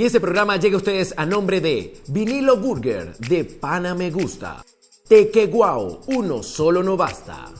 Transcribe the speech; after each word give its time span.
Y 0.00 0.04
este 0.06 0.18
programa 0.18 0.56
llega 0.56 0.76
a 0.76 0.78
ustedes 0.78 1.12
a 1.14 1.26
nombre 1.26 1.60
de 1.60 2.00
Vinilo 2.08 2.56
Burger 2.56 3.14
de 3.18 3.44
Pana 3.44 3.94
Me 3.94 4.10
Gusta. 4.10 4.64
Tequeguao, 5.06 6.00
uno 6.06 6.42
solo 6.42 6.82
no 6.82 6.96
basta. 6.96 7.52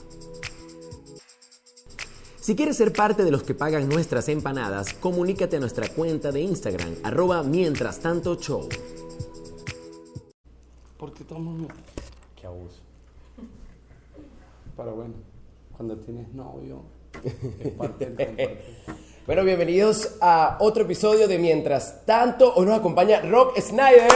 Si 2.41 2.57
quieres 2.57 2.79
ser 2.79 2.95
parte 2.95 3.25
de 3.25 3.31
los 3.31 3.43
que 3.43 3.53
pagan 3.53 3.91
nuestras 3.91 4.27
empanadas, 4.31 4.95
comunícate 4.95 5.59
a 5.59 5.61
nuestra 5.61 5.87
cuenta 5.91 6.33
de 6.33 6.41
Instagram, 6.41 6.95
arroba 7.03 7.43
mientras 7.43 8.01
tanto 8.01 8.37
show. 8.37 8.67
Porque 10.97 11.25
tomas 11.25 11.69
Qué 12.41 12.47
abuso. 12.47 12.81
Pero 14.79 14.95
bueno, 14.95 15.15
cuando 15.77 15.95
tienes 15.99 16.33
novio, 16.33 16.85
es 17.23 17.73
parte 17.73 18.07
del 18.07 18.17
compartir. 18.17 19.05
Bueno, 19.31 19.45
bienvenidos 19.45 20.17
a 20.21 20.57
otro 20.59 20.83
episodio 20.83 21.29
de 21.29 21.39
Mientras 21.39 22.05
tanto. 22.05 22.53
Hoy 22.57 22.67
nos 22.67 22.81
acompaña 22.81 23.21
Rock 23.21 23.61
Snyder. 23.61 24.11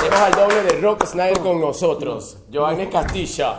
Tenemos 0.00 0.20
al 0.20 0.32
doble 0.32 0.62
de 0.64 0.80
Rock 0.80 1.06
Snyder 1.06 1.38
con 1.38 1.60
nosotros, 1.60 2.38
Giovanni 2.50 2.88
Castilla. 2.88 3.54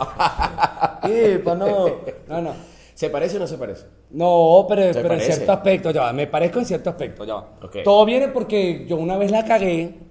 Epa, 1.04 1.54
no. 1.54 1.86
No, 2.28 2.42
no. 2.42 2.54
¿Se 2.92 3.08
parece 3.08 3.38
o 3.38 3.40
no 3.40 3.46
se 3.46 3.56
parece? 3.56 3.86
No, 4.10 4.66
pero, 4.68 4.92
pero 4.92 5.00
en 5.00 5.08
parece? 5.08 5.32
cierto 5.32 5.52
aspecto, 5.52 5.90
ya 5.90 6.02
va. 6.02 6.12
Me 6.12 6.26
parezco 6.26 6.58
en 6.58 6.66
cierto 6.66 6.90
aspecto, 6.90 7.24
ya 7.24 7.36
va. 7.36 7.48
Ok. 7.62 7.76
Todo 7.82 8.04
viene 8.04 8.28
porque 8.28 8.84
yo 8.86 8.96
una 8.96 9.16
vez 9.16 9.30
la 9.30 9.42
cagué. 9.42 10.10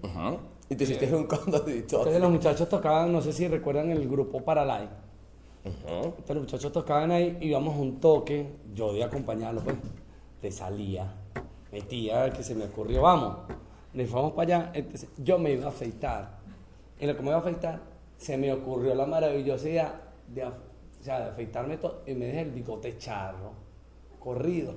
Y 0.67 0.75
te 0.75 0.85
hiciste 0.85 1.05
un 1.13 1.27
condorito. 1.27 1.97
Entonces 1.97 2.19
los 2.19 2.31
muchachos 2.31 2.67
tocaban, 2.67 3.13
no 3.13 3.21
sé 3.21 3.31
si 3.31 3.47
recuerdan 3.47 3.91
el 3.91 4.09
grupo 4.09 4.43
Paralay. 5.63 6.05
Entonces 6.05 6.35
los 6.35 6.43
muchachos 6.43 6.71
tocaban 6.71 7.11
ahí, 7.11 7.37
íbamos 7.41 7.75
a 7.75 7.79
un 7.79 7.99
toque, 7.99 8.47
yo 8.73 8.93
de 8.93 9.03
acompañarlo, 9.03 9.61
pues, 9.61 9.75
le 10.41 10.51
salía, 10.51 11.11
metía 11.71 12.31
que 12.31 12.43
se 12.43 12.55
me 12.55 12.65
ocurrió, 12.65 13.03
vamos, 13.03 13.37
le 13.93 14.05
fuimos 14.05 14.33
para 14.33 14.57
allá, 14.57 14.71
entonces 14.73 15.09
yo 15.17 15.37
me 15.37 15.51
iba 15.51 15.65
a 15.65 15.69
afeitar. 15.69 16.39
En 16.99 17.07
lo 17.07 17.15
que 17.15 17.21
me 17.21 17.29
iba 17.29 17.37
a 17.37 17.41
afeitar, 17.41 17.79
se 18.17 18.37
me 18.37 18.51
ocurrió 18.53 18.93
la 18.93 19.05
maravillosa 19.05 19.67
idea 19.67 20.01
de, 20.27 20.45
o 20.45 20.53
sea, 21.01 21.19
de 21.19 21.29
afeitarme 21.31 21.77
todo 21.77 22.03
y 22.05 22.13
me 22.13 22.25
dejé 22.25 22.41
el 22.41 22.51
bigote 22.51 22.97
charro, 22.97 23.53
corrido. 24.19 24.75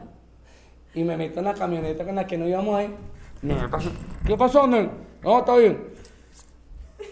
Y 0.94 1.02
me 1.02 1.16
meto 1.16 1.40
en 1.40 1.46
la 1.46 1.54
camioneta 1.54 2.04
con 2.04 2.14
la 2.14 2.26
que 2.26 2.38
no 2.38 2.48
íbamos 2.48 2.76
ahí. 2.76 2.94
Meto 3.42 3.76
así, 3.76 3.90
¿Qué 4.24 4.36
pasó? 4.36 4.66
No, 4.66 5.38
está 5.38 5.56
bien. 5.56 5.93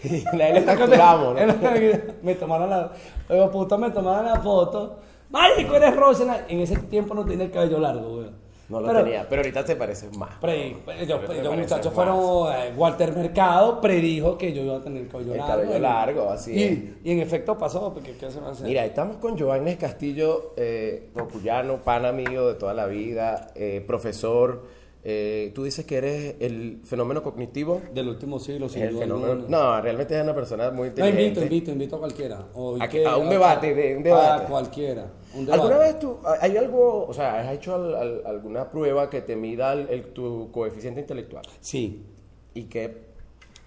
Nadie 0.33 0.53
le 0.53 0.65
capturamos, 0.65 1.35
¿no? 1.35 1.41
me 2.23 2.35
tomaron 2.35 2.69
la. 2.69 2.91
Oiga, 3.29 3.49
puta, 3.51 3.77
me 3.77 3.89
tomaron 3.91 4.25
la 4.25 4.39
foto. 4.39 4.99
Marico, 5.29 5.75
eres 5.75 5.95
Rosa. 5.95 6.45
En 6.47 6.59
ese 6.59 6.77
tiempo 6.77 7.13
no 7.13 7.25
tenía 7.25 7.45
el 7.45 7.51
cabello 7.51 7.79
largo, 7.79 8.15
güey. 8.17 8.29
No 8.69 8.79
lo 8.79 8.87
Pero- 8.87 9.03
tenía, 9.03 9.27
pero 9.29 9.41
ahorita 9.41 9.65
te 9.65 9.75
pareces 9.75 10.15
más. 10.17 10.35
Pre, 10.39 10.67
ellos, 10.99 11.19
Pero 11.27 11.27
parece 11.27 11.49
muchachos 11.49 11.85
más. 11.87 11.93
fueron. 11.93 12.53
eh, 12.53 12.73
Walter 12.77 13.13
Mercado 13.15 13.81
predijo 13.81 14.37
que 14.37 14.53
yo 14.53 14.61
iba 14.63 14.77
a 14.77 14.81
tener 14.81 15.03
el 15.03 15.09
cabello 15.09 15.33
El 15.33 15.37
largo. 15.39 15.53
cabello 15.63 15.79
largo, 15.79 16.29
así 16.29 16.53
y, 16.53 16.63
es. 16.63 16.79
Y 17.03 17.11
en 17.11 17.19
efecto 17.19 17.57
pasó, 17.57 17.93
porque 17.93 18.13
¿qué 18.13 18.31
se 18.31 18.39
va 18.39 18.47
a 18.47 18.51
hacer? 18.51 18.65
Mira, 18.65 18.85
estamos 18.85 19.17
con 19.17 19.35
Giovanni 19.37 19.75
Castillo, 19.75 20.53
eh, 20.55 21.09
rocuyano, 21.13 21.77
pan 21.83 22.05
amigo 22.05 22.47
de 22.47 22.53
toda 22.55 22.73
la 22.73 22.85
vida, 22.85 23.49
eh, 23.55 23.83
profesor. 23.85 24.63
Eh, 25.05 25.51
tú 25.53 25.65
dices 25.65 25.85
que 25.85 25.97
eres 25.97 26.35
el 26.39 26.79
fenómeno 26.85 27.21
cognitivo. 27.21 27.81
Del 27.93 28.07
último 28.07 28.39
siglo, 28.39 28.69
sin 28.69 28.83
El 28.83 28.91
duda 28.93 29.01
fenómeno. 29.01 29.45
No, 29.49 29.81
realmente 29.81 30.15
es 30.17 30.23
una 30.23 30.33
persona 30.33 30.71
muy 30.71 30.83
No, 30.83 30.87
inteligente. 30.87 31.23
invito, 31.25 31.41
invito, 31.41 31.71
invito 31.71 31.95
a 31.97 31.99
cualquiera. 31.99 32.45
O 32.53 32.77
A, 32.81 32.87
que- 32.87 33.05
a 33.05 33.17
un 33.17 33.29
debate, 33.29 33.75
de, 33.75 33.97
un 33.97 34.03
debate. 34.03 34.45
A 34.45 34.47
cualquiera. 34.47 35.11
un 35.35 35.51
¿Alguna 35.51 35.77
vez 35.77 35.99
tú, 35.99 36.17
hay 36.39 36.55
algo, 36.55 37.05
o 37.05 37.13
sea, 37.13 37.39
has 37.41 37.53
hecho 37.53 37.75
al- 37.75 37.95
al- 37.95 38.21
alguna 38.25 38.69
prueba 38.71 39.09
que 39.09 39.21
te 39.21 39.35
mida 39.35 39.73
el- 39.73 39.89
el- 39.89 40.03
tu 40.13 40.49
coeficiente 40.51 41.01
intelectual? 41.01 41.43
Sí. 41.59 42.05
Y 42.53 42.63
que... 42.65 43.11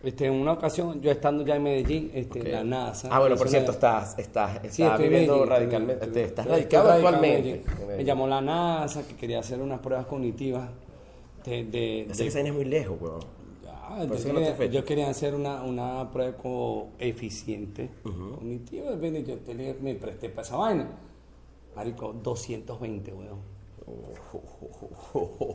Este, 0.05 0.27
en 0.27 0.35
una 0.35 0.53
ocasión, 0.53 1.01
yo 1.03 1.11
estando 1.11 1.45
ya 1.45 1.57
en 1.57 1.65
Medellín, 1.65 2.11
este, 2.15 2.43
la 2.45 2.63
NASA. 2.63 3.09
Ah, 3.11 3.19
bueno, 3.19 3.35
por 3.37 3.49
cierto, 3.49 3.73
estás, 3.73 4.17
estás, 4.19 4.57
estás 4.65 4.73
Sí, 4.75 4.83
viviendo 5.03 5.33
Medellín, 5.35 5.51
radicalmente, 5.51 6.05
estoy- 6.07 6.23
estás 6.23 6.47
radicado 6.47 6.89
radicado 6.91 7.11
en 7.11 7.17
actualmente. 7.17 7.63
Me 7.99 8.05
llamó 8.05 8.27
la 8.29 8.41
NASA 8.41 9.03
que 9.07 9.17
quería 9.17 9.41
hacer 9.41 9.61
unas 9.61 9.81
pruebas 9.81 10.07
cognitivas 10.07 10.69
de... 11.51 12.07
de, 12.09 12.15
se 12.15 12.27
es 12.27 12.55
muy 12.55 12.65
lejos, 12.65 12.97
weón. 13.01 13.21
Ah, 13.89 13.99
yo, 14.01 14.33
no 14.33 14.41
quería, 14.85 15.05
yo 15.05 15.11
hacer 15.11 15.35
una, 15.35 15.63
una 15.63 16.11
prueba 16.13 16.37
coeficiente 16.37 17.89
cognitiva. 18.03 18.91
Yo 19.25 19.39
te 19.39 19.55
me 19.81 19.95
presté 19.95 20.29
para 20.29 20.43
esa 20.43 20.57
vaina. 20.57 20.89
Marico, 21.75 22.13
220, 22.23 23.13
weón. 23.13 23.57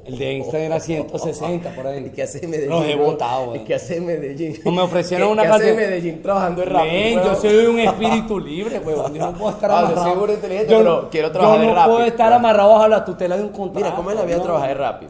El 0.05 0.17
de 0.17 0.29
Einstein 0.31 0.63
era 0.63 0.79
160 0.79 1.75
por 1.75 1.85
ahí. 1.87 2.05
¿Y 2.07 2.09
qué 2.11 2.23
hace 2.23 2.43
en 2.45 2.51
Medellín? 2.51 2.69
Los 2.69 2.85
he 2.85 2.95
votado, 2.95 3.45
¿Y 3.47 3.49
weón. 3.49 3.65
qué 3.65 3.75
hace 3.75 3.97
en 3.97 4.05
Medellín? 4.05 4.57
No 4.63 4.71
me 4.71 4.81
ofrecieron 4.81 5.27
¿Qué- 5.27 5.33
una 5.33 5.41
¿Qué 5.43 5.47
hace 5.49 5.69
en 5.71 5.75
Medellín 5.75 6.21
trabajando 6.21 6.63
en? 6.63 6.73
Men, 6.73 7.15
yo 7.25 7.35
soy 7.35 7.65
un 7.65 7.79
espíritu 7.79 8.39
libre, 8.39 8.79
weón. 8.79 9.13
Yo 9.13 9.31
no 9.31 9.37
puedo 9.37 9.49
estar 9.51 9.69
Ah, 9.71 9.73
yo 9.73 9.85
amarrado. 9.87 10.03
soy 10.03 10.13
seguro 10.13 10.33
inteligente, 10.33 10.71
Yo 10.71 10.77
pero 10.77 11.09
quiero 11.09 11.31
trabajar 11.31 11.55
Yo 11.57 11.61
de 11.61 11.67
no 11.67 11.75
Rappi, 11.75 11.91
puedo 11.91 12.05
estar 12.05 12.27
weón. 12.29 12.39
amarrado 12.39 12.69
bajo 12.71 12.87
la 12.87 13.05
tutela 13.05 13.35
de 13.37 13.43
un 13.43 13.49
contrato. 13.49 13.79
Mira, 13.85 13.95
¿cómo 13.97 14.09
es 14.11 14.15
la 14.15 14.23
vida 14.23 14.37
no. 14.37 14.43
trabajar 14.43 14.69
en 14.71 14.77
Rappi? 14.77 15.07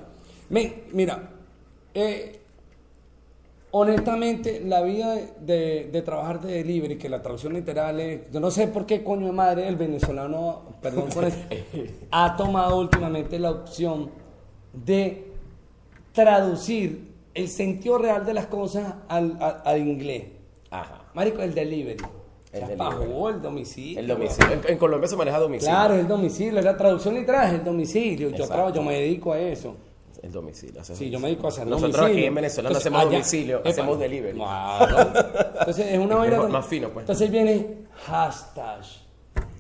Mira, 0.94 1.30
eh, 1.94 2.40
honestamente, 3.72 4.62
la 4.66 4.82
vida 4.82 5.16
de, 5.16 5.28
de- 5.40 5.90
de 5.92 6.02
trabajar 6.02 6.42
de 6.42 6.54
delivery, 6.54 6.98
que 6.98 7.10
la 7.10 7.22
traducción 7.22 7.54
literal 7.54 8.00
es, 8.00 8.30
yo 8.32 8.40
no 8.40 8.52
sé 8.52 8.68
por 8.68 8.86
qué 8.86 9.04
coño 9.04 9.28
de 9.28 9.32
madre 9.32 9.68
el 9.68 9.76
venezolano, 9.78 10.64
perdón 10.82 11.10
por 11.14 11.24
eso, 11.26 11.38
ha 12.12 12.36
tomado 12.36 12.78
últimamente 12.80 13.40
la 13.40 13.52
opción 13.52 14.10
de 14.74 15.32
traducir 16.14 17.10
el 17.34 17.48
sentido 17.48 17.98
real 17.98 18.26
de 18.26 18.34
las 18.34 18.48
cosas 18.48 18.94
al, 19.08 19.38
al- 19.42 19.62
al 19.64 19.80
inglés. 19.80 20.26
Ajá. 20.70 21.06
Marico, 21.14 21.42
el 21.42 21.54
delivery. 21.54 21.98
El 22.54 22.62
domicilio. 23.42 24.00
El 24.02 24.08
domicilio. 24.08 24.52
En, 24.54 24.62
en 24.74 24.78
Colombia 24.78 25.08
se 25.08 25.16
maneja 25.16 25.40
domicilio. 25.40 25.74
Claro, 25.74 25.94
el 25.96 26.06
domicilio, 26.08 26.62
la 26.62 26.76
traducción 26.76 27.16
literal 27.16 27.48
es 27.48 27.54
el 27.54 27.64
domicilio. 27.64 28.30
Yo, 28.32 28.46
trabajo, 28.48 28.74
yo 28.76 28.84
me 28.84 28.96
dedico 28.96 29.32
a 29.32 29.40
eso. 29.40 29.76
El 30.22 30.32
domicilio. 30.32 30.84
Sí, 30.84 31.10
yo 31.10 31.20
me 31.20 31.30
dedico 31.30 31.48
a 31.48 31.50
hacer 31.50 31.66
Nosotros 31.66 31.94
domicilio. 31.94 32.18
aquí 32.20 32.26
en 32.28 32.36
Venezuela 32.36 32.70
no 32.70 32.78
hacemos 32.78 33.02
allá- 33.02 33.10
domicilio, 33.12 33.60
Epa. 33.60 33.70
hacemos 33.70 34.00
delivery. 34.00 34.38
Claro. 34.38 34.98
Entonces 35.60 35.88
es 35.88 35.98
una 36.00 36.16
vaina. 36.18 36.42
más 36.44 36.66
fino, 36.68 36.90
pues. 36.90 37.04
Entonces 37.04 37.32
viene 37.32 37.78
hashtag, 38.06 38.82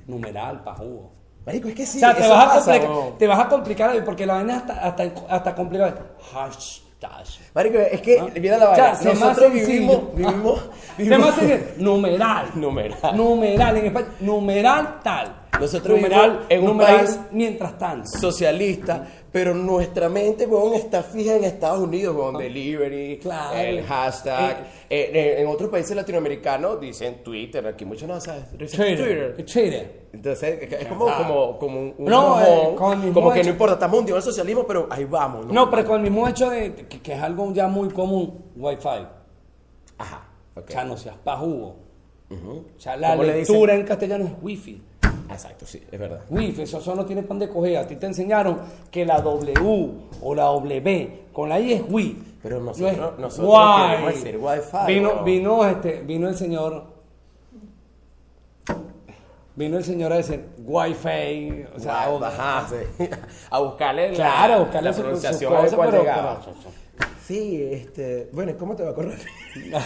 numeral, 0.07 0.63
pa' 0.63 0.75
jugo. 0.75 1.11
Marico, 1.45 1.67
es 1.69 1.73
que 1.75 1.85
sí. 1.87 1.97
o 1.97 2.01
sea, 2.01 2.13
te 2.15 2.27
vas, 2.27 2.31
a 2.31 2.47
pasa, 2.53 2.71
complicar, 2.73 2.89
weón. 2.91 3.17
te 3.17 3.27
vas 3.27 3.39
a 3.39 3.49
complicar 3.49 4.05
porque 4.05 4.25
la 4.27 4.33
vaina 4.35 4.57
hasta, 4.57 4.73
hasta, 4.73 5.11
hasta 5.29 5.55
complicada. 5.55 5.95
Hashtag. 6.31 7.25
Marico, 7.55 7.79
es 7.79 8.01
que, 8.01 8.19
¿Ah? 8.19 8.27
mira 8.39 8.57
la 8.59 8.69
O 8.69 8.75
sea, 8.75 8.83
vaina. 8.91 8.95
sé 8.99 9.09
más 9.09 9.19
Nosotros 9.19 9.53
vivimos, 9.53 10.15
vivimos, 10.15 10.69
vivimos-. 10.99 11.77
Numeral. 11.79 12.51
Numeral. 12.53 13.17
Numeral 13.17 13.77
en 13.77 13.85
español. 13.87 14.11
Numeral 14.19 14.99
tal. 15.03 15.37
Nosotros 15.59 15.95
numeral, 15.97 16.29
vivimos 16.31 16.45
en 16.51 16.59
un 16.61 16.65
numeral 16.67 16.95
país 17.05 17.19
mientras 17.31 17.77
tanto. 17.77 18.07
socialista, 18.19 19.05
pero 19.31 19.53
nuestra 19.53 20.09
mente, 20.09 20.45
weón, 20.45 20.73
está 20.73 21.03
fija 21.03 21.35
en 21.35 21.43
Estados 21.45 21.79
Unidos, 21.79 22.15
weón, 22.15 22.37
delivery, 22.37 23.17
Claro. 23.19 23.57
el 23.57 23.83
hashtag. 23.83 24.57
Eh, 24.89 25.09
eh, 25.13 25.35
en 25.41 25.47
otros 25.47 25.69
países 25.69 25.95
latinoamericanos 25.95 26.79
dicen 26.81 27.23
Twitter, 27.23 27.65
aquí 27.65 27.85
muchos 27.85 28.07
no 28.07 28.19
saben, 28.19 28.43
Twitter. 28.57 28.69
Twitter. 28.77 29.35
Twitter. 29.45 30.01
Entonces, 30.13 30.59
es 30.73 30.85
como, 30.87 31.05
como, 31.15 31.57
como 31.57 31.79
un, 31.79 31.95
un 31.97 32.05
No, 32.05 32.21
mojón, 32.29 32.43
eh, 32.43 32.75
con 32.75 33.13
como 33.13 33.31
que 33.31 33.39
hecho- 33.39 33.47
no 33.47 33.53
importa, 33.53 33.73
estamos 33.75 33.99
hundidos 33.99 34.17
en 34.17 34.27
el 34.27 34.33
socialismo, 34.33 34.65
pero 34.67 34.87
ahí 34.91 35.05
vamos. 35.05 35.45
No, 35.47 35.69
pero 35.69 35.85
con 35.85 35.95
el 35.95 36.01
mismo 36.11 36.27
hecho 36.27 36.49
de 36.49 36.73
que, 36.89 36.99
que 37.01 37.13
es 37.13 37.21
algo 37.21 37.53
ya 37.53 37.67
muy 37.67 37.87
común, 37.89 38.43
Wi-Fi. 38.57 39.07
Ajá, 39.97 40.27
ok. 40.55 40.65
O 40.67 40.71
sea, 40.71 40.83
no 40.83 40.97
seas 40.97 41.15
pa' 41.23 41.37
jugo. 41.37 41.77
Ujú. 42.29 42.65
O 42.77 42.79
sea, 42.79 42.97
la 42.97 43.15
lectura 43.15 43.75
en 43.75 43.83
castellano 43.83 44.25
es 44.25 44.31
wifi. 44.41 44.81
Exacto, 45.31 45.65
sí, 45.65 45.81
es 45.91 45.99
verdad. 45.99 46.21
Wifi, 46.29 46.61
eso, 46.63 46.79
eso 46.79 46.95
no 46.95 47.05
tiene 47.05 47.23
pan 47.23 47.39
de 47.39 47.49
coger. 47.49 47.77
A 47.77 47.87
ti 47.87 47.95
te 47.95 48.05
enseñaron 48.05 48.59
que 48.91 49.05
la 49.05 49.21
W 49.21 49.91
o 50.21 50.35
la 50.35 50.43
W 50.45 51.21
con 51.31 51.49
la 51.49 51.59
I 51.59 51.73
es 51.73 51.83
Wi. 51.89 52.23
Pero 52.43 52.59
No 52.59 52.65
nosotros- 52.67 53.13
es 53.13 53.19
nosotros 53.19 53.49
Wi. 53.49 53.87
queremos 53.87 54.13
decir 54.13 54.37
Wi-Fi, 54.37 54.93
Vino, 54.93 55.23
vino, 55.23 55.65
este, 55.67 56.01
vino 56.01 56.27
el 56.27 56.35
señor. 56.35 56.85
Vino 59.55 59.77
el 59.77 59.83
señor 59.83 60.13
a 60.13 60.17
decir 60.17 60.45
Wi-Fi. 60.65 61.65
O 61.75 61.79
sea, 61.79 62.03
ajá, 62.05 62.67
sí. 62.69 63.05
A 63.49 63.59
buscarle 63.59 64.09
la, 64.09 64.15
claro, 64.15 64.59
buscarle 64.61 64.89
la 64.89 64.93
su- 64.93 64.97
su 64.97 65.03
pronunciación 65.03 65.51
cosa, 65.51 65.59
a 65.61 65.65
ver 65.65 65.75
cuál 65.75 65.89
pero- 65.89 66.01
llegaba. 66.03 66.39
pero- 66.43 66.55
Sí, 67.27 67.61
este. 67.71 68.29
Bueno, 68.33 68.53
¿cómo 68.57 68.75
te 68.75 68.83
va 68.83 68.89
a 68.91 68.95
correr? 68.95 69.19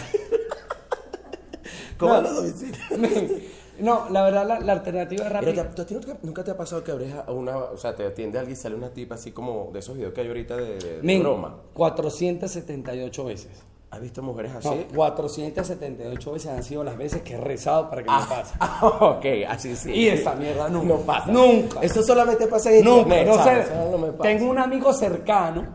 ¿Cómo 1.98 2.12
No. 2.13 2.18
a 2.19 2.21
los 2.21 2.36
domicilios? 2.36 2.77
No, 3.80 4.10
la 4.10 4.24
verdad, 4.24 4.48
la, 4.48 4.60
la 4.60 4.74
alternativa 4.74 5.24
Pero 5.27 5.36
rápida. 5.42 5.63
te- 5.69 5.75
¿tú- 5.75 5.81
a 5.81 5.86
ti 5.86 5.94
nunca, 5.95 6.18
nunca 6.24 6.44
te 6.44 6.51
ha 6.51 6.57
pasado 6.57 6.83
que 6.83 6.92
abres 6.92 7.13
a 7.13 7.31
una, 7.31 7.57
o 7.57 7.77
sea, 7.77 7.95
te 7.95 8.06
atiende 8.06 8.39
alguien 8.39 8.54
y 8.54 8.56
sale 8.62 8.75
una 8.75 8.89
tipa 8.89 9.16
así 9.16 9.31
como 9.31 9.69
de 9.74 9.80
esos 9.80 9.95
videos 9.98 10.13
que 10.13 10.22
hay 10.22 10.27
ahorita 10.27 10.56
de, 10.57 10.77
de- 10.77 10.95
de 10.98 11.04
Men, 11.04 11.22
broma? 11.22 11.56
478 11.74 13.25
veces. 13.25 13.50
¿Has 13.92 14.01
visto 14.01 14.22
mujeres 14.22 14.51
así? 14.56 14.68
No, 14.68 14.75
478 14.95 16.31
veces 16.33 16.51
han 16.51 16.63
sido 16.63 16.83
las 16.83 16.98
veces 16.98 17.22
que 17.22 17.36
he 17.36 17.38
rezado 17.38 17.89
para 17.89 18.04
que 18.04 18.10
me 18.12 18.18
pase. 18.18 18.54
Ah, 18.60 18.80
ok, 19.18 19.25
así 19.48 19.75
sí. 19.75 19.92
Y 19.92 20.07
esa 20.10 20.36
mierda 20.36 20.68
nunca. 20.68 20.88
No 20.88 20.98
pasa. 21.01 21.31
Nunca. 21.31 21.80
Eso 21.81 22.04
solamente 22.04 22.48
pasa 22.48 22.72
en 22.74 22.83
Nunca. 22.83 23.24
No 23.24 23.42
sé. 23.44 23.63
No 23.92 23.98
me 23.98 24.07
pasa. 24.12 24.24
Tengo 24.24 24.50
un 24.50 24.57
amigo 24.57 24.92
cercano 24.92 25.66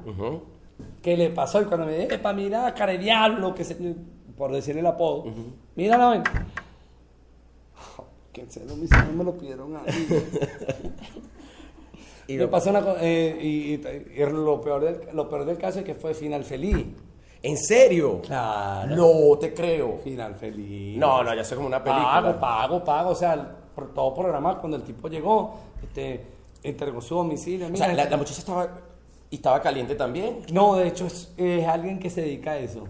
que 1.03 1.17
le 1.17 1.31
pasó 1.31 1.63
y 1.63 1.65
cuando 1.65 1.87
me 1.87 1.97
dice, 1.97 2.15
epa, 2.17 2.33
mira, 2.35 2.75
cara 2.75 2.93
de 2.93 2.99
diablo, 2.99 3.55
que 3.55 3.65
se, 3.65 3.75
por 4.37 4.53
decirle 4.53 4.81
el 4.81 4.87
apodo, 4.87 5.25
mira 5.77 5.97
la 5.97 6.11
ven. 6.11 6.23
Que 8.33 8.47
se 8.49 8.65
lo 8.65 8.77
mis 8.77 8.91
hijos 8.93 9.13
me 9.13 9.25
lo 9.25 9.37
pidieron 9.37 9.77
a 9.77 9.81
mí. 9.83 9.91
Y 12.27 12.35
me 12.37 12.45
lo- 12.45 12.51
pasó 12.51 12.71
una 12.71 12.81
cosa, 12.81 12.99
eh, 13.03 13.37
y, 13.41 13.75
y- 13.75 14.23
y 14.23 14.27
lo, 14.31 14.61
peor 14.61 14.81
del, 14.85 15.17
lo 15.17 15.29
peor 15.29 15.45
del 15.45 15.59
caso 15.59 15.81
es 15.81 15.85
que 15.85 15.95
fue 15.97 16.15
final 16.15 16.45
feliz. 16.45 16.87
¿En 17.43 17.57
serio? 17.57 18.21
Claro. 18.23 18.95
No 18.95 19.37
te 19.39 19.53
creo. 19.53 19.99
Final 20.05 20.37
feliz. 20.37 20.97
No, 20.97 21.25
no, 21.25 21.35
ya 21.35 21.43
sé 21.43 21.57
como 21.57 21.67
una 21.67 21.83
película. 21.83 22.05
Pago, 22.23 22.39
pago, 22.39 22.85
pago. 22.85 23.11
O 23.11 23.15
sea, 23.17 23.57
por 23.75 23.93
todo 23.95 24.15
programa, 24.15 24.59
cuando 24.61 24.77
el 24.77 24.85
tipo 24.85 25.09
llegó, 25.09 25.55
este, 25.83 26.25
entregó 26.63 27.01
su 27.01 27.17
domicilio. 27.17 27.67
O 27.67 27.77
sea, 27.77 27.89
la, 27.89 27.95
este- 28.03 28.11
la 28.11 28.17
muchacha 28.17 28.39
estaba 28.41 28.79
y 29.31 29.37
estaba 29.37 29.61
caliente 29.61 29.95
también. 29.97 30.43
No, 30.53 30.77
de 30.77 30.87
hecho, 30.87 31.07
es, 31.07 31.33
es 31.37 31.67
alguien 31.67 31.99
que 31.99 32.11
se 32.11 32.21
dedica 32.23 32.53
a 32.53 32.59
eso. 32.59 32.85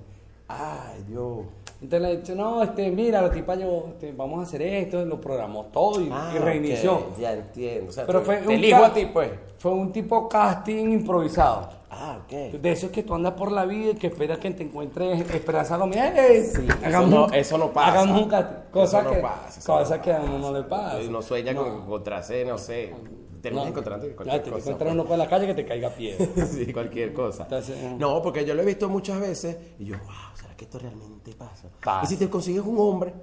Ay, 0.49 1.03
Dios. 1.09 1.47
Entonces 1.83 2.01
le 2.09 2.13
he 2.13 2.17
dicho, 2.19 2.35
no, 2.35 2.63
este, 2.63 2.91
mira, 2.91 3.23
la 3.23 3.31
tipa 3.31 3.55
yo, 3.55 3.87
este, 3.93 4.13
vamos 4.13 4.41
a 4.41 4.43
hacer 4.43 4.61
esto, 4.61 5.03
lo 5.05 5.19
programó 5.21 5.65
todo 5.67 6.01
y, 6.01 6.11
Ah, 6.13 6.33
y 6.35 6.39
reinició. 6.39 7.07
Ya 7.19 7.33
entiendo. 7.33 7.89
O 7.89 7.93
sea, 7.93 8.05
Pero 8.07 8.19
te- 8.21 8.25
fue 8.27 8.37
te 8.37 8.75
un 8.75 8.85
a 8.85 8.93
ti, 8.93 9.07
pues. 9.07 9.31
Fue 9.57 9.73
un 9.73 9.91
tipo 9.91 10.29
casting 10.29 10.93
improvisado. 10.93 11.71
Ah, 11.91 12.19
ok. 12.25 12.33
De 12.61 12.71
eso 12.73 12.87
es 12.87 12.93
que 12.93 13.03
tú 13.03 13.15
andas 13.15 13.33
por 13.33 13.51
la 13.51 13.65
vida 13.65 13.91
y 13.93 13.95
que 13.95 14.07
esperas 14.09 14.39
que 14.39 14.51
te 14.53 14.63
encuentres 14.63 15.21
Esperanza 15.35 15.77
Gómez. 15.77 15.99
¡Ey! 16.17 16.43
Sí, 16.45 16.69
eso 16.85 17.07
no- 17.07 17.33
eso 17.33 17.59
no 17.59 17.73
pasa. 17.73 17.93
Hagamos 17.93 18.23
un 18.23 18.29
casting. 18.29 18.57
Cosa 18.71 18.99
Eso 19.01 19.09
no 19.09 19.15
que, 19.17 19.21
pasa, 19.23 19.73
cosa 19.73 19.97
no 19.97 20.03
que 20.03 20.13
a 20.13 20.21
uno 20.21 20.39
no 20.39 20.53
le 20.53 20.63
pasa. 20.65 21.03
Y 21.03 21.07
Uno 21.09 21.23
sueña 21.23 21.55
con 21.55 21.67
encontrarse, 21.67 22.45
no 22.45 22.59
sé. 22.59 22.95
Terminas 23.41 23.65
No. 23.67 23.71
encontrando 23.71 24.07
cualquier 24.15 24.43
te 24.43 24.51
cosa. 24.51 24.61
encuentras 24.63 24.93
uno 24.93 25.05
por 25.05 25.17
la 25.19 25.29
calle 25.29 25.47
que 25.47 25.55
te 25.55 25.65
caiga 25.65 25.91
piedra. 25.91 26.27
pues. 26.35 26.49
sí, 26.53 26.73
cualquier 26.73 27.13
cosa. 27.15 27.45
Entonces, 27.45 27.77
eh. 27.79 27.97
no, 27.99 28.21
porque 28.23 28.45
yo 28.45 28.55
lo 28.55 28.63
he 28.63 28.67
visto 28.67 28.89
muchas 28.89 29.19
veces 29.21 29.57
y 29.79 29.87
yo, 29.87 29.97
wow, 29.99 30.15
¿será 30.35 30.55
que 30.57 30.65
esto 30.65 30.79
realmente 30.79 31.33
pasa? 31.33 31.69
Pasa. 31.83 32.05
Y 32.05 32.07
si 32.09 32.17
te 32.17 32.29
consigues 32.29 32.63
un 32.65 32.77
hombre 32.79 33.15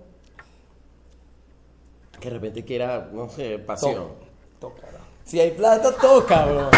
que 2.19 2.29
de 2.29 2.33
repente 2.35 2.65
quiera, 2.65 3.09
no 3.13 3.29
sé, 3.29 3.59
pasión. 3.59 4.07
Tocará. 4.59 4.99
Si 5.23 5.39
hay 5.39 5.51
plata, 5.51 5.91
toca, 5.91 6.45
bro. 6.45 6.69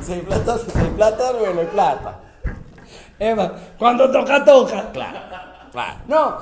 Si 0.00 0.12
hay 0.14 0.20
plata, 0.22 0.58
si 0.58 0.78
hay 0.78 0.90
plata, 0.90 1.32
bueno, 1.32 1.60
hay 1.60 1.66
plata. 1.66 2.20
Eva, 3.18 3.56
cuando 3.78 4.10
toca, 4.10 4.44
toca. 4.44 4.90
Claro, 4.92 5.18
claro. 5.72 5.98
No, 6.08 6.38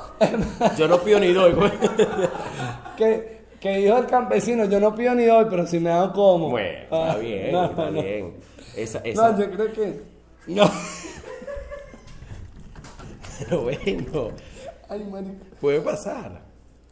Yo 0.77 0.87
no 0.87 0.99
pido 0.99 1.19
ni 1.19 1.33
doy, 1.33 1.53
güey. 1.53 1.73
que, 2.97 3.44
que 3.65 3.79
dijo 3.79 3.97
el 3.97 4.05
campesino, 4.07 4.67
yo 4.67 4.79
no 4.79 4.95
pido 4.95 5.15
ni 5.15 5.25
doy, 5.25 5.47
pero 5.49 5.67
si 5.67 5.81
me 5.81 5.89
dan 5.89 6.13
como. 6.13 6.51
Bueno, 6.51 6.79
está 6.81 7.13
Ah, 7.13 7.17
bien, 7.17 7.51
no, 7.51 7.65
está 7.65 7.91
no. 7.91 8.03
bien. 8.03 8.35
Esa, 8.77 8.99
esa, 8.99 9.33
No, 9.33 9.39
yo 9.39 9.51
creo 9.53 9.73
que. 9.73 10.03
No. 10.49 10.71
pero 13.39 13.63
bueno, 13.63 14.29
Ay, 14.87 15.05
marico. 15.11 15.45
puede 15.63 15.81
pasar. 15.81 16.43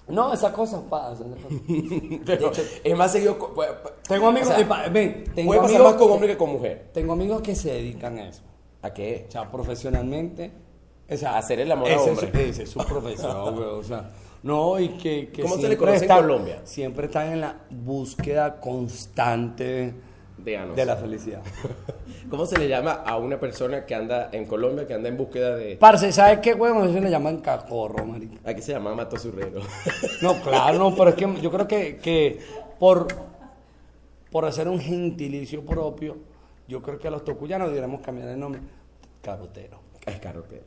No, 0.08 0.32
esas 0.32 0.52
cosas 0.54 0.80
pasan. 0.88 1.34
es 2.84 2.96
más 2.96 3.12
seguido. 3.12 3.36
Tengo 4.08 4.28
amigos, 4.28 4.48
o 4.48 4.52
sea, 4.52 4.60
epa, 4.60 4.88
ven, 4.88 5.24
tengo 5.34 5.48
puede 5.48 5.60
pasar 5.60 5.76
amigos 5.76 5.92
más 5.92 6.02
con 6.02 6.10
hombre 6.12 6.28
que 6.28 6.36
con 6.38 6.52
mujer. 6.52 6.88
Tengo 6.94 7.12
amigos 7.12 7.42
que 7.42 7.54
se 7.54 7.70
dedican 7.74 8.18
a 8.18 8.28
eso. 8.30 8.40
¿A 8.80 8.94
qué? 8.94 9.26
O 9.28 9.30
sea, 9.30 9.50
profesionalmente. 9.50 10.50
O 11.10 11.16
sea, 11.18 11.36
Hacer 11.36 11.60
el 11.60 11.70
amor 11.70 11.92
a 11.92 12.00
hombre. 12.00 12.30
Es, 12.32 12.48
ese 12.50 12.62
es 12.62 12.70
su 12.70 12.78
profesión, 12.78 13.54
güey. 13.54 13.66
O 13.68 13.82
sea, 13.82 14.10
no, 14.42 14.78
y 14.80 14.88
que. 14.90 15.28
que 15.30 15.42
¿Cómo 15.42 15.54
se 15.56 15.62
le 15.62 15.66
siempre 15.68 15.76
conoce 15.78 15.96
en 15.98 16.02
están- 16.10 16.20
Colombia? 16.20 16.60
Siempre 16.64 17.06
están 17.06 17.32
en 17.32 17.40
la 17.40 17.56
búsqueda 17.70 18.58
constante 18.60 19.94
De 20.38 20.56
anos. 20.56 20.74
de 20.76 20.84
la 20.84 20.96
felicidad. 20.96 21.42
¿Cómo 22.30 22.46
se 22.46 22.58
le 22.58 22.66
llama 22.68 22.92
a 22.92 23.16
una 23.18 23.38
persona 23.38 23.84
que 23.84 23.94
anda 23.94 24.30
en 24.32 24.46
Colombia, 24.46 24.86
que 24.86 24.94
anda 24.94 25.08
en 25.08 25.16
búsqueda 25.18 25.54
de... 25.56 25.76
Parce, 25.76 26.10
¿sabes 26.12 26.38
qué, 26.38 26.54
güey? 26.54 26.72
Eso 26.88 26.98
le 27.00 27.10
llaman 27.10 27.38
cacorro, 27.38 28.04
marico. 28.06 28.36
Aquí 28.44 28.62
se 28.62 28.72
llama 28.72 28.94
Matosurrero. 28.94 29.60
No, 30.22 30.34
claro, 30.40 30.78
no, 30.78 30.94
pero 30.94 31.10
es 31.10 31.14
que 31.16 31.40
yo 31.42 31.50
creo 31.50 31.68
que, 31.68 31.98
que 31.98 32.38
por, 32.78 33.08
por 34.30 34.44
hacer 34.46 34.66
un 34.68 34.80
gentilicio 34.80 35.64
propio, 35.66 36.16
yo 36.68 36.80
creo 36.80 36.98
que 36.98 37.08
a 37.08 37.10
los 37.10 37.24
tocuyanos 37.24 37.68
deberíamos 37.68 38.00
cambiar 38.00 38.28
el 38.28 38.40
nombre. 38.40 38.60
Carotero. 39.20 39.78
es 40.06 40.18
carotero. 40.18 40.64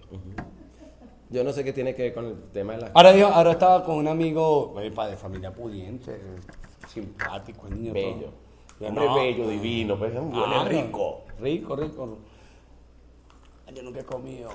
Yo 1.29 1.43
no 1.43 1.51
sé 1.51 1.63
qué 1.63 1.73
tiene 1.73 1.95
que 1.95 2.03
ver 2.03 2.13
con 2.13 2.25
el 2.25 2.43
tema 2.51 2.73
de 2.73 2.81
la... 2.81 2.91
Ahora, 2.93 3.15
yo, 3.15 3.27
ahora 3.27 3.51
estaba 3.51 3.83
con 3.83 3.95
un 3.95 4.07
amigo 4.07 4.75
epa, 4.79 5.07
de 5.07 5.17
familia 5.17 5.51
pudiente, 5.51 6.19
simpático, 6.87 7.67
el 7.67 7.81
niño. 7.81 7.93
Bello. 7.93 8.29
todo. 8.79 8.87
Hombre 8.87 9.05
no, 9.05 9.15
bello, 9.15 9.47
divino, 9.47 9.97
pues 9.97 10.13
huele 10.13 10.55
ah, 10.55 10.65
rico. 10.67 11.23
Rico, 11.39 11.75
rico. 11.75 12.17
Yo 13.73 13.83
nunca 13.83 14.01
he 14.01 14.05
comido. 14.05 14.49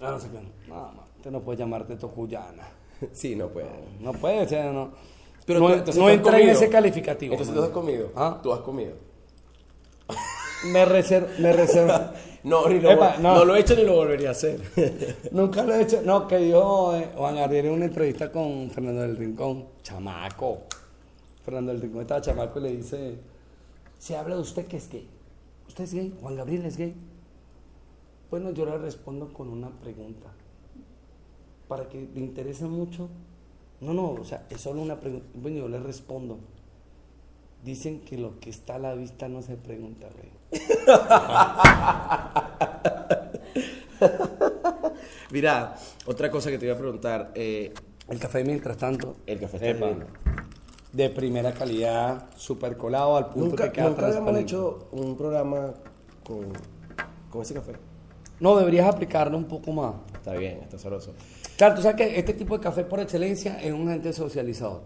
No, 0.00 0.10
no 0.10 0.18
sé 0.20 0.28
qué. 0.30 0.40
No, 0.68 0.92
usted 1.16 1.30
no 1.30 1.40
puede 1.40 1.58
llamarte 1.58 1.96
tocuyana. 1.96 2.68
Sí, 3.12 3.36
no 3.36 3.48
puede. 3.48 3.68
No 4.00 4.12
puede, 4.12 4.42
o 4.42 4.48
sea, 4.48 4.72
no. 4.72 4.90
Pero 5.46 5.60
no 5.60 5.68
tú- 5.68 5.72
entonces 5.74 6.02
no 6.02 6.10
entra 6.10 6.40
en 6.40 6.48
ese 6.48 6.68
calificativo. 6.68 7.32
Entonces 7.32 7.54
tú 7.54 7.62
has 7.62 7.70
comido. 7.70 8.10
¿Ah? 8.16 8.40
Tú 8.42 8.52
has 8.52 8.60
comido. 8.60 8.94
Me 10.66 10.84
reservo, 10.84 11.28
me 11.38 11.52
reservo. 11.52 11.92
No, 12.44 12.68
ni 12.68 12.80
lo, 12.80 12.92
Epa, 12.92 13.16
vol- 13.16 13.20
no. 13.20 13.34
no 13.34 13.44
lo 13.44 13.56
he 13.56 13.60
hecho 13.60 13.74
ni 13.74 13.82
lo 13.82 13.96
volvería 13.96 14.28
a 14.28 14.30
hacer. 14.32 14.60
Nunca 15.32 15.64
lo 15.64 15.74
he 15.74 15.82
hecho. 15.82 16.00
No, 16.02 16.28
que 16.28 16.36
dijo 16.38 16.94
eh, 16.94 17.10
Juan 17.16 17.34
Gabriel 17.34 17.66
en 17.66 17.72
una 17.72 17.84
entrevista 17.86 18.30
con 18.30 18.70
Fernando 18.70 19.02
del 19.02 19.16
Rincón. 19.16 19.66
Chamaco. 19.82 20.60
Fernando 21.44 21.72
del 21.72 21.82
Rincón 21.82 22.02
estaba 22.02 22.20
chamaco 22.20 22.60
y 22.60 22.62
le 22.62 22.76
dice: 22.76 23.18
Se 23.98 24.16
habla 24.16 24.36
de 24.36 24.40
usted 24.40 24.66
que 24.66 24.76
es 24.76 24.88
gay. 24.88 25.06
¿Usted 25.66 25.84
es 25.84 25.92
gay? 25.94 26.16
¿Juan 26.22 26.36
Gabriel 26.36 26.64
es 26.64 26.76
gay? 26.76 26.94
Bueno, 28.30 28.52
yo 28.52 28.64
le 28.66 28.78
respondo 28.78 29.32
con 29.32 29.48
una 29.48 29.70
pregunta. 29.70 30.28
Para 31.66 31.88
que 31.88 32.08
le 32.14 32.20
interese 32.20 32.66
mucho. 32.66 33.08
No, 33.80 33.92
no, 33.92 34.12
o 34.12 34.24
sea, 34.24 34.46
es 34.48 34.60
solo 34.60 34.80
una 34.80 35.00
pregunta. 35.00 35.26
Bueno, 35.34 35.58
yo 35.58 35.68
le 35.68 35.80
respondo. 35.80 36.38
Dicen 37.64 38.00
que 38.00 38.16
lo 38.16 38.38
que 38.38 38.48
está 38.48 38.76
a 38.76 38.78
la 38.78 38.94
vista 38.94 39.28
no 39.28 39.42
se 39.42 39.56
pregunta, 39.56 40.06
güey. 40.14 40.37
Mira, 45.30 45.74
otra 46.06 46.30
cosa 46.30 46.50
que 46.50 46.58
te 46.58 46.66
iba 46.66 46.74
a 46.74 46.78
preguntar. 46.78 47.30
eh, 47.34 47.72
El 48.08 48.18
café, 48.18 48.42
mientras 48.44 48.76
tanto, 48.76 49.16
el 49.26 49.38
café 49.38 49.56
está 49.56 49.68
Epa. 49.68 49.86
divino. 49.88 50.06
de 50.92 51.10
primera 51.10 51.52
calidad, 51.52 52.26
super 52.36 52.76
colado 52.78 53.16
al 53.16 53.26
punto 53.26 53.50
Nunca, 53.50 53.64
que 53.64 53.72
queda 53.72 53.88
nunca 53.90 54.06
habíamos 54.06 54.24
transparente. 54.32 54.50
hecho 54.50 54.88
un 54.92 55.16
programa 55.16 55.74
con, 56.24 56.46
con 57.30 57.42
ese 57.42 57.54
café. 57.54 57.72
No, 58.40 58.56
deberías 58.56 58.88
aplicarlo 58.88 59.36
un 59.36 59.44
poco 59.46 59.72
más. 59.72 59.94
Está 60.14 60.32
bien, 60.32 60.60
está 60.62 60.78
sabroso. 60.78 61.12
Claro, 61.58 61.74
tú 61.74 61.82
sabes 61.82 61.96
que 61.96 62.18
este 62.18 62.32
tipo 62.34 62.56
de 62.56 62.62
café 62.62 62.84
por 62.84 63.00
excelencia 63.00 63.60
es 63.60 63.72
un 63.72 63.88
agente 63.88 64.12
socializador. 64.12 64.82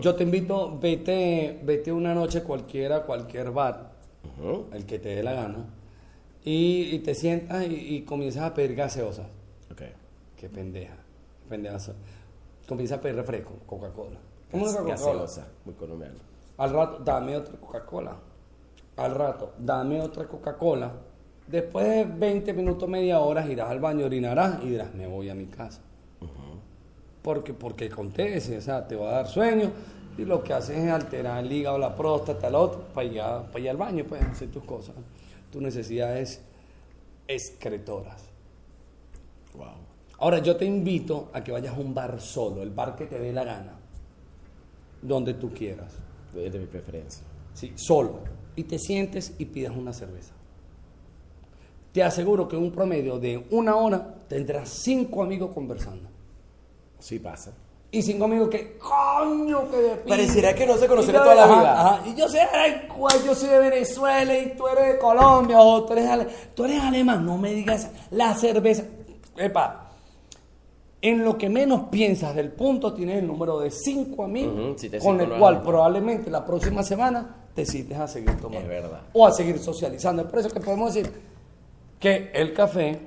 Yo 0.00 0.14
te 0.14 0.22
invito, 0.22 0.78
vete, 0.78 1.58
vete 1.64 1.90
una 1.90 2.14
noche 2.14 2.44
cualquiera, 2.44 2.98
a 2.98 3.02
cualquier 3.02 3.50
bar, 3.50 3.90
El 4.72 4.86
que 4.86 4.98
te 4.98 5.10
dé 5.10 5.22
la 5.22 5.32
gana, 5.32 5.66
y, 6.44 6.90
y 6.94 6.98
te 7.00 7.14
sientas 7.14 7.64
y, 7.66 7.74
y 7.96 8.02
comienzas 8.02 8.42
a 8.44 8.54
pedir 8.54 8.74
gaseosas. 8.74 9.26
Ok. 9.70 9.82
Qué 10.36 10.48
pendeja, 10.48 10.94
qué 10.94 11.48
pendeja. 11.48 11.78
soy. 11.78 11.94
Comienzas 12.66 12.98
a 12.98 13.00
pedir 13.00 13.16
refresco, 13.16 13.52
Coca-Cola. 13.66 14.18
¿Cómo 14.50 14.64
una 14.64 14.72
Coca-Cola? 14.72 14.94
Gaseosa, 14.96 15.48
muy 15.64 15.74
colombiano. 15.74 16.16
Al 16.58 16.70
rato, 16.72 16.98
dame 17.04 17.36
otra 17.36 17.56
Coca-Cola. 17.58 18.16
Al 18.96 19.14
rato, 19.14 19.52
dame 19.58 20.00
otra 20.00 20.26
Coca-Cola. 20.26 20.92
Después 21.46 21.86
de 21.86 22.04
20 22.04 22.52
minutos, 22.52 22.88
media 22.88 23.20
hora, 23.20 23.46
irás 23.46 23.70
al 23.70 23.80
baño, 23.80 24.06
orinarás 24.06 24.62
y 24.62 24.70
dirás, 24.70 24.94
me 24.94 25.06
voy 25.06 25.28
a 25.28 25.34
mi 25.34 25.46
casa. 25.46 25.80
Porque, 27.22 27.54
porque 27.54 27.86
acontece, 27.86 28.58
o 28.58 28.60
sea, 28.60 28.86
te 28.86 28.96
va 28.96 29.10
a 29.10 29.12
dar 29.12 29.28
sueño 29.28 29.70
y 30.18 30.24
lo 30.24 30.42
que 30.42 30.52
haces 30.52 30.76
es 30.78 30.90
alterar 30.90 31.44
el 31.44 31.50
hígado, 31.50 31.78
la 31.78 31.94
próstata, 31.96 32.48
el 32.48 32.54
otro, 32.54 32.82
para 32.94 33.06
ir, 33.06 33.20
para 33.20 33.60
ir 33.60 33.70
al 33.70 33.76
baño, 33.76 34.04
puedes 34.04 34.26
hacer 34.26 34.50
tus 34.50 34.64
cosas. 34.64 34.94
Tus 35.50 35.62
necesidades 35.62 36.40
excretoras. 37.26 38.22
Wow. 39.54 39.66
Ahora, 40.18 40.38
yo 40.38 40.56
te 40.56 40.64
invito 40.64 41.30
a 41.32 41.42
que 41.42 41.52
vayas 41.52 41.74
a 41.74 41.80
un 41.80 41.94
bar 41.94 42.20
solo, 42.20 42.62
el 42.62 42.70
bar 42.70 42.94
que 42.94 43.06
te 43.06 43.18
dé 43.18 43.32
la 43.32 43.44
gana, 43.44 43.72
donde 45.00 45.34
tú 45.34 45.52
quieras. 45.52 45.92
De, 46.32 46.48
de 46.48 46.58
mi 46.58 46.66
preferencia. 46.66 47.22
Sí, 47.52 47.72
solo. 47.76 48.20
Y 48.56 48.64
te 48.64 48.78
sientes 48.78 49.34
y 49.38 49.44
pidas 49.44 49.76
una 49.76 49.92
cerveza. 49.92 50.32
Te 51.92 52.02
aseguro 52.02 52.48
que 52.48 52.56
en 52.56 52.62
un 52.62 52.72
promedio 52.72 53.18
de 53.18 53.44
una 53.50 53.76
hora 53.76 54.14
tendrás 54.28 54.70
cinco 54.70 55.22
amigos 55.22 55.52
conversando. 55.52 56.08
Sí 56.98 57.18
pasa. 57.18 57.52
Y 57.94 58.00
cinco 58.02 58.24
amigos 58.24 58.48
que, 58.48 58.78
coño, 58.78 59.70
que 59.70 59.76
de 59.76 59.88
pinga". 59.96 60.16
Pareciera 60.16 60.54
que 60.54 60.66
no 60.66 60.76
se 60.78 60.86
conocen 60.88 61.12
de 61.12 61.18
toda 61.18 61.34
la 61.34 61.46
vida. 61.46 61.80
ajá. 61.80 62.02
Y 62.08 62.14
yo 62.14 62.26
soy, 62.28 62.40
ay, 62.40 62.88
cuál, 62.96 63.22
yo 63.24 63.34
soy 63.34 63.50
de 63.50 63.58
Venezuela 63.58 64.38
y 64.38 64.54
tú 64.56 64.66
eres 64.66 64.94
de 64.94 64.98
Colombia 64.98 65.60
o 65.60 65.84
tú 65.84 65.92
eres, 65.92 66.08
ale- 66.08 66.26
tú 66.54 66.64
eres 66.64 66.80
alemán. 66.80 67.24
No 67.26 67.36
me 67.36 67.52
digas 67.52 67.88
la 68.10 68.34
cerveza. 68.34 68.84
Epa, 69.36 69.90
En 71.02 71.24
lo 71.24 71.36
que 71.36 71.48
menos 71.50 71.88
piensas 71.90 72.34
del 72.34 72.50
punto 72.52 72.94
tienes 72.94 73.18
el 73.18 73.26
número 73.26 73.58
de 73.60 73.70
cinco 73.70 74.24
amigos 74.24 74.80
si 74.80 74.88
te 74.88 74.98
con 74.98 75.20
el 75.20 75.30
cual 75.38 75.60
probablemente 75.62 76.30
la 76.30 76.44
próxima 76.46 76.82
semana 76.84 77.36
te 77.54 77.66
cites 77.66 77.98
a 77.98 78.06
seguir 78.08 78.30
tomando. 78.40 78.60
Es 78.60 78.68
verdad. 78.68 79.00
O 79.12 79.26
a 79.26 79.32
seguir 79.32 79.58
socializando. 79.58 80.22
Es 80.22 80.28
por 80.28 80.38
eso 80.38 80.48
que 80.48 80.60
podemos 80.60 80.94
decir 80.94 81.12
que 82.00 82.30
el 82.32 82.54
café 82.54 82.98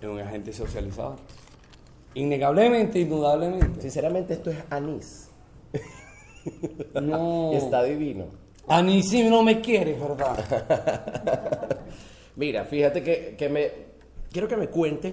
es 0.00 0.06
un 0.08 0.20
agente 0.20 0.52
socializador. 0.52 1.16
Innegablemente, 2.14 2.98
indudablemente. 3.00 3.80
Sinceramente, 3.80 4.34
esto 4.34 4.50
es 4.50 4.58
anís. 4.70 5.28
No. 7.00 7.52
Está 7.54 7.82
divino. 7.84 8.26
A 8.68 8.82
mí 8.82 9.02
sí 9.02 9.22
no 9.28 9.42
me 9.42 9.60
quieres, 9.60 9.98
¿verdad? 10.00 11.78
Mira, 12.36 12.64
fíjate 12.64 13.02
que, 13.02 13.34
que 13.36 13.48
me. 13.48 13.70
Quiero 14.30 14.48
que 14.48 14.56
me 14.56 14.68
cuente 14.68 15.12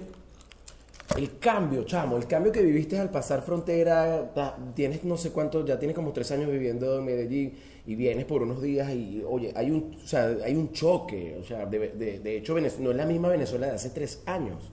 el 1.16 1.38
cambio, 1.38 1.84
chamo, 1.84 2.16
el 2.16 2.26
cambio 2.26 2.52
que 2.52 2.62
viviste 2.62 2.98
al 2.98 3.10
pasar 3.10 3.42
frontera. 3.42 4.32
Tienes 4.74 5.04
no 5.04 5.16
sé 5.16 5.30
cuánto, 5.30 5.64
ya 5.66 5.78
tienes 5.78 5.94
como 5.94 6.12
tres 6.12 6.30
años 6.32 6.50
viviendo 6.50 6.98
en 6.98 7.04
Medellín 7.04 7.58
y 7.86 7.94
vienes 7.96 8.24
por 8.24 8.42
unos 8.42 8.62
días 8.62 8.90
y, 8.92 9.22
oye, 9.28 9.52
hay 9.56 9.70
un, 9.70 9.96
o 10.02 10.06
sea, 10.06 10.34
hay 10.44 10.54
un 10.54 10.72
choque. 10.72 11.36
O 11.40 11.44
sea, 11.44 11.66
de, 11.66 11.88
de- 11.90 12.20
de 12.20 12.36
hecho, 12.36 12.54
Venez- 12.54 12.78
no 12.78 12.92
es 12.92 12.96
la 12.96 13.04
misma 13.04 13.28
Venezuela 13.28 13.66
de 13.66 13.72
hace 13.74 13.90
tres 13.90 14.22
años. 14.26 14.70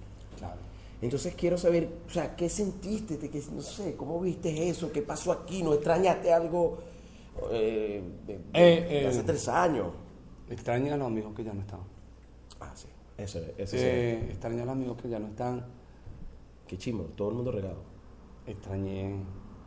Entonces 1.01 1.36
quiero 1.36 1.58
saber, 1.58 1.89
o 2.08 2.10
sea, 2.10 2.36
¿qué 2.36 2.50
sentiste? 2.50 3.18
¿Te- 3.18 3.30
qué- 3.30 3.44
no 3.54 3.62
sé, 3.62 3.96
¿cómo 3.96 4.20
viste 4.20 4.68
eso? 4.70 4.92
¿Qué 4.92 5.01
pasó 5.04 5.32
aquí? 5.32 5.62
¿No 5.62 5.74
extrañaste 5.74 6.34
algo 6.34 6.80
eh, 7.51 8.01
Eh, 8.54 8.86
de 8.92 9.04
eh. 9.04 9.08
hace 9.08 9.24
tres 9.24 9.48
años? 9.48 9.88
Extraña 10.50 10.96
a 10.96 10.98
los 10.98 11.08
amigos 11.08 11.36
que 11.36 11.44
ya 11.44 11.54
no 11.54 11.62
están. 11.62 11.82
Ah, 12.60 12.72
sí, 12.74 12.88
eso, 13.18 13.39
eso 13.58 13.77
sí. 13.77 13.84
Eh, 13.84 14.27
extraña 14.32 14.63
a 14.63 14.66
los 14.66 14.74
amigos 14.74 14.98
que 15.00 15.08
ya 15.10 15.20
no 15.20 15.27
están. 15.27 15.66
Qué 16.68 16.77
chimo, 16.77 17.04
todo 17.16 17.30
el 17.30 17.36
mundo 17.36 17.51
regado. 17.51 17.82
Extrañé 18.48 19.18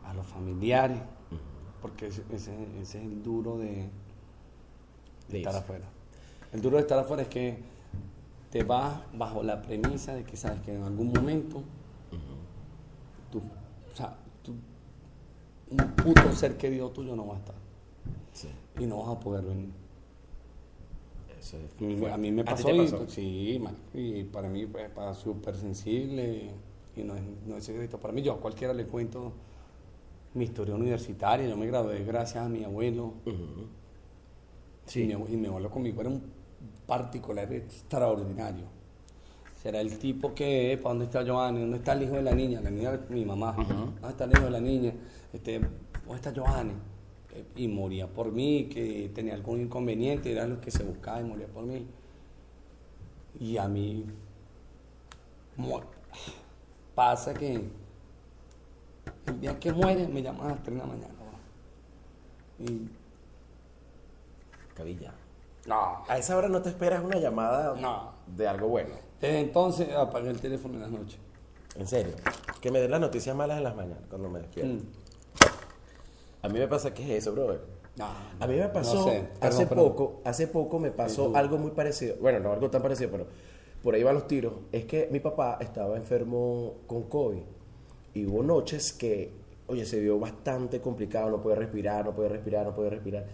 a 0.05 0.13
los 0.15 0.27
familiares. 0.27 0.99
Porque 1.81 2.09
ese, 2.09 2.23
ese- 2.33 2.53
ese 2.81 2.99
es 2.99 3.05
el 3.05 3.23
duro 3.23 3.57
de, 3.57 3.89
estar 5.33 5.55
afuera. 5.55 5.85
El 6.53 6.61
duro 6.61 6.77
de 6.77 6.83
estar 6.83 6.99
afuera 6.99 7.23
es 7.23 7.29
que 7.29 7.57
te 8.51 8.63
vas 8.65 9.01
bajo 9.15 9.43
la 9.43 9.63
premisa 9.63 10.15
de 10.15 10.25
que 10.25 10.37
sabes 10.37 10.61
que 10.63 10.75
en 10.75 10.83
algún 10.83 11.13
momento 11.13 11.63
tú, 13.31 13.39
o 13.39 13.97
sea, 13.97 14.17
tú- 14.43 14.55
un 15.71 15.77
puto 15.95 16.33
ser 16.33 16.57
querido 16.57 16.91
tuyo 16.91 17.15
no 17.15 17.27
va 17.29 17.37
a 17.37 17.39
estar 17.39 17.55
Sí, 18.33 18.49
y 18.81 18.87
no 18.87 18.99
vas 18.99 19.17
a 19.17 19.21
poder 19.21 19.45
venir. 19.45 19.71
eso 21.39 21.57
es. 21.59 22.13
A 22.13 22.17
mí, 22.17 22.29
a 22.29 22.33
me 22.33 22.41
¿A 22.43 22.45
ti 22.45 22.51
pasó, 22.51 22.69
te 22.69 22.75
y- 22.75 22.79
pasó? 22.79 23.09
sí, 23.09 23.63
y 23.95 24.25
para 24.25 24.49
mí 24.49 24.67
pa- 24.67 25.15
súper 25.15 25.57
sensible 25.57 26.51
y 26.97 27.03
no 27.05 27.15
es, 27.15 27.23
no 27.47 27.57
es 27.57 27.65
secreto 27.65 27.99
para 27.99 28.13
mí. 28.13 28.21
Yo 28.23 28.33
a 28.33 28.41
cualquiera 28.41 28.75
le 28.75 28.85
cuento 28.87 29.33
mi 30.35 30.45
historia 30.45 30.75
universitaria. 30.75 31.49
Yo 31.49 31.57
me 31.57 31.67
gradué 31.67 32.05
gracias 32.05 32.45
a 32.45 32.49
mi 32.49 32.63
abuelo. 32.65 33.15
Ujú. 33.27 33.69
Y, 34.95 35.05
mi, 35.05 35.13
y 35.13 35.37
mi 35.37 35.47
abuelo 35.47 35.71
conmigo 35.71 36.01
era 36.01 36.11
un 36.11 36.23
particular 36.91 37.53
extraordinario. 37.53 38.65
Será 39.63 39.81
el 39.81 39.97
tipo 39.97 40.35
que, 40.35 40.77
¿para 40.83 40.91
dónde 40.91 41.05
está 41.05 41.23
Giovanni? 41.23 41.61
¿Dónde 41.61 41.77
está 41.77 41.93
el 41.93 42.03
hijo 42.03 42.15
de 42.15 42.23
la 42.23 42.35
niña? 42.35 42.61
La 42.61 42.71
niña, 42.71 43.01
mi 43.11 43.25
mamá. 43.25 43.53
¿Dónde 43.53 44.09
está 44.09 44.25
el 44.25 44.33
hijo 44.33 44.45
de 44.47 44.51
la 44.51 44.61
niña? 44.61 44.93
Este, 45.33 45.61
¿Dónde 45.61 46.17
está 46.17 46.33
Giovanni? 46.33 46.73
Eh, 47.33 47.45
Y 47.55 47.69
moría 47.69 48.09
por 48.09 48.33
mí, 48.33 48.65
que 48.65 49.09
tenía 49.15 49.35
algún 49.35 49.61
inconveniente, 49.61 50.33
era 50.33 50.49
lo 50.49 50.61
que 50.61 50.73
se 50.73 50.83
buscaba 50.83 51.21
y 51.21 51.25
moría 51.25 51.47
por 51.47 51.65
mí. 51.65 51.87
Y 53.39 53.57
a 53.57 53.69
mí 53.69 54.05
pasa 56.97 57.33
que 57.35 57.63
el 59.27 59.41
día 59.41 59.61
que 59.61 59.73
muere 59.73 60.09
me 60.09 60.23
llaman 60.23 60.47
a 60.49 60.51
las 60.55 60.63
3 60.65 60.75
de 60.75 60.81
la 60.81 60.87
mañana. 60.89 61.15
Y 62.59 62.89
Cabilla. 64.75 65.13
No, 65.67 66.05
A 66.09 66.19
esa 66.19 66.37
hora 66.37 66.49
no 66.49 66.63
te 66.63 66.69
esperas 66.71 67.05
una 67.05 67.19
llamada 67.19 67.75
No. 67.81 68.13
de 68.27 68.49
algo 68.49 68.69
bueno. 68.69 68.95
Desde 69.21 69.41
entonces 69.41 69.93
apagué 69.95 70.31
el 70.31 70.41
teléfono 70.41 70.75
en 70.75 70.81
las 70.81 70.91
noches. 70.91 71.19
En 71.77 71.87
serio. 71.87 72.15
Que 72.61 72.71
me 72.71 72.81
den 72.81 72.91
las 72.91 73.01
noticias 73.01 73.35
malas 73.37 73.59
en 73.59 73.65
las 73.65 73.77
mañanas 73.77 74.05
cuando 74.09 74.29
me 74.31 74.41
despierto. 74.41 74.83
Mm. 74.85 74.87
A 76.43 76.49
mí 76.49 76.59
me 76.59 76.69
pasa 76.69 76.93
que 76.95 77.03
es 77.03 77.23
eso, 77.23 77.33
brother. 77.33 77.61
No, 77.97 78.07
A 78.39 78.47
mí 78.47 78.57
me 78.57 78.69
pasó 78.69 78.95
no 78.95 79.05
sé, 79.05 79.11
perdón, 79.11 79.29
hace 79.43 79.67
perdón. 79.67 79.89
poco, 79.89 80.21
hace 80.25 80.47
poco 80.47 80.79
me 80.79 80.91
pasó 80.91 81.33
algo 81.37 81.59
muy 81.59 81.73
parecido. 81.73 82.17
Bueno, 82.21 82.41
no 82.41 82.53
algo 82.53 82.71
tan 82.71 82.81
parecido, 82.81 83.11
pero 83.11 83.27
por 83.83 83.95
ahí 83.95 84.03
van 84.03 84.15
los 84.15 84.27
tiros. 84.27 84.55
Es 84.73 84.87
que 84.87 85.09
mi 85.11 85.21
papá 85.21 85.59
estaba 85.61 85.97
enfermo 85.97 86.77
con 86.87 87.03
COVID 87.05 87.43
y 88.15 88.27
hubo 88.27 88.43
noches 88.43 88.93
que, 88.95 89.33
oye, 89.67 89.85
se 89.85 90.01
vio 90.01 90.19
bastante 90.19 90.81
complicado, 90.81 91.29
no 91.31 91.43
podía 91.43 91.57
respirar, 91.57 92.05
no 92.07 92.15
podía 92.15 92.31
respirar, 92.31 92.65
no 92.67 92.75
podía 92.75 92.91
respirar. 92.91 93.27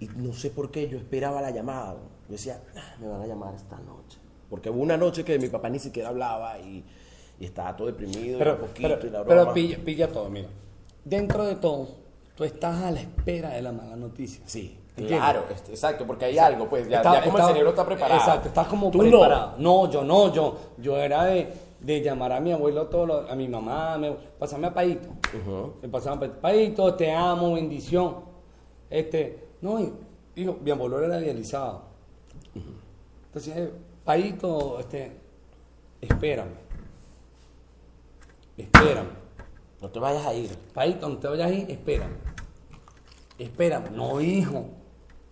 Y 0.00 0.08
no 0.16 0.32
sé 0.32 0.50
por 0.50 0.70
qué 0.70 0.88
yo 0.88 0.98
esperaba 0.98 1.40
la 1.40 1.50
llamada. 1.50 1.94
Yo 2.28 2.32
decía, 2.32 2.60
"Ah, 2.76 2.94
me 3.00 3.08
van 3.08 3.22
a 3.22 3.26
llamar 3.26 3.54
esta 3.54 3.76
noche. 3.78 4.18
Porque 4.50 4.70
hubo 4.70 4.82
una 4.82 4.96
noche 4.96 5.24
que 5.24 5.38
mi 5.38 5.48
papá 5.48 5.68
ni 5.70 5.78
siquiera 5.78 6.08
hablaba 6.10 6.58
y, 6.58 6.84
y 7.40 7.44
estaba 7.44 7.76
todo 7.76 7.86
deprimido 7.88 8.36
y 8.36 8.38
Pero, 8.38 8.52
un 8.54 8.58
poquito 8.58 8.88
pero, 8.88 9.06
y 9.06 9.10
la 9.10 9.24
pero 9.24 9.36
broma. 9.42 9.54
pilla, 9.54 9.78
pilla 9.84 10.08
todo, 10.08 10.28
mira. 10.28 10.48
Dentro 11.04 11.44
de 11.44 11.56
todo, 11.56 11.88
tú 12.34 12.44
estás 12.44 12.82
a 12.82 12.90
la 12.90 13.00
espera 13.00 13.50
de 13.50 13.62
la 13.62 13.72
mala 13.72 13.96
noticia. 13.96 14.42
Sí, 14.46 14.78
¿Entiendes? 14.96 15.18
claro, 15.18 15.44
este, 15.52 15.72
exacto, 15.72 16.06
porque 16.06 16.26
hay 16.26 16.38
algo, 16.38 16.68
pues 16.68 16.88
ya, 16.88 16.98
Está- 16.98 17.14
ya 17.14 17.22
como 17.24 17.36
está- 17.36 17.42
el 17.48 17.52
cerebro 17.52 17.70
está 17.70 17.86
preparado. 17.86 18.20
Exacto, 18.20 18.48
estás 18.48 18.66
como 18.68 18.90
Tú 18.90 18.98
preparado. 18.98 19.54
No. 19.58 19.90
yo 19.90 20.04
no, 20.04 20.32
yo, 20.32 20.56
yo 20.78 20.96
era 20.98 21.24
de, 21.24 21.52
de 21.80 22.00
llamar 22.02 22.32
a 22.32 22.40
mi 22.40 22.52
abuelo, 22.52 22.86
todo 22.86 23.06
lo- 23.06 23.30
a 23.30 23.34
mi 23.34 23.48
mamá, 23.48 23.98
me, 23.98 24.12
pasame 24.38 24.68
a 24.68 24.74
Paito. 24.74 25.08
Me 25.82 25.88
pasaba 25.88 26.16
a 26.16 26.20
Paito, 26.20 26.40
Paito, 26.40 26.94
te 26.94 27.12
amo, 27.12 27.54
bendición. 27.54 28.16
Este, 28.88 29.43
no, 29.64 29.80
y, 29.80 29.90
digo, 30.36 30.58
mi 30.62 30.70
abuelo 30.70 31.02
era 31.02 31.18
dializado. 31.18 31.84
Entonces, 33.26 33.56
eh, 33.56 33.72
Paito, 34.04 34.78
este, 34.78 35.10
espérame. 36.02 36.52
Espérame. 38.58 39.08
No 39.80 39.88
te 39.88 39.98
vayas 39.98 40.26
a 40.26 40.34
ir. 40.34 40.54
Paito, 40.74 41.08
no 41.08 41.16
te 41.16 41.28
vayas 41.28 41.50
ahí, 41.50 41.64
espérame. 41.66 42.12
Espérame. 43.38 43.90
No, 43.92 44.20
hijo. 44.20 44.66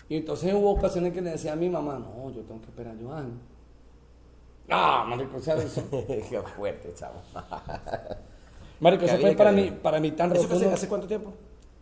Y 0.08 0.16
entonces 0.16 0.54
hubo 0.54 0.70
ocasiones 0.70 1.12
que 1.12 1.20
le 1.20 1.32
decía 1.32 1.52
a 1.52 1.56
mi 1.56 1.68
mamá, 1.68 1.98
no, 1.98 2.30
yo 2.30 2.40
tengo 2.40 2.62
que 2.62 2.68
esperar 2.68 2.96
a 2.96 3.02
Joan. 3.04 3.38
Ah, 4.70 5.04
marico, 5.06 5.36
o 5.36 5.40
sea, 5.42 5.56
eso, 5.56 5.82
Qué 5.90 6.42
fuerte, 6.56 6.94
chavo. 6.94 7.20
marico, 8.80 9.04
eso 9.04 9.16
fue 9.16 9.24
bien, 9.24 9.36
para 9.36 9.52
mí, 9.52 9.62
bien. 9.64 9.78
para 9.82 10.00
mí 10.00 10.10
tan 10.12 10.34
¿Eso 10.34 10.48
fue 10.48 10.72
hace 10.72 10.88
cuánto 10.88 11.06
tiempo? 11.06 11.34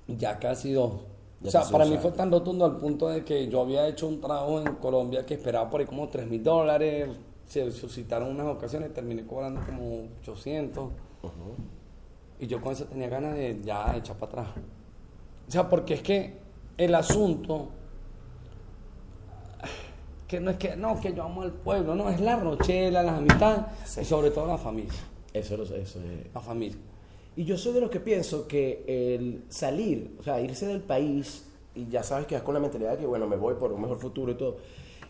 Ya 0.08 0.36
casi 0.40 0.72
dos. 0.72 1.10
O 1.42 1.50
sea, 1.50 1.62
para 1.72 1.84
mí 1.86 1.96
fue 2.02 2.10
tan 2.12 2.30
rotundo 2.30 2.64
al 2.66 2.76
punto 2.76 3.08
de 3.08 3.24
que 3.24 3.48
yo 3.48 3.62
había 3.62 3.86
hecho 3.88 4.06
un 4.06 4.20
trabajo 4.20 4.60
en 4.60 4.74
Colombia 4.76 5.24
que 5.24 5.34
esperaba 5.34 5.70
por 5.70 5.80
ahí 5.80 5.86
como 5.86 6.08
3 6.08 6.28
mil 6.28 6.42
dólares. 6.42 7.08
Se 7.46 7.70
suscitaron 7.72 8.28
unas 8.28 8.46
ocasiones, 8.46 8.92
terminé 8.92 9.26
cobrando 9.26 9.60
como 9.64 10.08
800. 10.22 10.90
Y 12.38 12.46
yo 12.46 12.60
con 12.60 12.72
eso 12.72 12.84
tenía 12.84 13.08
ganas 13.08 13.34
de 13.34 13.60
ya 13.62 13.96
echar 13.96 14.16
para 14.16 14.42
atrás. 14.42 14.48
O 15.48 15.50
sea, 15.50 15.68
porque 15.68 15.94
es 15.94 16.02
que 16.02 16.38
el 16.76 16.94
asunto, 16.94 17.68
que 20.28 20.40
no 20.40 20.50
es 20.50 20.56
que, 20.58 20.76
no, 20.76 21.00
que 21.00 21.12
yo 21.12 21.24
amo 21.24 21.42
al 21.42 21.52
pueblo, 21.52 21.94
no, 21.94 22.08
es 22.08 22.20
la 22.20 22.36
rochela, 22.36 23.02
las 23.02 23.18
amistades 23.18 23.64
y 24.00 24.04
sobre 24.04 24.30
todo 24.30 24.46
la 24.46 24.58
familia. 24.58 24.92
Eso, 25.32 25.56
lo- 25.56 25.64
eso 25.64 26.00
es. 26.00 26.32
La 26.32 26.40
familia. 26.40 26.78
Y 27.40 27.44
yo 27.46 27.56
soy 27.56 27.72
de 27.72 27.80
los 27.80 27.88
que 27.88 28.00
pienso 28.00 28.46
que 28.46 28.84
el 28.86 29.44
salir, 29.48 30.10
o 30.20 30.22
sea, 30.22 30.42
irse 30.42 30.66
del 30.66 30.82
país, 30.82 31.46
y 31.74 31.86
ya 31.88 32.02
sabes 32.02 32.26
que 32.26 32.34
vas 32.34 32.44
con 32.44 32.52
la 32.52 32.60
mentalidad 32.60 32.90
de 32.92 32.98
que, 32.98 33.06
bueno, 33.06 33.26
me 33.26 33.36
voy 33.36 33.54
por 33.54 33.72
un 33.72 33.80
mejor 33.80 33.98
futuro 33.98 34.32
y 34.32 34.34
todo, 34.34 34.58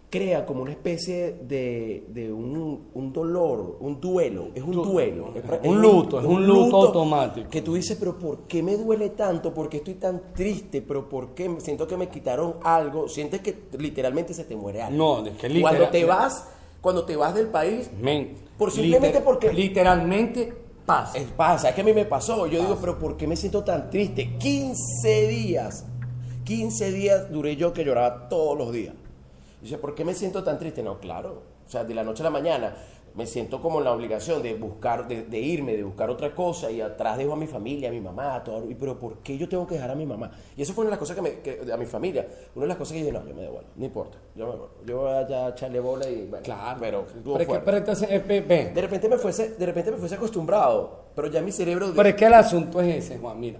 crea 0.08 0.46
como 0.46 0.62
una 0.62 0.70
especie 0.70 1.32
de, 1.48 2.04
de 2.06 2.32
un, 2.32 2.86
un 2.94 3.12
dolor, 3.12 3.78
un 3.80 4.00
duelo, 4.00 4.50
es 4.54 4.62
un 4.62 4.70
Du- 4.70 4.84
duelo. 4.84 5.30
un 5.30 5.36
es 5.36 5.72
luto, 5.72 6.20
es 6.20 6.24
un 6.26 6.46
luto 6.46 6.76
automático. 6.86 7.50
Que 7.50 7.62
tú 7.62 7.74
dices, 7.74 7.96
pero 7.98 8.16
¿por 8.16 8.42
qué 8.46 8.62
me 8.62 8.76
duele 8.76 9.10
tanto? 9.10 9.52
¿Por 9.52 9.68
qué 9.68 9.78
estoy 9.78 9.94
tan 9.94 10.32
triste? 10.32 10.82
¿Pero 10.82 11.08
por 11.08 11.30
qué 11.34 11.52
siento 11.58 11.88
que 11.88 11.96
me 11.96 12.08
quitaron 12.10 12.58
algo? 12.62 13.08
Sientes 13.08 13.40
que 13.40 13.56
literalmente 13.76 14.34
se 14.34 14.44
te 14.44 14.54
muere 14.54 14.82
algo. 14.82 14.96
No, 15.22 15.26
es 15.26 15.36
que 15.36 15.48
literal- 15.48 15.62
Cuando 15.78 15.90
te 15.90 16.04
vas, 16.04 16.48
cuando 16.80 17.04
te 17.04 17.16
vas 17.16 17.34
del 17.34 17.48
país, 17.48 17.90
Men, 18.00 18.34
Por 18.56 18.70
simplemente 18.70 19.20
porque- 19.20 19.52
Literalmente 19.52 20.69
pasa. 20.90 21.18
es 21.18 21.28
pasa, 21.28 21.68
es 21.68 21.74
que 21.74 21.80
a 21.80 21.84
mí 21.84 21.92
me 21.92 22.04
pasó. 22.04 22.46
Yo 22.46 22.60
digo, 22.60 22.78
pero 22.80 22.98
¿por 22.98 23.16
qué 23.16 23.26
me 23.26 23.36
siento 23.36 23.64
tan 23.64 23.90
triste? 23.90 24.36
15 24.38 25.26
días. 25.28 25.84
15 26.44 26.92
días 26.92 27.30
duré 27.30 27.56
yo 27.56 27.72
que 27.72 27.84
lloraba 27.84 28.28
todos 28.28 28.58
los 28.58 28.72
días. 28.72 28.94
Dice, 29.62 29.78
¿por 29.78 29.94
qué 29.94 30.04
me 30.04 30.14
siento 30.14 30.42
tan 30.42 30.58
triste? 30.58 30.82
No, 30.82 30.98
claro. 30.98 31.42
O 31.66 31.70
sea, 31.70 31.84
de 31.84 31.94
la 31.94 32.02
noche 32.02 32.22
a 32.22 32.24
la 32.24 32.30
mañana. 32.30 32.74
Me 33.14 33.26
siento 33.26 33.60
como 33.60 33.78
en 33.78 33.84
la 33.84 33.92
obligación 33.92 34.42
de 34.42 34.54
buscar, 34.54 35.08
de, 35.08 35.22
de 35.24 35.38
irme, 35.40 35.76
de 35.76 35.82
buscar 35.82 36.10
otra 36.10 36.34
cosa 36.34 36.70
y 36.70 36.80
atrás 36.80 37.18
dejo 37.18 37.32
a 37.32 37.36
mi 37.36 37.46
familia, 37.46 37.88
a 37.88 37.92
mi 37.92 38.00
mamá, 38.00 38.42
todo, 38.44 38.70
y, 38.70 38.74
pero 38.74 38.98
¿por 38.98 39.18
qué 39.18 39.36
yo 39.36 39.48
tengo 39.48 39.66
que 39.66 39.74
dejar 39.74 39.90
a 39.90 39.94
mi 39.94 40.06
mamá? 40.06 40.30
Y 40.56 40.62
eso 40.62 40.72
fue 40.72 40.82
una 40.82 40.90
de 40.90 40.92
las 40.92 40.98
cosas 40.98 41.16
que 41.16 41.22
me, 41.22 41.30
que- 41.40 41.72
a 41.72 41.76
mi 41.76 41.86
familia, 41.86 42.26
una 42.54 42.64
de 42.64 42.68
las 42.68 42.76
cosas 42.76 42.92
que 42.92 43.00
dije, 43.00 43.12
no, 43.12 43.26
yo 43.26 43.34
me 43.34 43.42
devuelvo, 43.42 43.68
no 43.76 43.84
importa, 43.84 44.18
yo 44.36 44.46
me 44.46 44.52
devuelvo, 44.52 44.74
yo 44.86 44.96
voy 44.98 45.10
a 45.34 45.48
echarle 45.48 45.80
bola 45.80 46.08
y 46.08 46.26
bueno, 46.26 46.44
Claro. 46.44 46.78
pero, 46.80 47.06
Pero, 47.06 47.34
es 47.34 47.38
que, 47.40 47.44
fuerte. 47.46 47.64
pero 47.64 47.76
entonces, 47.78 48.08
eh, 48.10 48.70
de 48.74 48.80
repente 48.80 49.08
me 49.08 49.18
fuese, 49.18 49.54
de 49.54 49.66
repente 49.66 49.90
me 49.90 49.96
fuese 49.96 50.14
acostumbrado, 50.14 51.04
pero 51.14 51.28
ya 51.28 51.40
mi 51.42 51.52
cerebro, 51.52 51.92
Pero 51.94 52.08
es 52.08 52.14
que 52.14 52.26
el 52.26 52.34
asunto 52.34 52.80
es 52.80 53.04
ese, 53.04 53.18
Juan. 53.18 53.38
Mira, 53.40 53.58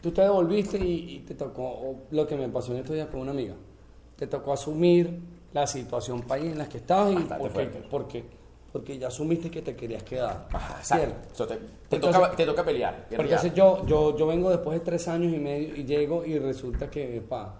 tú 0.00 0.10
te 0.12 0.22
devolviste 0.22 0.78
y, 0.78 1.16
y 1.16 1.18
te 1.20 1.34
tocó 1.34 1.96
lo 2.10 2.26
que 2.26 2.36
me 2.36 2.48
pasó 2.48 2.72
en 2.72 2.78
estos 2.78 2.94
días 2.94 3.08
con 3.08 3.20
una 3.20 3.32
amiga. 3.32 3.54
Te 4.16 4.26
tocó 4.26 4.52
asumir 4.52 5.20
la 5.52 5.66
situación 5.66 6.22
país 6.22 6.52
en 6.52 6.58
la 6.58 6.68
que 6.68 6.78
estabas 6.78 7.12
y 7.12 7.16
porque, 7.38 7.66
porque, 7.90 8.24
porque 8.72 8.98
ya 8.98 9.08
asumiste 9.08 9.50
que 9.50 9.62
te 9.62 9.74
querías 9.74 10.02
quedar. 10.02 10.46
Ajá, 10.52 10.82
¿cierto? 10.82 11.46
te, 11.46 11.56
te 11.56 11.96
Entonces- 11.96 12.20
toca, 12.22 12.36
te 12.36 12.44
toca 12.46 12.64
pelear, 12.64 12.94
Porque 12.94 13.16
guerrear. 13.16 13.30
entonces 13.46 13.54
yo, 13.54 13.86
yo, 13.86 14.16
yo 14.16 14.26
vengo 14.26 14.50
después 14.50 14.78
de 14.78 14.84
tres 14.84 15.08
años 15.08 15.32
y 15.32 15.38
medio 15.38 15.74
y 15.74 15.84
llego 15.84 16.24
y 16.24 16.38
resulta 16.38 16.90
que, 16.90 17.22
pa, 17.26 17.54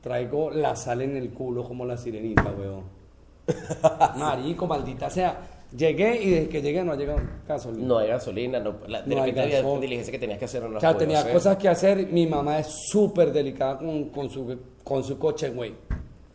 traigo 0.00 0.50
la 0.50 0.76
sal 0.76 1.02
en 1.02 1.16
el 1.16 1.30
culo 1.30 1.64
como 1.64 1.84
la 1.84 1.96
sirenita, 1.96 2.52
weón. 2.56 2.84
Marico, 4.16 4.66
maldita 4.66 5.10
sea. 5.10 5.52
Llegué 5.76 6.22
y 6.22 6.30
desde 6.30 6.48
que 6.48 6.62
llegué 6.62 6.84
no 6.84 6.92
ha 6.92 6.96
llegado 6.96 7.20
gasolina. 7.46 7.86
No 7.86 7.98
hay 7.98 8.08
gasolina, 8.08 8.60
no, 8.60 8.76
la- 8.86 9.02
de 9.02 9.14
No 9.14 9.24
repente 9.24 9.56
había 9.56 9.80
diligencia 9.80 10.12
que 10.12 10.18
tenías 10.18 10.38
que 10.38 10.44
hacer. 10.44 10.62
No 10.62 10.76
O 10.76 10.80
sea, 10.80 10.96
tenía 10.96 11.20
hacer. 11.20 11.32
cosas 11.32 11.56
que 11.56 11.68
hacer. 11.68 12.06
Mi 12.12 12.26
mamá 12.26 12.60
es 12.60 12.68
súper 12.88 13.32
delicada 13.32 13.78
con, 13.78 14.04
con, 14.10 14.30
su, 14.30 14.56
con 14.84 15.02
su 15.02 15.18
coche, 15.18 15.50
güey. 15.50 15.74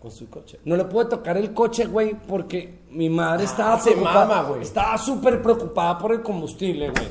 Con 0.01 0.09
su 0.11 0.29
coche. 0.29 0.59
No 0.65 0.75
le 0.75 0.85
pude 0.85 1.05
tocar 1.05 1.37
el 1.37 1.53
coche, 1.53 1.85
güey, 1.85 2.15
porque 2.27 2.79
mi 2.89 3.09
madre 3.09 3.43
estaba 3.45 3.75
Ah, 3.75 3.79
preocupada. 3.83 4.25
mama, 4.25 4.49
güey. 4.49 4.61
Estaba 4.63 4.97
súper 4.97 5.41
preocupada 5.41 5.97
por 5.99 6.11
el 6.11 6.21
combustible, 6.21 6.89
güey. 6.89 7.07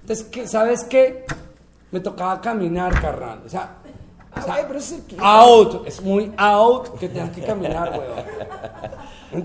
Entonces, 0.00 0.26
¿qué- 0.26 0.48
¿sabes 0.48 0.84
qué? 0.84 1.24
Me 1.92 2.00
tocaba 2.00 2.40
caminar, 2.40 3.00
carnal. 3.00 3.42
O 3.46 3.48
sea, 3.48 3.76
o 4.36 4.42
sea, 4.42 4.54
güey, 4.54 4.66
pero 4.66 4.78
eso 4.80 4.96
es 4.96 5.02
que- 5.02 5.16
out. 5.20 5.86
Es 5.86 6.02
muy 6.02 6.32
out 6.36 6.98
que 6.98 7.08
tengas 7.08 7.30
que 7.30 7.42
caminar, 7.42 7.90
güey. 7.94 8.08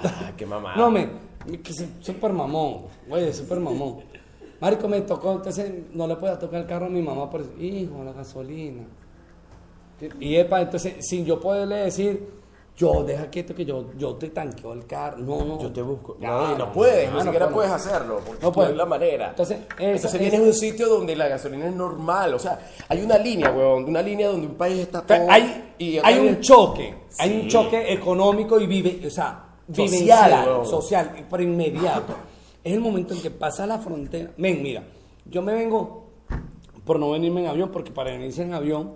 Ah, 0.04 0.32
qué 0.36 0.46
mamada. 0.46 0.76
No, 0.76 0.90
me, 0.92 1.10
que 1.64 1.72
súper 2.02 2.34
mamón, 2.34 2.84
güey, 3.08 3.32
súper 3.34 3.60
mamón. 3.60 4.00
Marico, 4.60 4.88
me 4.88 5.02
tocó, 5.02 5.34
entonces 5.34 5.72
no 5.94 6.08
le 6.08 6.16
podía 6.16 6.40
tocar 6.40 6.62
el 6.62 6.66
carro 6.68 6.88
a 6.88 6.90
mi 6.90 7.02
mamá 7.02 7.30
por 7.30 7.44
decir, 7.46 7.74
hijo, 7.76 8.04
la 8.04 8.12
gasolina. 8.12 8.84
Y 10.20 10.36
epa, 10.36 10.62
entonces, 10.62 10.96
sin 11.08 11.26
yo 11.26 11.40
poderle 11.40 11.76
decir, 11.78 12.28
yo, 12.78 13.04
deja 13.04 13.28
quieto 13.32 13.56
que 13.56 13.66
yo, 13.66 13.86
yo 13.98 14.16
te 14.16 14.30
tanqueo 14.30 14.72
el 14.74 14.86
carro. 14.86 15.18
No, 15.18 15.44
no. 15.44 15.60
Yo 15.60 15.72
te 15.72 15.82
busco. 15.82 16.16
No, 16.20 16.54
y 16.54 16.56
no 16.58 16.72
puedes, 16.72 17.06
ya, 17.06 17.10
ni 17.12 17.18
no 17.18 17.24
siquiera 17.24 17.50
puedes 17.50 17.72
hacerlo, 17.72 18.22
porque 18.26 18.42
No 18.44 18.48
no, 18.50 18.54
puedo. 18.54 18.70
es 18.70 18.76
la 18.78 18.86
manera. 18.86 19.30
Entonces, 19.32 19.58
esa- 19.80 20.08
Entonces 20.08 20.34
a 20.40 20.42
un 20.44 20.54
sitio 20.54 20.88
donde 20.88 21.16
la 21.16 21.28
gasolina 21.28 21.68
es 21.68 21.76
normal, 21.76 22.36
o 22.36 22.40
sea, 22.40 22.60
hay 22.88 23.02
una 23.02 23.18
línea, 23.18 23.50
weón, 23.52 23.86
una 23.86 24.02
línea 24.02 24.28
donde 24.30 24.46
un 24.48 24.56
país 24.56 24.78
está 24.80 25.02
todo... 25.02 25.18
Hay, 25.30 25.74
y 25.80 25.98
hay 25.98 26.20
un 26.20 26.40
choque, 26.40 26.94
hay 27.18 27.40
un 27.42 27.48
choque 27.48 27.92
económico 27.92 28.60
y 28.60 28.68
vive, 28.68 29.02
o 29.06 29.10
sea, 29.10 29.44
Social, 29.68 29.86
vivencial, 29.90 30.48
weón. 30.48 30.66
social, 30.68 31.26
pero 31.30 31.44
inmediato. 31.44 32.14
Es 32.64 32.74
el 32.74 32.80
momento 32.80 33.14
en 33.16 33.22
que 33.22 33.32
pasa 33.32 33.66
la 33.66 33.80
frontera. 33.80 34.30
Ven, 34.38 34.62
mira, 34.62 34.84
yo 35.26 35.42
me 35.42 35.54
vengo 35.54 36.06
por 36.86 37.00
no 37.00 37.12
venirme 37.12 37.42
en 37.42 37.48
avión, 37.48 37.70
porque 37.72 37.92
para 37.92 38.12
venirse 38.12 38.44
en 38.44 38.54
avión 38.54 38.94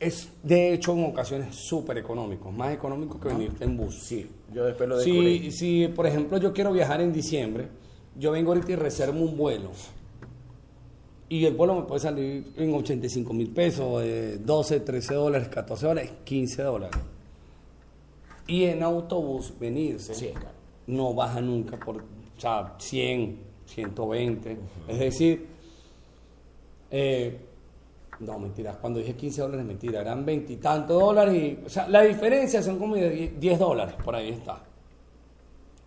es 0.00 0.32
de 0.42 0.72
hecho 0.72 0.94
en 0.94 1.04
ocasiones 1.04 1.54
súper 1.54 1.98
económico, 1.98 2.50
más 2.50 2.72
económico 2.72 3.20
que 3.20 3.28
venirte 3.28 3.64
en 3.64 3.76
bus. 3.76 3.96
Sí, 3.96 4.26
yo 4.52 4.64
después 4.64 4.88
lo 4.88 4.96
descubrí. 4.96 5.52
Si, 5.52 5.84
si, 5.84 5.88
por 5.88 6.06
ejemplo, 6.06 6.38
yo 6.38 6.54
quiero 6.54 6.72
viajar 6.72 7.02
en 7.02 7.12
diciembre, 7.12 7.68
yo 8.16 8.32
vengo 8.32 8.52
ahorita 8.52 8.72
y 8.72 8.76
reservo 8.76 9.20
un 9.20 9.36
vuelo. 9.36 9.70
Y 11.28 11.44
el 11.44 11.54
vuelo 11.54 11.76
me 11.76 11.82
puede 11.82 12.00
salir 12.00 12.52
en 12.56 12.74
85 12.74 13.32
mil 13.34 13.50
pesos, 13.50 14.02
eh, 14.02 14.38
12, 14.42 14.80
13 14.80 15.14
dólares, 15.14 15.48
14 15.48 15.86
dólares, 15.86 16.12
15 16.24 16.62
dólares. 16.62 17.00
Y 18.48 18.64
en 18.64 18.82
autobús 18.82 19.52
venirse 19.60 20.12
Sí, 20.12 20.32
no 20.88 21.14
baja 21.14 21.40
nunca 21.40 21.78
por 21.78 21.98
o 21.98 22.40
sea, 22.40 22.74
100, 22.78 23.38
120. 23.66 24.56
Es 24.88 24.98
decir, 24.98 25.46
eh, 26.90 27.38
no, 28.20 28.38
mentira, 28.38 28.72
cuando 28.80 28.98
dije 29.00 29.14
15 29.16 29.40
dólares, 29.42 29.64
mentira, 29.66 30.00
eran 30.02 30.24
20 30.24 30.52
y 30.52 30.56
tantos 30.56 31.00
dólares. 31.00 31.34
Y, 31.34 31.66
o 31.66 31.68
sea, 31.68 31.88
la 31.88 32.02
diferencia 32.02 32.62
son 32.62 32.78
como 32.78 32.94
de 32.96 33.10
10 33.10 33.40
10 33.40 33.58
dólares, 33.58 33.94
por 34.04 34.14
ahí 34.14 34.28
está. 34.30 34.62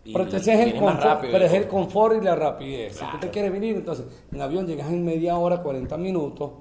Pero 0.04 0.24
entonces 0.26 0.48
es 0.60 0.60
el 0.68 0.74
confort, 0.80 1.02
rápido, 1.04 1.32
pero 1.32 1.46
es 1.46 1.54
el 1.54 1.68
confort 1.68 2.16
y 2.22 2.26
la 2.26 2.36
rapidez. 2.36 2.96
Si 2.98 3.06
tú 3.12 3.18
te 3.20 3.30
quieres 3.30 3.52
venir, 3.54 3.76
entonces 3.78 4.06
en 4.32 4.42
avión 4.42 4.68
llegas 4.68 4.90
en 4.92 5.06
media 5.06 5.38
hora, 5.38 5.62
40 5.62 5.98
minutos. 5.98 6.52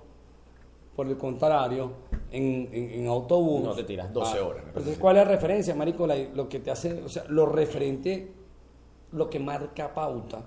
Por 0.94 1.08
el 1.08 1.16
contrario, 1.16 1.90
en, 2.30 2.68
en- 2.70 2.90
en 3.00 3.06
autobús. 3.08 3.62
No 3.64 3.74
te 3.74 3.82
tiras 3.84 4.12
12 4.12 4.38
Ah, 4.38 4.44
horas, 4.46 4.62
Entonces, 4.68 4.98
¿cuál 4.98 5.16
es 5.16 5.24
la 5.24 5.30
referencia, 5.32 5.74
marico? 5.74 6.06
La- 6.06 6.16
lo 6.18 6.48
que 6.50 6.60
te 6.60 6.70
hace, 6.70 7.02
o 7.02 7.08
sea, 7.08 7.24
lo 7.28 7.46
referente, 7.46 8.30
lo 9.12 9.30
que 9.30 9.38
marca 9.40 9.92
pauta 9.94 10.42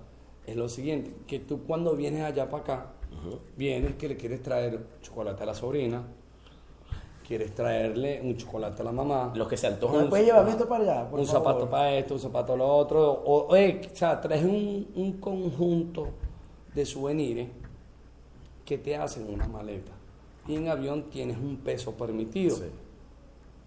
es 0.45 0.55
lo 0.55 0.69
siguiente: 0.69 1.11
que 1.25 1.39
tú 1.39 1.63
cuando 1.65 1.95
vienes 1.95 2.21
allá 2.21 2.47
para 2.47 2.61
acá, 2.63 2.93
vienes 3.57 3.95
que 3.95 4.07
le 4.07 4.17
quieres 4.17 4.41
traer 4.41 4.79
chocolate 5.01 5.43
a 5.43 5.45
la 5.47 5.53
sobrina, 5.53 6.03
quieres 7.27 7.53
traerle 7.55 8.21
un 8.23 8.37
chocolate 8.37 8.81
a 8.81 8.85
la 8.85 8.91
mamá. 8.91 9.31
Los 9.35 9.47
que 9.47 9.57
se 9.57 9.67
antojan, 9.67 10.03
un- 10.03 10.09
¿puedes 10.09 10.25
llevarme 10.27 10.51
esto 10.51 10.67
para 10.67 10.83
allá? 10.83 11.09
por 11.09 11.19
un 11.19 11.25
favor? 11.25 11.43
zapato 11.53 11.69
para 11.69 11.93
esto, 11.95 12.13
un 12.13 12.19
zapato 12.19 12.47
para 12.53 12.57
lo 12.57 12.67
otro. 12.75 13.11
O, 13.11 13.47
o, 13.47 13.55
eh, 13.55 13.81
o 13.91 13.95
sea, 13.95 14.21
traes 14.21 14.43
un, 14.43 14.87
un 14.95 15.13
conjunto 15.13 16.07
de 16.73 16.85
souvenirs 16.85 17.49
que 18.63 18.77
te 18.77 18.95
hacen 18.95 19.31
una 19.31 19.47
maleta. 19.47 19.91
Y 20.47 20.55
en 20.55 20.67
avión 20.69 21.03
tienes 21.09 21.37
un 21.37 21.57
peso 21.57 21.93
permitido. 21.93 22.55
Sí. 22.57 22.63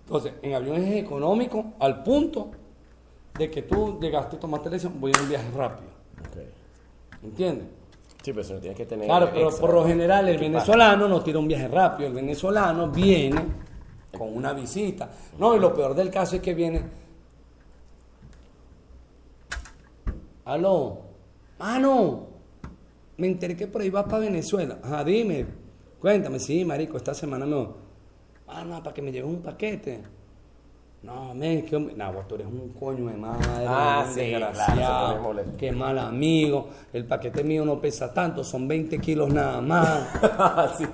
Entonces, 0.06 0.34
en 0.42 0.54
avión 0.54 0.76
es 0.76 0.94
económico 0.96 1.72
al 1.80 2.02
punto 2.02 2.50
de 3.36 3.50
que 3.50 3.62
tú 3.62 3.98
llegaste, 4.00 4.36
tomaste 4.36 4.68
la 4.68 4.72
decisión, 4.74 5.00
voy 5.00 5.12
a 5.16 5.20
un 5.22 5.28
viaje 5.28 5.50
rápido. 5.56 5.90
Ok. 6.20 7.24
¿Entiendes? 7.24 7.66
Sí, 8.22 8.32
pero 8.32 8.48
no 8.54 8.60
tienes 8.60 8.76
que 8.76 8.86
tener... 8.86 9.06
Claro, 9.06 9.30
pero 9.32 9.46
extra 9.48 9.60
por 9.60 9.74
lo 9.74 9.86
general 9.86 10.28
el 10.28 10.38
venezolano 10.38 11.08
no 11.08 11.22
tira 11.22 11.38
un 11.38 11.48
viaje 11.48 11.68
rápido, 11.68 12.08
el 12.08 12.14
venezolano 12.14 12.90
viene 12.90 13.42
con 14.16 14.36
una 14.36 14.52
visita. 14.52 15.10
No, 15.38 15.54
y 15.54 15.60
lo 15.60 15.72
peor 15.72 15.94
del 15.94 16.10
caso 16.10 16.36
es 16.36 16.42
que 16.42 16.54
viene. 16.54 16.82
Aló, 20.44 20.98
mano, 21.58 22.26
me 23.18 23.26
enteré 23.26 23.54
que 23.56 23.66
por 23.66 23.82
ahí 23.82 23.90
vas 23.90 24.04
para 24.04 24.20
Venezuela. 24.20 24.78
Ajá, 24.82 25.04
dime, 25.04 25.46
cuéntame, 26.00 26.38
sí, 26.38 26.64
marico, 26.64 26.96
esta 26.96 27.14
semana 27.14 27.44
me. 27.44 27.76
Mano, 28.46 28.82
para 28.82 28.94
que 28.94 29.02
me 29.02 29.12
lleves 29.12 29.30
un 29.30 29.42
paquete. 29.42 30.17
No, 31.00 31.32
men, 31.32 31.64
que 31.64 31.76
hombre- 31.76 31.94
nah, 31.96 32.10
vos 32.10 32.26
tú 32.26 32.34
eres 32.34 32.48
un 32.48 32.70
coño 32.78 33.06
de 33.06 33.14
madre, 33.16 33.46
Ah, 33.68 34.04
sí, 34.12 34.20
desgraciado, 34.20 35.32
qué 35.56 35.70
mal 35.70 35.96
amigo, 35.96 36.68
el 36.92 37.04
paquete 37.04 37.44
mío 37.44 37.64
no 37.64 37.80
pesa 37.80 38.12
tanto, 38.12 38.42
son 38.42 38.66
20 38.66 38.98
kilos 38.98 39.28
nada 39.32 39.60
más. 39.60 40.08
Sí. 40.76 40.84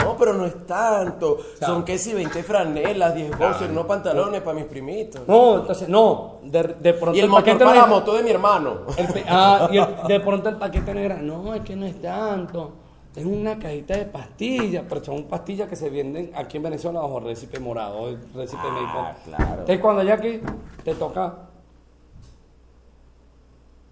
No, 0.00 0.16
pero 0.16 0.32
no 0.32 0.46
es 0.46 0.66
tanto. 0.66 1.38
Son 1.60 1.84
que 1.84 1.96
si 1.96 2.12
20 2.12 2.42
franelas, 2.42 3.14
10 3.14 3.38
boxers, 3.38 3.70
no 3.72 3.86
pantalones 3.86 4.40
para 4.40 4.54
mis 4.56 4.64
primitos. 4.64 5.22
No, 5.28 5.58
entonces, 5.60 5.88
no, 5.88 6.38
de, 6.42 6.62
de 6.80 6.94
pronto 6.94 7.14
y 7.16 7.20
el, 7.20 7.24
el 7.26 7.30
motor 7.30 7.44
paquete 7.44 7.64
para 7.64 7.80
la 7.82 7.86
moto 7.86 8.14
de 8.14 8.22
mi 8.24 8.30
hermano. 8.30 8.78
el 8.96 9.06
ah, 9.28 9.68
y 9.70 9.76
el- 9.78 9.96
de 10.08 10.20
pronto 10.20 10.48
el 10.48 10.56
paquete 10.56 10.92
no 10.94 11.00
era, 11.00 11.16
no, 11.22 11.54
es 11.54 11.60
que 11.60 11.76
no 11.76 11.86
es 11.86 12.00
tanto, 12.02 12.72
es 13.14 13.24
una 13.24 13.58
cajita 13.58 13.96
de 13.96 14.06
pastillas, 14.06 14.84
pero 14.88 15.04
son 15.04 15.24
pastillas 15.24 15.68
que 15.68 15.76
se 15.76 15.90
venden 15.90 16.30
aquí 16.34 16.56
en 16.56 16.62
Venezuela 16.62 17.00
bajo 17.00 17.20
récipe 17.20 17.58
morado, 17.60 18.08
el 18.08 18.18
récipe 18.34 18.62
Ah, 18.64 18.72
médico. 18.74 19.20
claro. 19.36 19.52
Entonces 19.60 19.78
cuando 19.80 20.02
ya 20.02 20.14
aquí 20.14 20.40
te 20.84 20.94
toca, 20.94 21.34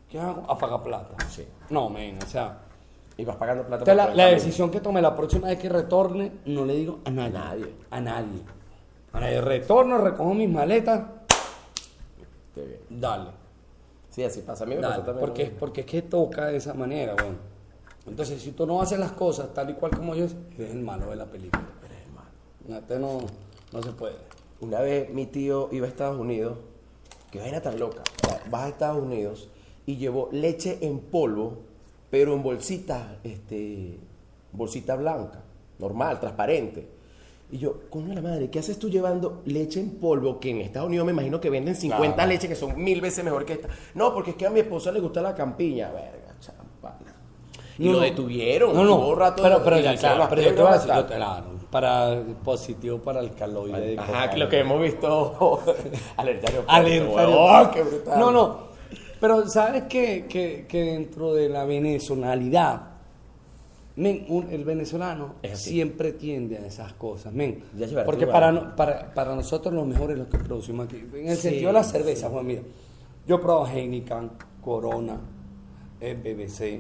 ¿qué 0.08 0.18
hago? 0.18 0.42
Apaga 0.50 0.82
plata. 0.82 1.14
Sí. 1.28 1.46
No, 1.70 1.88
men, 1.90 2.18
o 2.22 2.26
sea, 2.26 2.58
Y 3.16 3.24
vas 3.24 3.36
pagando 3.36 3.64
plata 3.66 3.82
entonces 3.82 3.96
la, 3.96 4.14
la 4.14 4.30
decisión 4.30 4.70
que 4.70 4.80
tome 4.80 5.02
la 5.02 5.14
próxima 5.14 5.48
vez 5.48 5.58
que 5.58 5.68
retorne, 5.68 6.32
no 6.46 6.64
le 6.64 6.74
digo 6.74 7.00
a 7.04 7.10
nadie. 7.10 7.32
Nadie. 7.34 7.74
A 7.90 8.00
nadie. 8.00 8.42
A 9.12 9.20
nadie. 9.20 9.40
Retorno, 9.42 9.98
recojo 9.98 10.32
mis 10.32 10.48
maletas, 10.48 11.02
Qué 12.54 12.62
bien. 12.64 12.80
dale. 12.88 13.30
Sí, 14.08 14.24
así 14.24 14.40
pasa. 14.40 14.64
A 14.64 14.66
mí 14.66 14.74
me 14.74 14.80
Dale, 14.80 14.94
pasó 14.94 15.04
también. 15.06 15.20
porque, 15.26 15.44
porque 15.50 15.80
es 15.82 15.86
que 15.86 16.02
toca 16.02 16.46
de 16.46 16.56
esa 16.56 16.72
manera, 16.74 17.12
bueno. 17.14 17.36
Entonces, 18.10 18.42
si 18.42 18.50
tú 18.52 18.66
no 18.66 18.82
haces 18.82 18.98
las 18.98 19.12
cosas 19.12 19.54
tal 19.54 19.70
y 19.70 19.74
cual 19.74 19.92
como 19.96 20.14
yo, 20.14 20.24
eres 20.58 20.70
el 20.72 20.82
malo 20.82 21.10
de 21.10 21.16
la 21.16 21.26
película. 21.26 21.62
Eres 21.86 21.98
el 22.06 22.12
malo. 22.12 22.28
No, 22.68 22.76
este 22.78 22.98
no, 22.98 23.18
no 23.72 23.82
se 23.82 23.92
puede. 23.92 24.16
Una 24.60 24.80
vez 24.80 25.08
mi 25.10 25.26
tío 25.26 25.68
iba 25.72 25.86
a 25.86 25.88
Estados 25.88 26.18
Unidos, 26.18 26.58
que 27.30 27.38
vaina 27.38 27.60
tan 27.62 27.78
loca. 27.78 28.02
O 28.24 28.28
sea, 28.28 28.42
vas 28.50 28.62
a 28.64 28.68
Estados 28.68 29.02
Unidos 29.02 29.48
y 29.86 29.96
llevó 29.96 30.28
leche 30.32 30.78
en 30.82 30.98
polvo, 30.98 31.58
pero 32.10 32.34
en 32.34 32.42
bolsita, 32.42 33.18
este, 33.22 33.98
bolsita 34.52 34.96
blanca, 34.96 35.40
normal, 35.78 36.18
transparente. 36.20 36.88
Y 37.52 37.58
yo, 37.58 37.88
coño 37.90 38.12
la 38.14 38.20
madre, 38.22 38.50
¿qué 38.50 38.58
haces 38.58 38.78
tú 38.78 38.90
llevando 38.90 39.42
leche 39.44 39.80
en 39.80 39.90
polvo? 39.98 40.38
Que 40.38 40.50
en 40.50 40.60
Estados 40.60 40.88
Unidos 40.88 41.06
me 41.06 41.12
imagino 41.12 41.40
que 41.40 41.48
venden 41.50 41.74
50 41.74 42.14
Claro. 42.14 42.28
leches 42.28 42.48
que 42.50 42.56
son 42.56 42.80
mil 42.82 43.00
veces 43.00 43.24
mejor 43.24 43.44
que 43.44 43.54
esta. 43.54 43.68
No, 43.94 44.12
porque 44.12 44.30
es 44.32 44.36
que 44.36 44.46
a 44.46 44.50
mi 44.50 44.60
esposa 44.60 44.92
le 44.92 45.00
gusta 45.00 45.22
la 45.22 45.34
campiña. 45.34 45.90
Verga. 45.90 46.29
Y 47.80 47.86
No, 47.86 47.92
lo 47.94 48.00
detuvieron. 48.00 48.74
No, 48.74 48.84
no. 48.84 49.14
rato 49.14 49.42
pero, 49.42 49.64
pero 49.64 49.78
ya, 49.80 49.96
claro, 49.96 50.26
pero 50.28 50.42
yo 50.42 50.54
te 50.54 50.60
voy 50.60 50.70
a 50.70 50.74
decir, 50.74 50.90
claro, 51.06 51.44
para 51.70 52.22
positivo 52.44 52.98
para 52.98 53.20
el 53.20 53.32
caloide. 53.34 53.80
de 53.80 53.98
Ajá, 53.98 54.36
lo 54.36 54.48
que 54.48 54.58
hemos 54.60 54.82
visto. 54.82 55.60
Alertario. 56.18 56.64
Alertario. 56.68 57.34
¡Oh, 57.40 57.70
qué 57.72 57.82
brutal! 57.82 58.18
No, 58.20 58.30
no. 58.30 58.58
Pero 59.18 59.48
sabes 59.48 59.84
que, 59.84 60.26
que, 60.28 60.66
que 60.68 60.82
dentro 60.84 61.32
de 61.32 61.48
la 61.48 61.64
men, 63.96 64.24
un- 64.28 64.48
el 64.50 64.64
venezolano 64.64 65.34
siempre 65.54 66.12
tiende 66.12 66.58
a 66.58 66.66
esas 66.66 66.92
cosas, 66.94 67.32
men. 67.32 67.64
Porque 68.04 68.26
para, 68.26 68.52
no- 68.52 68.76
para, 68.76 69.12
para 69.14 69.34
nosotros 69.34 69.72
lo 69.74 69.84
mejor 69.84 70.10
es 70.12 70.18
lo 70.18 70.28
que 70.28 70.38
producimos 70.38 70.86
aquí. 70.86 71.02
En 71.14 71.28
el 71.28 71.36
Sí, 71.36 71.42
sentido 71.48 71.68
de 71.68 71.72
la 71.74 71.84
cerveza, 71.84 72.28
Juan, 72.28 72.46
mira. 72.46 72.62
Yo 73.26 73.36
he 73.36 73.38
probado 73.38 73.66
Heineken, 73.66 74.30
Corona, 74.62 75.18
el 76.00 76.16
BBC. 76.16 76.78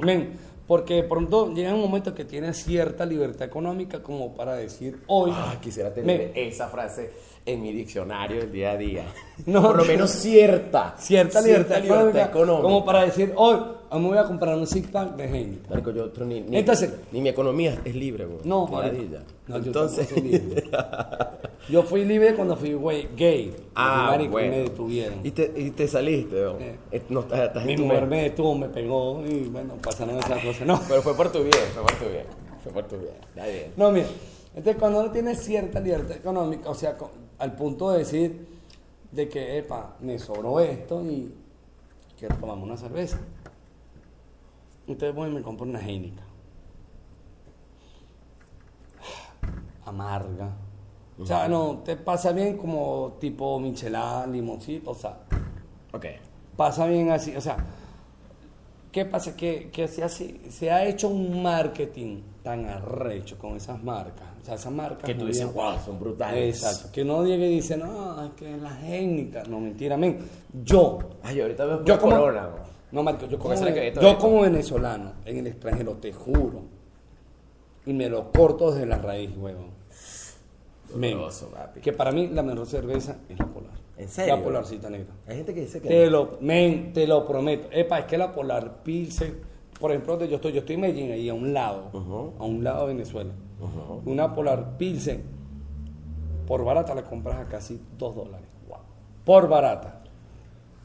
Men, 0.00 0.32
porque 0.66 0.94
de 0.94 1.02
pronto 1.04 1.52
llega 1.52 1.74
un 1.74 1.80
momento 1.80 2.14
que 2.14 2.24
tienes 2.24 2.62
cierta 2.62 3.04
libertad 3.04 3.42
económica 3.48 4.02
como 4.02 4.34
para 4.34 4.54
decir 4.54 5.00
hoy. 5.08 5.32
Ah, 5.34 5.56
quisiera 5.60 5.92
tener 5.92 6.32
esa 6.34 6.68
frase 6.68 7.10
en 7.46 7.62
mi 7.62 7.72
diccionario 7.72 8.40
del 8.40 8.52
día 8.52 8.72
a 8.72 8.76
día. 8.76 9.04
No, 9.46 9.62
Por 9.62 9.76
lo 9.78 9.82
no. 9.84 9.88
menos 9.88 10.10
cierta. 10.10 10.94
cierta 10.98 11.40
libertad, 11.40 11.78
económica, 11.84 12.24
económica. 12.26 12.62
como 12.62 12.84
para 12.84 13.04
decir, 13.04 13.32
hoy 13.36 13.56
me 13.92 13.98
voy 14.08 14.18
a 14.18 14.24
comprar 14.24 14.54
un 14.56 14.66
six 14.66 14.86
pack 14.88 15.16
de 15.16 15.24
Heineken. 15.24 15.62
Marico, 15.70 15.90
yo 15.92 16.04
otro 16.04 16.24
ni, 16.26 16.40
ni, 16.42 16.58
Entonces- 16.58 16.92
ni 17.10 17.20
mi 17.22 17.30
economía 17.30 17.78
es 17.84 17.94
libre, 17.94 18.26
güey. 18.26 18.40
No. 18.44 18.68
No, 18.68 19.58
yo 19.58 19.64
Entonces, 19.66 20.12
libre. 20.22 20.64
Yo 21.70 21.82
fui 21.84 22.04
libre 22.04 22.34
cuando 22.34 22.56
fui 22.56 22.72
güey, 22.74 23.08
gay. 23.16 23.54
ah, 23.74 24.18
Y, 24.20 24.28
bueno. 24.28 24.50
me 24.50 24.58
detuvieron. 24.62 25.20
Y 25.24 25.30
te, 25.30 25.52
y 25.56 25.70
te 25.70 25.86
saliste, 25.86 26.42
¿no? 26.42 26.58
Eh. 26.58 26.78
Eh, 26.90 27.02
no, 27.08 27.20
estás, 27.20 27.40
estás 27.40 27.64
Mi 27.64 27.72
en 27.72 27.78
tu 27.78 27.84
mujer 27.84 28.00
mente. 28.02 28.16
me 28.16 28.22
detuvo, 28.22 28.54
me 28.56 28.68
pegó 28.68 29.22
y 29.26 29.44
bueno, 29.44 29.74
pasaron 29.82 30.18
esas 30.18 30.42
cosas. 30.42 30.66
No, 30.66 30.80
Pero 30.88 31.02
fue 31.02 31.14
por 31.14 31.30
tu 31.30 31.38
bien, 31.38 31.54
fue 31.72 31.82
por 31.82 31.94
tu 31.94 32.04
bien. 32.06 32.24
Fue 32.62 32.72
por 32.72 32.84
tu 32.88 32.96
bien. 32.98 33.14
Está 33.34 33.46
bien. 33.46 33.72
no, 33.76 33.90
mira. 33.92 34.06
Entonces, 34.54 34.76
cuando 34.80 35.00
uno 35.00 35.10
tiene 35.12 35.34
cierta 35.36 35.78
libertad 35.80 36.16
económica, 36.16 36.68
o 36.70 36.74
sea, 36.74 36.96
al 37.38 37.54
punto 37.54 37.90
de 37.92 37.98
decir 37.98 38.48
de 39.12 39.28
que, 39.28 39.58
epa, 39.58 39.96
me 40.00 40.18
sobró 40.18 40.58
esto 40.60 41.02
y 41.04 41.32
quiero 42.18 42.34
tomarme 42.36 42.64
una 42.64 42.76
cerveza. 42.76 43.18
Entonces 44.88 45.14
voy 45.14 45.30
y 45.30 45.34
me 45.34 45.42
compro 45.42 45.66
una 45.66 45.80
Heineken. 45.80 46.24
Amarga. 49.86 50.50
O 51.20 51.26
sea, 51.26 51.48
no, 51.48 51.82
te 51.84 51.96
pasa 51.96 52.32
bien 52.32 52.56
como 52.56 53.16
tipo 53.20 53.58
michelada, 53.60 54.26
limoncito, 54.26 54.90
o 54.90 54.94
sea, 54.94 55.18
Ok. 55.92 56.06
pasa 56.56 56.86
bien 56.86 57.10
así, 57.10 57.36
o 57.36 57.40
sea, 57.40 57.56
¿qué 58.90 59.04
pasa? 59.04 59.36
Que, 59.36 59.70
que 59.70 59.86
se, 59.86 60.02
hace- 60.02 60.50
se 60.50 60.70
ha 60.70 60.84
hecho 60.86 61.08
un 61.08 61.42
marketing 61.42 62.22
tan 62.42 62.64
arrecho 62.66 63.36
con 63.38 63.54
esas 63.56 63.82
marcas, 63.82 64.26
o 64.40 64.44
sea, 64.44 64.54
esas 64.54 64.72
marcas... 64.72 65.04
Que 65.04 65.14
tú 65.14 65.26
dices, 65.26 65.44
bien- 65.44 65.54
wow, 65.54 65.74
son 65.84 66.00
brutales. 66.00 66.62
Exacto, 66.62 66.88
que 66.90 67.04
no 67.04 67.24
llegue 67.24 67.48
y 67.50 67.56
dice, 67.56 67.76
no, 67.76 68.24
es 68.24 68.30
que 68.32 68.56
la 68.56 68.74
técnica, 68.78 69.42
no, 69.44 69.60
mentira, 69.60 69.96
men, 69.98 70.18
yo, 70.64 70.98
Ay, 71.22 71.40
ahorita 71.40 71.64
veo 71.66 71.84
yo 71.84 71.98
como... 71.98 72.16
corona. 72.16 72.48
No, 72.92 73.02
Marco, 73.04 73.26
yo 73.26 73.38
como, 73.38 73.54
es 73.54 73.94
yo 74.00 74.18
como 74.18 74.40
venezolano, 74.40 75.12
en 75.24 75.36
el 75.38 75.46
extranjero, 75.46 75.92
te 75.92 76.12
juro, 76.12 76.62
y 77.86 77.92
me 77.92 78.08
lo 78.08 78.32
corto 78.32 78.72
desde 78.72 78.86
la 78.86 78.98
raíz, 78.98 79.30
huevón. 79.36 79.79
Men, 80.96 81.12
Doloroso, 81.12 81.48
papi. 81.50 81.80
que 81.80 81.92
para 81.92 82.10
mí 82.12 82.28
la 82.28 82.42
mejor 82.42 82.66
cerveza 82.66 83.16
es 83.28 83.38
la 83.38 83.46
polar. 83.46 83.72
¿En 83.96 84.08
serio? 84.08 84.36
La 84.36 84.42
polarcita 84.42 84.88
negra. 84.88 85.12
Hay 85.28 85.36
gente 85.36 85.52
que 85.54 85.60
dice 85.60 85.80
que. 85.80 85.88
Te 85.88 86.10
lo, 86.10 86.38
men, 86.40 86.92
te 86.92 87.06
lo 87.06 87.26
prometo. 87.26 87.68
Epa, 87.70 87.98
es 88.00 88.04
que 88.06 88.16
la 88.16 88.32
Polar 88.34 88.82
Pilsen, 88.82 89.40
por 89.78 89.90
ejemplo, 89.90 90.14
donde 90.14 90.28
yo 90.28 90.36
estoy, 90.36 90.52
yo 90.52 90.60
estoy 90.60 90.76
en 90.76 90.80
Medellín, 90.80 91.12
ahí 91.12 91.28
a 91.28 91.34
un 91.34 91.52
lado, 91.52 91.90
a 92.38 92.44
un 92.44 92.64
lado 92.64 92.86
de 92.86 92.94
Venezuela. 92.94 93.32
Una 94.06 94.34
Polar 94.34 94.78
Pilsen, 94.78 95.22
por 96.46 96.64
barata 96.64 96.94
la 96.94 97.02
compras 97.04 97.40
a 97.40 97.44
casi 97.48 97.80
2 97.98 98.16
dólares. 98.16 98.46
Por 99.24 99.48
barata. 99.48 99.96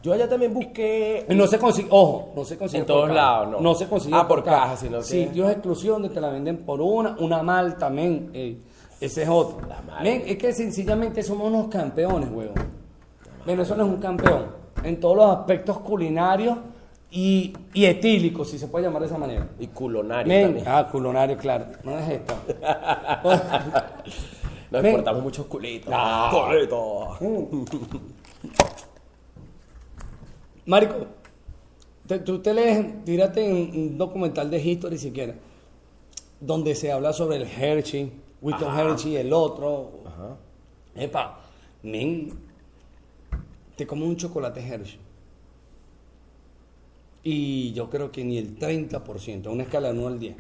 Yo 0.04 0.14
allá 0.14 0.28
también 0.30 0.54
busqué. 0.54 1.26
No 1.30 1.48
se 1.48 1.58
consigue, 1.58 1.88
ojo, 1.90 2.34
no 2.36 2.44
se 2.46 2.58
consigue 2.58 2.82
En 2.82 2.86
todos 2.86 3.04
caja. 3.08 3.14
lados, 3.16 3.50
no. 3.54 3.60
No 3.62 3.74
se 3.76 3.88
consigue 3.88 4.16
Ah, 4.16 4.28
por 4.28 4.44
caja, 4.44 4.76
sino 4.78 4.98
que- 5.00 5.04
Sitios 5.06 5.50
exclusivos 5.50 6.00
donde 6.02 6.14
te 6.14 6.22
la 6.22 6.30
venden 6.30 6.58
por 6.58 6.80
una, 6.82 7.16
una 7.20 7.42
malta, 7.42 7.90
men. 7.90 8.30
eh, 8.34 8.58
ese 9.06 9.24
es 9.24 9.30
otro. 9.30 9.60
Men, 10.02 10.24
es 10.26 10.38
que 10.38 10.54
sencillamente 10.54 11.24
somos 11.24 11.48
unos 11.48 11.68
campeones, 11.68 12.30
huevón. 12.32 12.56
Venezuela 13.46 13.84
es 13.84 13.90
un 13.90 13.98
campeón 13.98 14.46
en 14.84 15.00
todos 15.00 15.16
los 15.18 15.26
aspectos 15.30 15.80
culinarios 15.80 16.58
y, 17.12 17.54
y 17.74 17.86
etílicos, 17.86 18.50
si 18.50 18.58
se 18.60 18.68
puede 18.68 18.86
llamar 18.86 19.02
de 19.02 19.08
esa 19.08 19.18
manera. 19.18 19.48
Y 19.60 19.68
culonario 19.68 20.28
Men, 20.28 20.44
también. 20.48 20.66
ah, 20.68 20.88
culinario, 20.92 21.38
claro. 21.38 21.66
No 21.84 21.98
es 21.98 22.10
esto. 22.10 22.34
Nos 24.72 24.82
men. 24.82 24.86
exportamos 24.88 25.24
muchos 25.24 25.46
culitos. 25.46 25.94
Ah. 25.96 26.30
Culitos. 26.32 27.20
Marico, 30.66 30.96
te- 32.08 32.20
tú 32.20 32.40
te 32.40 32.54
lees, 32.54 33.04
tírate 33.06 33.46
en 33.48 33.80
un 33.80 33.98
documental 33.98 34.50
de 34.50 34.60
History 34.62 34.98
siquiera, 34.98 35.36
donde 36.40 36.74
se 36.76 36.92
habla 36.92 37.14
sobre 37.14 37.38
el 37.38 37.44
Hershey, 37.44 38.12
Winston 38.46 38.80
Hershey, 38.80 39.16
el 39.18 39.34
otro. 39.34 40.04
Ajá. 40.06 40.38
Epa, 40.96 41.40
men, 41.82 42.32
te 43.76 43.88
comes 43.88 44.08
un 44.08 44.16
chocolate 44.16 44.62
Hershey. 44.62 45.00
Y 47.24 47.74
yo 47.74 47.90
creo 47.90 48.12
que 48.12 48.24
ni 48.24 48.38
el 48.38 48.60
30%, 48.60 49.48
una 49.48 49.64
escala 49.64 49.92
de 49.92 49.98
1 49.98 50.08
al 50.08 50.20
10. 50.20 50.38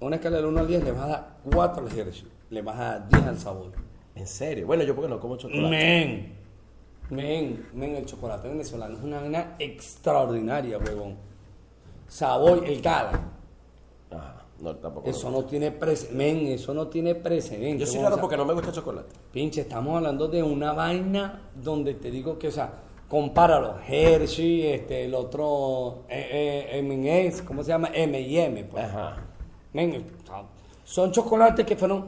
A 0.00 0.04
una 0.04 0.16
escala 0.16 0.42
de 0.42 0.46
1 0.46 0.60
al 0.60 0.68
10 0.68 0.84
le 0.84 0.92
vas 0.92 1.02
a 1.04 1.06
dar 1.06 1.38
4 1.50 1.86
al 1.86 1.98
Hershey, 1.98 2.28
le 2.50 2.60
vas 2.60 2.78
a 2.78 2.82
dar 2.98 3.08
10 3.08 3.22
al 3.24 3.38
sabor. 3.38 3.72
En 4.14 4.26
serio. 4.26 4.66
Bueno, 4.66 4.84
yo 4.84 4.94
porque 4.94 5.08
no 5.08 5.18
como 5.18 5.38
chocolate. 5.38 5.70
Men, 5.70 6.34
men, 7.08 7.66
men, 7.72 7.96
el 7.96 8.04
chocolate 8.04 8.46
venezolano 8.46 8.98
es 8.98 9.02
una 9.02 9.20
vaina 9.20 9.56
extraordinaria, 9.58 10.76
huevón. 10.76 11.16
Sabor, 12.08 12.62
el 12.66 12.82
gala. 12.82 13.31
No, 14.62 14.76
tampoco. 14.76 15.10
Eso 15.10 15.28
no. 15.30 15.38
no 15.40 15.44
tiene 15.44 15.72
precedente, 15.72 16.54
eso 16.54 16.72
no 16.72 16.86
tiene 16.86 17.14
precedente. 17.16 17.78
Yo 17.84 17.86
soy 17.86 18.00
raro 18.00 18.18
porque 18.20 18.36
no 18.36 18.44
me 18.44 18.52
gusta 18.54 18.68
el 18.68 18.74
chocolate. 18.76 19.08
Pinche, 19.32 19.62
estamos 19.62 19.96
hablando 19.96 20.28
de 20.28 20.42
una 20.42 20.72
vaina 20.72 21.50
donde 21.54 21.94
te 21.94 22.10
digo 22.10 22.38
que, 22.38 22.48
o 22.48 22.52
sea, 22.52 22.72
compáralo, 23.08 23.74
Hershey, 23.86 24.66
este, 24.68 25.04
el 25.06 25.14
otro, 25.14 26.04
eh, 26.08 26.68
eh, 26.72 26.78
M&M's, 26.78 27.42
¿cómo 27.42 27.62
se 27.64 27.70
llama? 27.70 27.88
M&M, 27.92 28.64
pues. 28.64 28.84
Ajá. 28.84 29.16
Men, 29.72 30.04
son 30.84 31.10
chocolates 31.10 31.66
que 31.66 31.74
fueron 31.76 32.04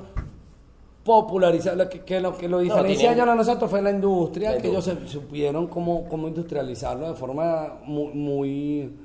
popularizados, 1.02 1.76
lo 1.78 1.88
que, 1.88 2.00
que 2.00 2.20
lo 2.20 2.36
que 2.36 2.48
lo 2.48 2.60
diferencia 2.60 3.08
tienen- 3.10 3.18
ellos 3.18 3.28
a 3.28 3.34
nosotros 3.34 3.70
fue 3.70 3.82
la 3.82 3.90
industria, 3.90 4.52
La 4.52 4.58
que 4.62 4.68
ellos 4.68 4.84
se- 4.84 5.06
supieron 5.06 5.66
cómo, 5.66 6.06
cómo 6.08 6.28
industrializarlo 6.28 7.08
de 7.08 7.14
forma 7.14 7.78
muy, 7.84 8.12
muy 8.14 8.96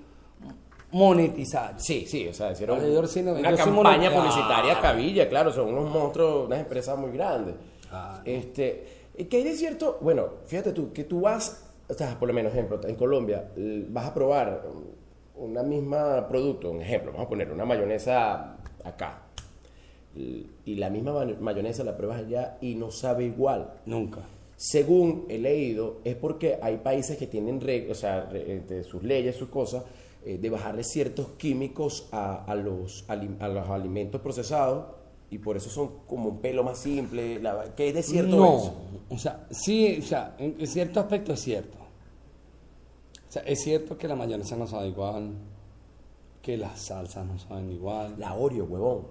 monetizada. 0.92 1.78
Sí, 1.80 2.06
sí, 2.08 2.28
o 2.28 2.34
sea, 2.34 2.52
hicieron 2.52 2.78
Vale, 2.80 2.98
una 2.98 3.56
campaña 3.56 4.12
publicitaria 4.14 4.78
Ah. 4.78 4.82
cabilla, 4.82 5.30
claro, 5.30 5.52
son 5.52 5.70
unos 5.74 5.90
monstruos, 5.90 6.48
unas 6.48 6.60
empresas 6.60 6.98
muy 6.98 7.12
grandes. 7.12 7.56
Ah. 7.92 8.22
Este, 8.26 8.86
¿y 9.18 9.26
¿qué 9.26 9.38
hay 9.38 9.44
de 9.44 9.54
cierto? 9.56 9.98
Bueno, 10.02 10.28
fíjate 10.46 10.72
tú, 10.72 10.92
que 10.92 11.04
tú 11.04 11.22
vas, 11.22 11.70
o 11.88 11.94
sea, 11.94 12.18
por 12.18 12.28
lo 12.28 12.34
menos, 12.34 12.52
ejemplo, 12.54 12.80
en 12.88 12.96
Colombia, 12.96 13.50
vas 13.90 14.08
a 14.08 14.14
probar 14.14 14.64
una 15.36 15.64
misma 15.64 16.28
producto, 16.28 16.72
un 16.72 16.82
ejemplo, 16.82 17.12
vamos 17.12 17.28
a 17.28 17.30
poner 17.30 17.52
una 17.52 17.66
mayonesa 17.66 18.58
acá, 18.84 19.24
y 20.16 20.76
la 20.76 20.90
misma 20.90 21.14
ma- 21.14 21.36
mayonesa 21.40 21.84
la 21.84 21.96
pruebas 21.96 22.20
allá 22.20 22.58
y 22.62 22.76
no 22.76 22.92
sabe 22.92 23.26
igual. 23.26 23.74
Nunca. 23.86 24.22
Según 24.58 25.26
he 25.30 25.38
leído, 25.38 25.98
es 26.04 26.16
porque 26.16 26.60
hay 26.62 26.78
países 26.78 27.18
que 27.18 27.28
tienen, 27.28 27.62
o 27.90 27.94
sea, 27.94 28.30
entre 28.34 28.84
sus 28.84 29.02
leyes, 29.04 29.36
sus 29.38 29.48
cosas, 29.50 29.84
eh, 30.24 30.38
de 30.38 30.50
bajarle 30.50 30.84
ciertos 30.84 31.30
químicos 31.38 32.08
a, 32.12 32.44
a 32.46 32.56
los, 32.56 33.06
a 33.08 33.16
los 33.16 33.70
alimentos 33.70 34.22
procesados 34.22 34.86
y 35.32 35.38
por 35.38 35.58
eso 35.58 35.70
son 35.70 35.92
como 36.08 36.30
un 36.30 36.40
pelo 36.40 36.64
más 36.64 36.80
simple. 36.80 37.40
La, 37.40 37.76
¿Qué 37.76 37.90
es 37.90 37.94
de 37.94 38.04
cierto 38.04 38.36
no, 38.36 38.58
eso? 38.58 38.76
o 39.10 39.18
sea, 39.18 39.48
sí, 39.52 40.00
o 40.00 40.06
sea, 40.06 40.36
en 40.40 40.66
cierto 40.68 41.00
aspecto 41.00 41.34
es 41.34 41.42
cierto. 41.42 41.78
O 43.28 43.32
sea, 43.32 43.44
es 43.44 43.62
cierto 43.62 43.98
que 43.98 44.08
la 44.08 44.16
mayonesa 44.16 44.56
no 44.56 44.66
sabe 44.66 44.88
igual, 44.88 45.34
que 46.42 46.58
las 46.58 46.80
salsas 46.80 47.26
no 47.28 47.38
saben 47.38 47.72
igual. 47.72 48.16
La 48.18 48.34
Oreo, 48.34 48.66
huevón. 48.66 49.04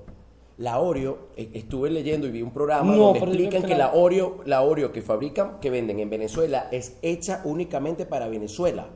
La 0.57 0.81
Oreo, 0.81 1.29
eh, 1.37 1.51
estuve 1.55 1.88
leyendo 1.88 2.27
y 2.27 2.33
vi 2.33 2.42
un 2.42 2.51
programa 2.51 2.90
No, 2.90 2.99
donde 2.99 3.21
explican 3.21 3.62
que 3.62 3.77
la 3.77 3.94
Oreo, 3.94 4.40
la 4.44 4.62
Oreo 4.62 4.90
que 4.90 5.03
fabrican, 5.03 5.61
que 5.61 5.71
venden 5.71 6.01
en 6.01 6.11
Venezuela, 6.11 6.66
es 6.73 6.97
hecha 7.01 7.42
únicamente 7.44 8.07
para 8.07 8.29
Venezuela. 8.29 8.88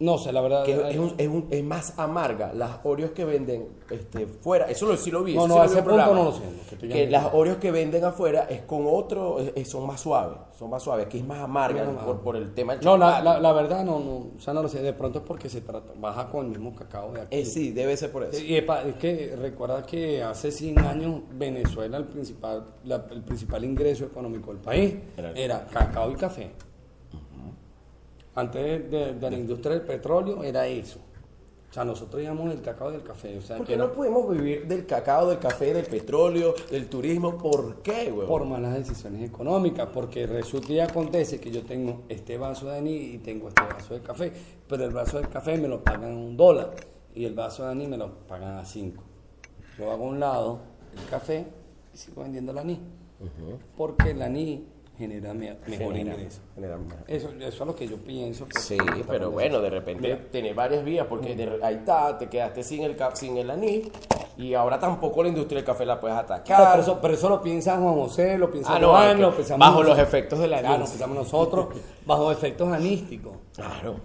No 0.00 0.16
sé, 0.16 0.32
la 0.32 0.40
verdad. 0.40 0.64
Que 0.64 0.72
eh, 0.74 0.90
es, 0.92 0.96
un- 0.98 1.14
es 1.18 1.28
un- 1.28 1.46
es 1.50 1.62
más 1.62 1.98
amarga 1.98 2.52
las 2.54 2.78
Oreos 2.84 3.10
que 3.10 3.24
venden 3.26 3.68
este, 3.90 4.26
fuera. 4.26 4.64
Eso 4.70 4.86
lo, 4.86 4.96
sí 4.96 5.10
lo 5.10 5.22
vi. 5.22 5.34
No, 5.34 5.46
no, 5.46 5.48
sí 5.48 5.54
lo 5.58 5.60
a 5.62 5.64
ese 5.66 5.74
punto 5.76 5.88
programa. 5.88 6.12
no 6.14 6.24
lo 6.24 6.32
sé, 6.32 6.42
que 6.88 7.06
las 7.10 7.34
Oreos 7.34 7.58
que 7.58 7.70
venden 7.70 8.04
afuera 8.04 8.46
es 8.48 8.62
con 8.62 8.84
otro, 8.86 9.38
es- 9.54 9.68
son 9.68 9.86
más 9.86 10.00
suaves. 10.00 10.38
Son 10.58 10.70
más 10.70 10.82
suaves, 10.82 11.06
que 11.06 11.18
es 11.18 11.24
más 11.26 11.38
amarga 11.40 11.84
por, 12.22 12.36
el 12.36 12.52
tema 12.54 12.74
del 12.76 12.84
No, 12.84 12.96
la, 12.96 13.22
la, 13.22 13.40
la 13.40 13.52
verdad 13.52 13.84
no, 13.84 13.98
no, 13.98 14.10
o 14.36 14.40
sea, 14.40 14.52
no 14.54 14.62
lo 14.62 14.68
sé. 14.68 14.80
De 14.82 14.92
pronto 14.94 15.18
es 15.20 15.24
porque 15.26 15.48
se 15.50 15.60
trata, 15.60 15.92
baja 15.98 16.28
con 16.30 16.46
el 16.46 16.52
mismo 16.52 16.74
cacao 16.74 17.12
de 17.12 17.20
aquí. 17.22 17.36
Eh, 17.38 17.44
sí, 17.44 17.72
debe 17.72 17.94
ser 17.96 18.10
por 18.10 18.24
eso. 18.24 18.42
Y 18.42 18.56
epa, 18.56 18.82
es 18.84 18.94
que 18.96 19.36
recuerda 19.38 19.84
que 19.84 20.22
hace 20.22 20.50
100 20.50 20.78
años 20.80 21.20
Venezuela 21.32 21.98
el 21.98 22.04
principal, 22.06 22.64
la- 22.84 23.04
el 23.10 23.22
principal 23.22 23.64
ingreso 23.64 24.04
económico 24.06 24.50
del 24.52 24.62
país 24.62 24.94
Era 25.34 25.66
cacao 25.66 26.10
y 26.10 26.14
café. 26.14 26.50
Antes 28.34 28.90
de, 28.90 29.14
de 29.14 29.30
la 29.30 29.36
industria 29.36 29.74
del 29.74 29.82
petróleo 29.82 30.42
era 30.42 30.66
eso. 30.66 31.00
O 31.70 31.72
sea, 31.72 31.84
nosotros 31.84 32.20
íbamos 32.20 32.52
el 32.52 32.60
cacao 32.62 32.90
y 32.90 32.96
el 32.96 33.04
café. 33.04 33.38
O 33.38 33.42
sea, 33.42 33.58
¿Por 33.58 33.66
que 33.66 33.74
qué 33.74 33.76
no 33.78 33.84
era 33.84 33.94
podemos 33.94 34.28
vivir 34.28 34.66
del 34.66 34.86
cacao, 34.86 35.28
del 35.28 35.38
café, 35.38 35.72
del 35.72 35.86
petróleo, 35.86 36.52
del 36.68 36.88
turismo? 36.88 37.38
¿Por 37.38 37.76
qué, 37.76 38.10
güey? 38.10 38.26
por 38.26 38.44
malas 38.44 38.74
decisiones 38.74 39.22
económicas, 39.28 39.88
porque 39.92 40.26
resulta 40.26 40.72
y 40.72 40.80
acontece 40.80 41.38
que 41.38 41.52
yo 41.52 41.62
tengo 41.62 42.02
este 42.08 42.36
vaso 42.38 42.66
de 42.66 42.78
anís 42.78 43.14
y 43.14 43.18
tengo 43.18 43.48
este 43.48 43.62
vaso 43.62 43.94
de 43.94 44.00
café, 44.00 44.32
pero 44.68 44.84
el 44.84 44.90
vaso 44.90 45.20
de 45.20 45.28
café 45.28 45.56
me 45.58 45.68
lo 45.68 45.84
pagan 45.84 46.12
a 46.12 46.16
un 46.16 46.36
dólar 46.36 46.74
y 47.14 47.24
el 47.24 47.34
vaso 47.34 47.64
de 47.64 47.70
anís 47.70 47.88
me 47.88 47.96
lo 47.96 48.14
pagan 48.26 48.58
a 48.58 48.64
cinco. 48.64 49.04
Yo 49.78 49.92
hago 49.92 50.06
a 50.06 50.08
un 50.08 50.18
lado 50.18 50.58
el 51.00 51.08
café 51.08 51.46
y 51.94 51.96
sigo 51.96 52.22
vendiendo 52.22 52.50
el 52.50 52.58
anís, 52.58 52.78
porque 53.76 54.10
el 54.10 54.22
anís 54.22 54.60
genera 55.00 55.34
me- 55.34 55.54
mejor 55.66 55.92
Genera- 55.94 56.14
ingreso. 56.14 56.40
genera 56.54 56.76
más. 56.76 56.96
Eso, 57.08 57.30
eso 57.30 57.46
es 57.48 57.58
lo 57.60 57.74
que 57.74 57.88
yo 57.88 57.96
pienso. 57.96 58.46
que- 58.46 58.58
Sí, 58.60 58.76
pero 59.08 59.30
bueno, 59.30 59.60
de 59.60 59.70
repente 59.70 60.02
Mira. 60.08 60.20
tiene 60.30 60.52
varias 60.52 60.84
vías, 60.84 61.06
porque 61.08 61.34
de- 61.34 61.58
ahí 61.64 61.76
está, 61.76 62.16
te 62.18 62.28
quedaste 62.28 62.62
sin 62.62 62.82
el, 62.84 62.96
sin 63.14 63.36
el 63.38 63.50
anís, 63.50 63.88
y 64.36 64.54
ahora 64.54 64.78
tampoco 64.78 65.22
la 65.22 65.30
industria 65.30 65.56
del 65.56 65.64
café 65.64 65.84
la 65.86 65.98
puedes 65.98 66.14
Claro, 66.16 66.34
atacar. 66.34 66.70
pero, 66.72 66.82
eso, 66.82 66.98
pero 67.00 67.14
eso 67.14 67.28
lo 67.28 67.42
piensa 67.42 67.76
Juan 67.78 67.94
José, 67.94 68.38
lo 68.38 68.50
piensa 68.50 68.76
Ah, 68.76 68.78
no, 68.78 68.92
que 68.98 69.14
lo 69.22 69.34
pensamos 69.34 69.58
bajo 69.60 69.72
nosotros. 69.82 69.98
los 69.98 70.06
efectos 70.08 70.38
del 70.38 70.52
anís. 70.54 70.62
Claro, 70.66 70.78
lo 70.84 70.86
pensamos 70.90 71.16
nosotros, 71.16 71.66
bajo 72.06 72.30
efectos 72.32 72.68
anísticos. 72.72 73.32
Claro. 73.56 73.96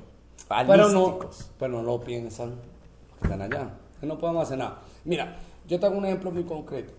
Pero 0.67 0.89
no, 0.89 1.19
pero 1.59 1.71
no 1.73 1.83
lo 1.83 1.99
piensan 2.01 2.49
los 2.49 3.17
que 3.19 3.23
están 3.33 3.41
allá. 3.41 3.69
No 4.01 4.17
podemos 4.19 4.43
hacer 4.43 4.57
nada. 4.59 4.79
Mira, 5.03 5.35
yo 5.67 5.79
te 5.79 5.85
hago 5.87 5.97
un 5.97 6.05
ejemplo 6.05 6.31
muy 6.31 6.43
concreto 6.43 6.93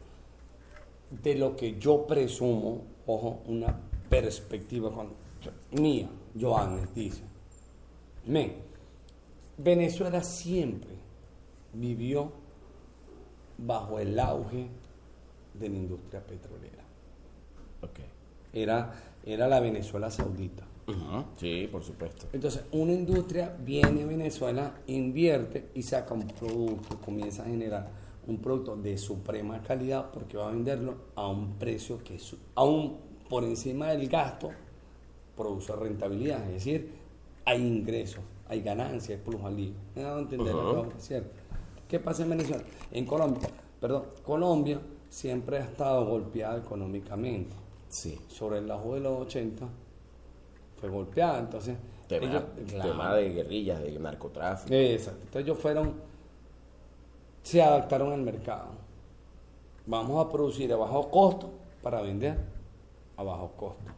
de 1.11 1.35
lo 1.37 1.55
que 1.55 1.79
yo 1.79 2.07
presumo, 2.07 2.83
ojo, 3.07 3.39
una 3.47 3.77
perspectiva 4.09 4.91
con- 4.93 5.11
mía, 5.81 6.09
Joannes 6.39 6.95
dice. 6.95 7.23
Men, 8.27 8.55
Venezuela 9.59 10.23
siempre 10.23 10.91
vivió 11.73 12.33
bajo 13.59 13.99
el 13.99 14.19
auge 14.19 14.69
de 15.55 15.69
la 15.69 15.77
industria 15.77 16.21
petrolera. 16.25 16.83
Ok. 17.83 18.01
Era, 18.53 18.93
era 19.25 19.49
la 19.49 19.61
Venezuela 19.61 20.11
saudita. 20.11 20.65
Sí, 21.37 21.69
por 21.71 21.83
supuesto. 21.83 22.27
Entonces, 22.33 22.65
una 22.73 22.93
industria 22.93 23.57
viene 23.65 24.05
a 24.05 24.07
Venezuela, 24.07 24.73
invierte 24.87 25.71
y 25.75 25.83
saca 25.83 26.15
un 26.15 26.27
producto, 26.29 26.99
comienza 27.05 27.43
a 27.43 27.47
generar 27.47 27.89
un 28.29 28.39
producto 28.39 28.77
de 28.77 28.97
suprema 28.99 29.61
calidad 29.63 30.11
porque 30.13 30.37
va 30.37 30.49
a 30.49 30.53
venderlo 30.53 30.95
a 31.17 31.27
un 31.29 31.55
precio 31.55 32.03
que, 32.05 32.19
su- 32.19 32.39
aún 32.55 32.99
por 33.29 33.45
encima 33.45 33.89
del 33.89 34.09
gasto, 34.09 34.51
produce 35.37 35.75
rentabilidad. 35.75 36.45
Es 36.47 36.55
decir, 36.55 36.95
hay 37.45 37.63
ingresos, 37.67 38.23
hay 38.49 38.63
ganancias, 38.63 39.19
hay 39.19 39.25
plusvalía. 39.25 39.73
¿Me 39.95 40.03
dado 40.03 40.19
a 40.19 40.21
entender 40.21 40.55
a 40.55 40.83
decir? 40.95 41.25
¿Qué 41.89 42.01
pasa 42.01 42.23
en 42.25 42.31
Venezuela? 42.31 42.65
En 42.91 43.07
Colombia, 43.07 43.49
perdón, 43.81 44.05
Colombia 44.25 44.81
siempre 45.09 45.59
ha 45.59 45.65
estado 45.65 46.05
golpeada 46.07 46.59
económicamente. 46.59 47.55
Sí. 47.89 48.19
Sobre 48.29 48.59
el 48.59 48.67
lajo 48.67 48.95
de 48.95 49.01
los 49.01 49.21
80 49.23 49.67
fue 50.81 50.89
golpeada, 50.89 51.39
entonces... 51.39 51.77
Tema, 52.09 52.27
ellos- 52.27 52.45
claro. 52.69 52.91
tema 52.91 53.15
de 53.15 53.31
guerrillas, 53.31 53.83
de 53.83 53.99
narcotráfico. 53.99 54.73
Exacto. 54.75 55.21
Entonces 55.25 55.43
ellos 55.45 55.59
fueron, 55.59 55.95
se 57.43 57.63
adaptaron 57.63 58.13
al 58.13 58.23
mercado. 58.23 58.69
Vamos 59.87 60.25
a 60.25 60.31
producir 60.31 60.73
a 60.73 60.77
bajo 60.77 61.11
costo 61.11 61.51
para 61.83 62.01
vender 62.03 62.39
a 63.17 63.23
bajo 63.23 63.53
costo. 63.57 63.91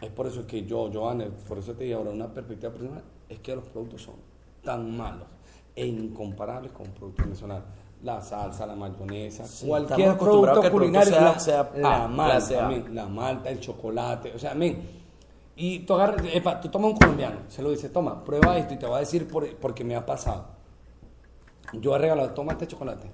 Es 0.00 0.10
por 0.10 0.26
eso 0.26 0.46
que 0.46 0.64
yo, 0.64 0.90
Joana, 0.92 1.26
por 1.48 1.58
eso 1.58 1.74
te 1.74 1.84
digo 1.84 1.98
ahora 1.98 2.10
una 2.10 2.26
perspectiva 2.32 2.72
personal, 2.72 3.02
es 3.28 3.38
que 3.38 3.54
los 3.54 3.64
productos 3.64 4.02
son 4.02 4.14
tan 4.64 4.96
malos 4.96 5.28
e 5.76 5.86
incomparables 5.86 6.72
con 6.72 6.86
productos 6.88 7.24
venezolanos. 7.26 7.64
La 8.02 8.20
salsa, 8.20 8.66
la 8.66 8.74
mayonesa, 8.74 9.46
Sí, 9.46 9.68
cualquier 9.68 10.18
producto 10.18 10.60
que 10.60 10.66
el 10.66 10.72
producto 10.72 10.72
culinario, 10.72 11.12
sea- 11.12 11.20
la, 11.20 11.38
sea 11.38 11.70
la 11.76 12.08
malta, 12.08 12.38
la 12.90 13.06
malta, 13.06 13.48
el 13.48 13.60
chocolate, 13.60 14.32
o 14.34 14.38
sea, 14.40 14.54
men, 14.54 14.82
y 15.54 15.80
tú 15.80 15.94
agarras, 15.94 16.26
epa, 16.32 16.60
tú 16.60 16.68
tomas 16.68 16.90
un 16.92 16.96
colombiano, 16.98 17.36
se 17.46 17.62
lo 17.62 17.70
dice, 17.70 17.88
toma, 17.90 18.24
prueba 18.24 18.58
esto 18.58 18.74
y 18.74 18.78
te 18.78 18.86
va 18.86 18.96
a 18.96 19.00
decir 19.00 19.28
por, 19.28 19.48
porque 19.56 19.84
me 19.84 19.94
ha 19.94 20.04
pasado. 20.04 20.46
Yo 21.74 21.94
he 21.94 21.98
regalado, 22.00 22.30
toma 22.30 22.52
este 22.52 22.66
chocolate. 22.66 23.08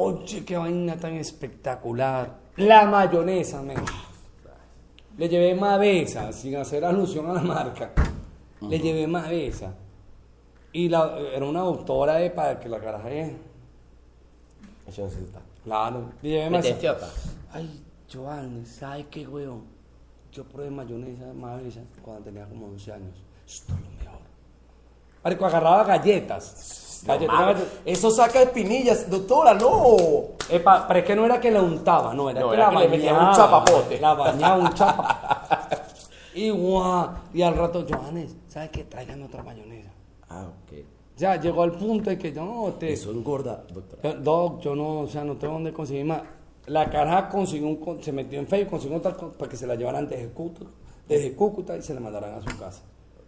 Oye, 0.00 0.44
qué 0.44 0.56
vaina 0.56 0.96
tan 0.96 1.14
espectacular. 1.14 2.38
La 2.58 2.86
mayonesa, 2.86 3.62
men. 3.62 3.78
Le 5.16 5.28
llevé 5.28 5.56
Mavesa, 5.56 6.32
sin 6.32 6.54
hacer 6.54 6.84
alusión 6.84 7.28
a 7.28 7.32
la 7.32 7.42
marca. 7.42 7.90
Le 8.60 8.78
llevé 8.78 9.08
Mavesa. 9.08 9.74
Y 10.72 10.88
la, 10.88 11.18
era 11.34 11.44
una 11.44 11.62
doctora 11.62 12.14
de 12.14 12.30
para 12.30 12.60
que 12.60 12.68
la 12.68 12.78
caraja 12.78 13.10
es. 13.10 13.32
Claro. 15.64 16.12
Le 16.22 16.28
llevé 16.28 16.44
¿Me 16.48 16.58
Mavesa. 16.58 17.10
Ay, 17.52 17.82
Joan, 18.12 18.64
¿sabes 18.66 19.06
qué, 19.10 19.26
weón? 19.26 19.64
Yo 20.30 20.44
probé 20.44 20.70
mayonesa, 20.70 21.32
mayonesa 21.34 21.80
cuando 22.02 22.22
tenía 22.22 22.46
como 22.46 22.66
11 22.66 22.92
años. 22.92 23.16
Esto 23.44 23.72
es 23.72 23.80
lo 23.80 23.98
mejor. 23.98 24.20
Marico, 25.24 25.46
agarraba 25.46 25.82
galletas. 25.82 26.87
Eso 27.84 28.10
saca 28.10 28.42
espinillas, 28.42 29.08
doctora, 29.10 29.54
no. 29.54 29.96
Epa, 30.50 30.86
pero 30.86 31.00
es 31.00 31.04
que 31.06 31.16
no 31.16 31.24
era 31.24 31.40
que 31.40 31.50
la 31.50 31.62
untaba, 31.62 32.14
no, 32.14 32.30
era 32.30 32.40
No, 32.40 32.50
que 32.50 32.56
era 32.56 32.70
la 32.72 32.78
que 32.78 32.84
le 32.84 32.90
metía 32.90 33.12
un 33.12 33.18
bañaba. 33.18 33.36
chapapote. 33.36 34.00
La 34.00 34.14
bañaba 34.14 34.58
un 34.58 34.74
chapapote. 34.74 35.76
y 36.34 36.50
guau, 36.50 37.10
y 37.34 37.42
al 37.42 37.56
rato, 37.56 37.84
Joanes, 37.88 38.34
¿sabes 38.48 38.70
qué? 38.70 38.84
Tráigame 38.84 39.24
otra 39.24 39.42
mayonesa. 39.42 39.90
Ah, 40.28 40.46
ok. 40.46 40.78
Ya 41.16 41.34
llegó 41.40 41.62
al 41.64 41.72
punto 41.72 42.10
de 42.10 42.18
que 42.18 42.32
yo 42.32 42.44
no, 42.44 42.72
te, 42.74 42.92
Eso 42.92 43.10
engorda, 43.10 43.64
doctora. 43.72 44.14
Doc, 44.14 44.60
yo 44.60 44.74
no, 44.76 45.00
o 45.00 45.06
sea, 45.08 45.24
no 45.24 45.36
tengo 45.36 45.54
dónde 45.54 45.72
conseguir 45.72 46.04
más. 46.04 46.22
La 46.66 46.88
caraja 46.90 47.28
consiguió 47.28 47.66
un, 47.68 48.02
se 48.02 48.12
metió 48.12 48.38
en 48.38 48.46
Facebook, 48.46 48.70
consiguió 48.70 48.98
otra 48.98 49.14
cosa 49.14 49.36
para 49.36 49.50
que 49.50 49.56
se 49.56 49.66
la 49.66 49.74
llevaran 49.74 50.08
desde 50.08 50.28
Cúcuta, 50.28 50.70
desde 51.08 51.34
Cúcuta 51.34 51.76
y 51.76 51.82
se 51.82 51.94
la 51.94 52.00
mandaran 52.00 52.34
a 52.34 52.42
su 52.42 52.56
casa. 52.58 52.82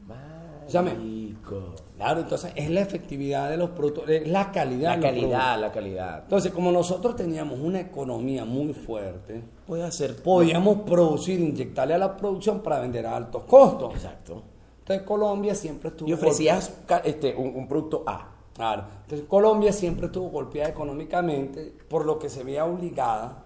Marico. 0.07 1.75
Claro, 1.97 2.21
entonces 2.21 2.53
es 2.55 2.71
la 2.71 2.81
efectividad 2.81 3.51
de 3.51 3.57
los 3.57 3.71
productos, 3.71 4.09
es 4.09 4.29
la 4.29 4.51
calidad. 4.53 4.91
La 4.91 4.97
de 4.97 5.03
los 5.03 5.11
productos. 5.11 5.31
calidad, 5.39 5.61
la 5.61 5.73
calidad. 5.73 6.23
Entonces, 6.23 6.53
como 6.53 6.73
nosotros 6.73 7.17
teníamos 7.17 7.59
una 7.59 7.81
economía 7.81 8.45
muy 8.45 8.73
fuerte, 8.73 9.43
Puede 9.67 9.83
hacer. 9.83 10.23
podíamos 10.23 10.83
producir, 10.83 11.41
inyectarle 11.41 11.95
a 11.95 11.99
la 11.99 12.17
producción 12.17 12.61
para 12.61 12.81
vender 12.81 13.07
a 13.07 13.17
altos 13.17 13.45
costos. 13.45 13.95
Exacto. 13.95 14.43
Entonces, 14.81 15.07
Colombia 15.07 15.55
siempre 15.55 15.91
estuvo. 15.91 16.09
Y 16.09 16.13
ofrecías 16.13 16.73
este, 17.05 17.35
un, 17.35 17.55
un 17.55 17.69
producto 17.69 18.05
A. 18.07 18.29
Claro. 18.55 18.85
Entonces, 19.03 19.27
Colombia 19.29 19.73
siempre 19.73 20.07
estuvo 20.07 20.29
golpeada 20.31 20.71
económicamente, 20.71 21.75
por 21.89 22.05
lo 22.07 22.19
que 22.19 22.29
se 22.29 22.45
veía 22.45 22.65
obligada. 22.65 23.45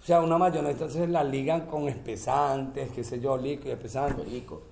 O 0.00 0.02
sea, 0.02 0.20
una 0.22 0.38
mayonesa 0.38 0.70
entonces 0.72 1.10
la 1.10 1.22
ligan 1.22 1.66
con 1.66 1.88
espesantes, 1.88 2.90
qué 2.90 3.04
sé 3.04 3.20
yo, 3.20 3.36
líquido, 3.36 3.74
espesantes. 3.74 4.24
Rico. 4.24 4.62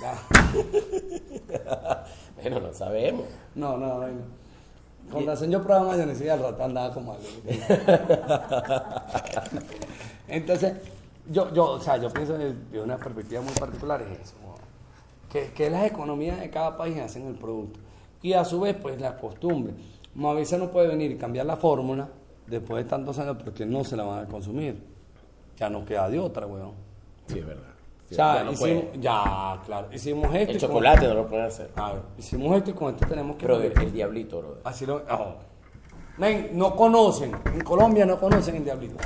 Bueno, 2.40 2.58
no 2.58 2.74
sabemos. 2.74 3.26
No, 3.54 3.76
no, 3.76 4.00
no. 4.00 4.42
Con 5.10 5.26
razón 5.26 5.50
yo 5.50 5.62
probaba 5.62 5.92
mayonesa 5.92 6.34
al 6.34 6.40
rato 6.40 6.64
andaba 6.64 6.92
como 6.92 7.12
algo. 7.12 7.24
Entonces, 10.28 10.74
yo, 11.30 11.52
yo, 11.52 11.72
o 11.72 11.80
sea, 11.80 11.98
yo 11.98 12.10
pienso 12.10 12.36
de 12.36 12.80
una 12.80 12.96
perspectiva 12.96 13.42
muy 13.42 13.52
particular 13.52 14.02
es 14.02 14.20
eso. 14.20 14.34
Que, 15.30 15.52
que 15.52 15.70
las 15.70 15.86
economías 15.86 16.40
de 16.40 16.50
cada 16.50 16.76
país 16.76 16.98
hacen 16.98 17.26
el 17.26 17.34
producto. 17.34 17.78
Y 18.22 18.32
a 18.32 18.44
su 18.44 18.60
vez, 18.60 18.76
pues 18.80 19.00
la 19.00 19.16
costumbre. 19.16 19.74
Mavisa 20.14 20.58
no 20.58 20.70
puede 20.70 20.88
venir 20.88 21.10
y 21.10 21.16
cambiar 21.16 21.46
la 21.46 21.56
fórmula 21.56 22.08
después 22.46 22.84
de 22.84 22.90
tantos 22.90 23.18
años 23.18 23.36
porque 23.42 23.64
no 23.64 23.84
se 23.84 23.96
la 23.96 24.04
van 24.04 24.24
a 24.24 24.28
consumir. 24.28 24.82
Ya 25.56 25.70
no 25.70 25.84
queda 25.84 26.08
de 26.08 26.18
otra, 26.18 26.46
weón. 26.46 26.72
Sí, 27.26 27.38
es 27.38 27.46
verdad. 27.46 27.71
Sí, 28.12 28.20
o 28.20 28.24
sea, 28.24 28.34
ya 28.34 28.44
no 28.44 28.52
hicimos, 28.52 28.84
ya, 29.00 29.62
claro, 29.64 29.88
hicimos 29.92 30.34
esto. 30.34 30.52
El 30.52 30.60
con- 30.60 30.68
chocolate 30.68 31.08
no 31.08 31.14
lo 31.14 31.26
pueden 31.26 31.46
hacer. 31.46 31.70
A 31.76 31.92
ver, 31.92 32.02
hicimos 32.18 32.56
esto 32.56 32.70
y 32.70 32.74
con 32.74 32.94
esto 32.94 33.06
tenemos 33.06 33.36
que... 33.36 33.46
Brother, 33.46 33.72
el 33.80 33.92
diablito, 33.92 34.38
brother. 34.40 34.60
Así 34.64 34.84
lo. 34.86 34.96
oh. 35.10 35.34
Men, 36.18 36.50
no 36.52 36.76
conocen. 36.76 37.32
En 37.46 37.60
Colombia 37.62 38.04
no 38.04 38.18
conocen 38.18 38.56
el 38.56 38.64
diablito. 38.64 38.96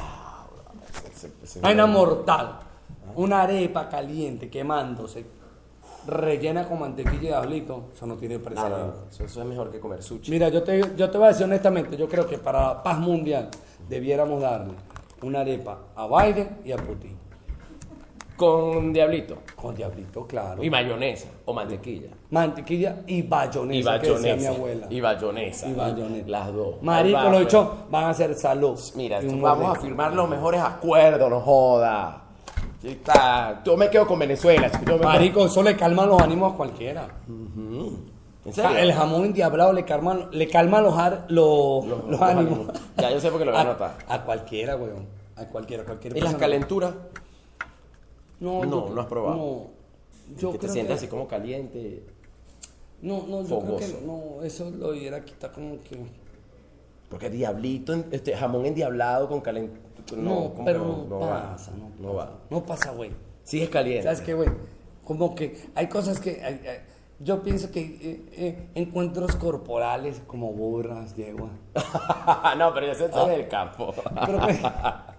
Vaina 1.62 1.87
mortal. 1.87 2.59
Una 3.14 3.42
arepa 3.42 3.88
caliente 3.88 4.51
quemándose. 4.51 5.25
rellena 6.07 6.69
con 6.69 6.81
mantequilla 6.81 7.16
y 7.16 7.27
diablito, 7.29 7.85
eso 7.95 8.07
no 8.07 8.16
tiene 8.16 8.37
eso, 8.37 9.25
eso 9.25 9.40
es 9.40 9.47
mejor 9.47 9.71
que 9.71 9.81
comer 9.81 10.03
sushi. 10.03 10.31
Mira, 10.31 10.49
yo 10.49 10.62
te, 10.62 10.95
yo 10.97 11.11
te 11.11 11.19
voy 11.19 11.27
a 11.27 11.29
decir 11.31 11.45
honestamente, 11.45 11.97
yo 11.97 12.09
creo 12.09 12.27
que 12.27 12.38
para 12.38 12.61
la 12.61 12.83
paz 12.83 12.99
mundial 12.99 13.49
debiéramos 13.88 14.40
darle 14.40 14.75
una 15.23 15.40
arepa 15.40 15.79
a 15.97 16.07
Biden 16.07 16.59
y 16.64 16.73
a 16.73 16.77
Putin. 16.77 17.16
Con 18.37 18.92
diablito. 18.92 19.38
Con 19.55 19.75
diablito, 19.75 20.27
claro. 20.27 20.62
Y 20.62 20.68
mayonesa 20.68 21.29
o 21.46 21.53
mantequilla. 21.55 22.09
Mantequilla 22.31 22.96
y 23.07 23.22
bayonesa, 23.22 23.96
Y 23.96 24.01
que 24.01 24.09
decía 24.11 24.37
mi 24.37 24.42
bayonesa. 24.42 24.51
abuela. 24.51 24.87
Y 24.90 25.01
bayonesa. 25.01 25.68
Y 25.68 25.72
bayonesa. 25.75 26.29
Las 26.29 26.53
dos. 26.53 26.75
Marico, 26.83 27.18
los 27.22 27.31
pues. 27.33 27.42
hechos 27.44 27.68
van 27.90 28.05
a 28.05 28.14
ser 28.14 28.35
salud. 28.35 28.79
Mira, 28.94 29.20
vamos 29.40 29.77
a 29.77 29.81
firmar 29.81 30.12
los 30.12 30.29
mejores 30.29 30.61
acuerdos, 30.61 31.31
no 31.31 31.40
joda. 31.40 32.22
Está. 32.85 33.62
Yo 33.64 33.77
me 33.77 33.88
quedo 33.90 34.07
con 34.07 34.18
Venezuela. 34.18 34.70
me- 34.87 34.96
Marico, 34.99 35.46
eso 35.46 35.62
le 35.62 35.75
calma 35.77 36.05
los 36.07 36.20
ánimos 36.20 36.53
a 36.53 36.57
cualquiera. 36.57 37.09
El 38.79 38.92
jamón 38.92 39.25
endiablado 39.25 39.72
le 39.72 39.85
calma, 39.85 40.29
le 40.31 40.49
calma 40.49 40.81
los, 40.81 40.96
ar- 40.96 41.25
los, 41.29 41.85
Los- 41.85 42.22
ánimos. 42.22 42.68
Ya, 42.96 43.11
yo 43.11 43.18
sé 43.18 43.31
porque 43.31 43.44
lo 43.44 43.51
voy 43.51 43.59
a 43.59 43.62
a, 43.62 43.66
anotar. 43.70 43.94
a 44.09 44.22
cualquiera, 44.22 44.77
weón. 44.77 45.07
A 45.37 45.44
cualquiera, 45.46 45.83
a 45.83 45.87
cualquier 45.87 46.16
¿Y 46.16 46.20
las 46.20 46.35
calenturas? 46.37 46.92
No, 48.40 48.64
No, 48.64 48.88
yo- 48.88 48.94
no 48.94 49.01
has 49.01 49.07
probado. 49.07 49.37
No. 49.37 49.77
Yo 50.38 50.53
que 50.53 50.59
te 50.59 50.62
creo 50.62 50.72
sientas 50.72 50.94
que- 51.01 51.05
así 51.05 51.09
como 51.09 51.29
caliente. 51.29 52.03
No, 53.03 53.25
no, 53.29 53.42
yo 53.42 53.61
creo 53.61 53.79
fogoso. 53.79 53.99
que 54.01 54.07
no, 54.07 54.42
eso 54.42 54.70
lo 54.70 54.90
hubiera 54.90 55.25
quitado 55.25 55.53
como 55.55 55.79
que... 55.81 55.99
Porque 57.09 57.31
diablito, 57.31 57.92
en- 57.92 58.07
este 58.11 58.35
jamón 58.37 58.66
endiablado 58.66 59.29
con 59.29 59.40
calent... 59.40 59.70
No, 60.16 60.53
¿cómo 60.55 60.64
pero 60.64 61.07
no, 61.09 61.18
va? 61.20 61.53
pasa, 61.53 61.72
no, 61.79 61.90
No 62.09 62.14
va. 62.14 62.38
No 62.51 62.64
pasa, 62.64 62.90
güey. 62.92 63.11
Sí 63.44 63.61
es 63.62 63.68
caliente. 63.68 64.05
¿Sabes 64.05 64.20
qué, 64.20 64.35
güey? 64.35 64.49
Como 65.05 65.35
que 65.35 65.68
hay 65.75 65.88
cosas 65.88 66.18
que... 66.20 66.42
hay- 66.44 66.61
hay- 66.66 66.81
yo 67.18 67.42
pienso 67.42 67.70
que 67.70 67.81
eh, 67.81 68.25
eh, 68.33 68.68
encuentros 68.75 69.37
corporales 69.37 70.20
como 70.27 70.53
burras, 70.53 71.14
yegua. 71.16 71.49
no, 72.59 72.75
pero 72.75 72.87
yo 72.88 72.94
sé 72.94 73.09
Ah. 73.12 73.27
del 73.27 73.49
campo. 73.49 73.94
Pero 74.27 74.46
que, 74.46 74.53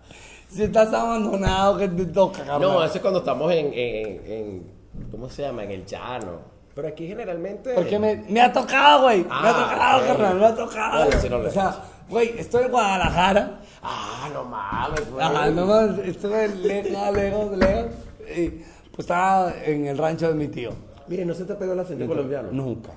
si 0.50 0.64
estás 0.64 0.94
abandonado, 0.94 1.78
que 1.78 1.88
te 1.88 2.06
toca, 2.06 2.40
no, 2.40 2.46
carnal? 2.60 2.86
eso 2.86 2.96
es 2.96 3.02
cuando 3.02 3.20
estamos 3.20 3.52
en, 3.54 3.68
en, 3.74 4.32
en- 4.32 4.78
¿Cómo 5.12 5.30
se 5.30 5.44
llama? 5.44 5.64
En 5.64 5.72
el 5.72 5.86
llano. 5.86 6.58
Pero 6.74 6.88
aquí 6.88 7.08
generalmente. 7.08 7.74
Porque 7.74 7.98
me, 8.00 8.24
me 8.30 8.42
ha 8.42 8.52
tocado, 8.52 9.04
güey. 9.04 9.24
me 9.24 9.30
ha 9.32 9.50
Ah, 9.50 9.70
tocado, 9.70 10.08
carnal. 10.08 10.36
Me 10.40 10.46
ha 10.46 10.56
tocado. 10.56 11.06
No 11.30 11.38
o 11.48 11.52
sea, 11.52 11.76
güey, 12.10 12.38
estoy 12.40 12.66
en 12.66 12.72
Guadalajara. 12.72 13.60
Ah, 13.82 14.30
no 14.34 14.44
mames, 14.44 15.12
güey. 15.12 15.24
Ajá, 15.26 15.50
nomás 15.52 15.98
estuve 16.00 16.48
lejos, 16.50 17.14
lejos, 17.16 17.58
lejos. 17.58 17.92
Y 18.36 18.50
pues 18.92 19.00
estaba 19.00 19.54
en 19.66 19.86
el 19.88 19.98
rancho 19.98 20.28
de 20.28 20.34
mi 20.36 20.48
tío. 20.48 20.72
Mire, 21.08 21.26
no 21.26 21.34
se 21.34 21.46
te 21.46 21.56
pegó 21.56 21.74
el 21.74 21.80
acento 21.80 22.06
colombiano. 22.08 22.50
Nunca. 22.52 22.92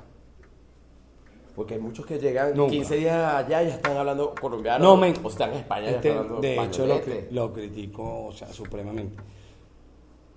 Porque 1.60 1.74
hay 1.74 1.80
muchos 1.80 2.06
que 2.06 2.18
llegan 2.18 2.56
Nunca. 2.56 2.70
15 2.70 2.96
días 2.96 3.34
allá 3.34 3.62
y 3.62 3.66
ya 3.66 3.74
están 3.74 3.94
hablando 3.94 4.34
colombiano. 4.34 4.96
No. 4.96 5.06
O 5.22 5.28
están 5.28 5.50
en 5.52 5.58
España 5.58 5.90
ya 5.90 5.96
Este, 5.96 6.08
están 6.08 6.24
hablando 6.24 6.40
de 6.40 6.64
hecho, 6.64 6.86
lo, 7.32 7.52
critico, 7.52 8.24
o 8.28 8.32
sea, 8.32 8.50
supremamente. 8.50 9.20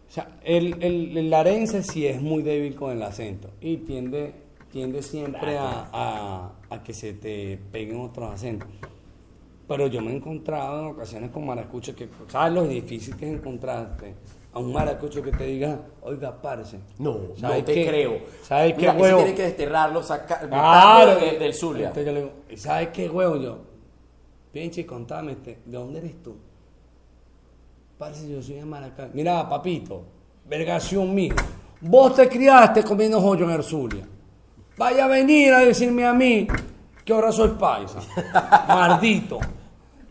O 0.10 0.12
sea, 0.12 0.38
el, 0.44 0.84
el, 0.84 1.18
el 1.18 1.30
larense 1.30 1.82
sí 1.82 2.06
es 2.06 2.22
muy 2.22 2.44
débil 2.44 2.76
con 2.76 2.92
el 2.92 3.02
acento 3.02 3.52
y 3.62 3.78
tiende, 3.78 4.34
tiende 4.70 5.02
siempre 5.02 5.58
a, 5.58 5.88
a, 5.94 6.52
a 6.70 6.84
que 6.84 6.94
se 6.94 7.14
te 7.14 7.58
peguen 7.72 8.02
otros 8.02 8.30
acentos. 8.30 8.68
Pero 9.66 9.88
yo 9.88 10.02
me 10.02 10.12
he 10.12 10.18
encontrado 10.18 10.82
en 10.82 10.88
ocasiones 10.88 11.32
con 11.32 11.46
maracuchos 11.46 11.96
que, 11.96 12.10
¿sabes 12.28 12.54
lo 12.54 12.68
difícil 12.68 13.16
que 13.16 13.30
es 13.30 13.36
encontrarte? 13.36 14.14
A 14.56 14.60
un 14.60 14.72
maracucho 14.72 15.22
que 15.24 15.32
te 15.32 15.46
diga, 15.46 15.80
oiga, 16.04 16.40
parce. 16.40 16.78
No, 17.00 17.14
no 17.14 17.36
¿sabes 17.36 17.66
te 17.66 17.74
qué? 17.74 17.88
creo. 17.88 18.18
¿Sabes 18.44 18.76
qué, 18.76 18.88
huevo? 18.90 19.18
tiene 19.18 19.34
que 19.34 19.42
desterrarlo, 19.44 20.04
sacar 20.04 20.48
Claro, 20.48 21.16
de- 21.20 21.40
del 21.40 21.54
Zulia. 21.56 21.88
Entonces 21.88 22.06
yo 22.06 22.12
le 22.12 22.20
digo, 22.22 22.32
"¿Y 22.50 22.58
¿sabes 22.58 22.90
qué, 22.90 23.10
huevo? 23.10 23.36
Yo, 23.38 23.58
pinche, 24.52 24.86
contame, 24.86 25.32
este, 25.32 25.60
¿de 25.66 25.78
dónde 25.78 26.00
eres 26.00 26.22
tú? 26.22 26.36
Parece 27.98 28.30
yo 28.30 28.42
soy 28.42 28.56
de 28.56 28.66
Maracay. 28.66 29.10
Mira, 29.14 29.48
papito, 29.50 30.04
vergación 30.48 31.14
mío. 31.16 31.36
Vos 31.82 32.16
te 32.16 32.28
criaste 32.30 32.84
comiendo 32.84 33.20
joyo 33.22 33.46
en 33.46 33.52
el 33.52 33.64
Zulia. 33.64 34.06
Vaya 34.78 35.06
a 35.06 35.08
venir 35.08 35.54
a 35.54 35.60
decirme 35.60 36.06
a 36.06 36.14
mí 36.14 36.48
que 37.04 37.14
ahora 37.14 37.32
soy 37.32 37.50
paisa. 37.60 38.00
Maldito. 38.68 39.40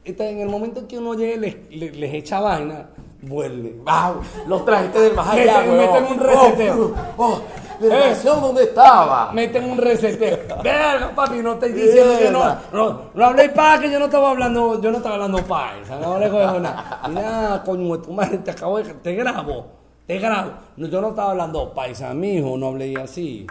Entonces, 0.04 0.34
en 0.34 0.40
el 0.42 0.48
momento 0.48 0.86
que 0.88 0.98
uno 0.98 1.14
llegue 1.14 1.36
les, 1.38 1.70
les, 1.70 1.96
les 1.96 2.14
echa 2.14 2.40
vaina, 2.40 2.90
vuelve. 3.22 3.76
¡Wow! 3.84 4.20
Los 4.46 4.64
trajiste 4.64 5.00
del 5.00 5.14
más 5.14 5.28
allá, 5.28 5.64
Meten- 5.64 6.10
un 6.10 6.18
reseteo. 6.18 6.94
Oh, 7.16 7.24
oh, 7.24 7.42
¿Delegación 7.80 8.40
dónde 8.40 8.64
estaba? 8.64 9.32
Meten 9.32 9.64
un 9.64 9.78
reseteo. 9.78 10.38
Verga, 10.62 11.12
papi, 11.14 11.36
no 11.38 11.54
estoy 11.54 11.72
diciendo 11.72 12.18
que 12.18 12.30
no. 12.30 12.56
No, 12.72 13.00
no 13.14 13.24
hablé 13.24 13.48
para 13.48 13.80
que 13.80 13.90
yo 13.90 13.98
no 13.98 14.04
estaba 14.06 14.30
hablando, 14.30 14.80
yo 14.80 14.90
no 14.90 14.96
estaba 14.98 15.14
hablando 15.16 15.38
paisa, 15.44 15.98
no 15.98 16.14
hablé 16.14 16.28
con 16.30 16.62
nada. 16.62 17.00
Mira, 17.08 17.62
coño, 17.64 17.98
tu 18.00 18.12
madre, 18.12 18.38
te 18.38 18.50
acabo 18.50 18.78
de, 18.78 18.92
te 18.94 19.14
grabo, 19.14 19.66
te 20.06 20.18
grabo. 20.18 20.50
No, 20.76 20.86
yo 20.88 21.00
no 21.00 21.08
estaba 21.10 21.30
hablando 21.32 21.72
paisa, 21.72 22.12
mijo, 22.14 22.56
no 22.56 22.68
hablé 22.68 22.94
así. 23.00 23.46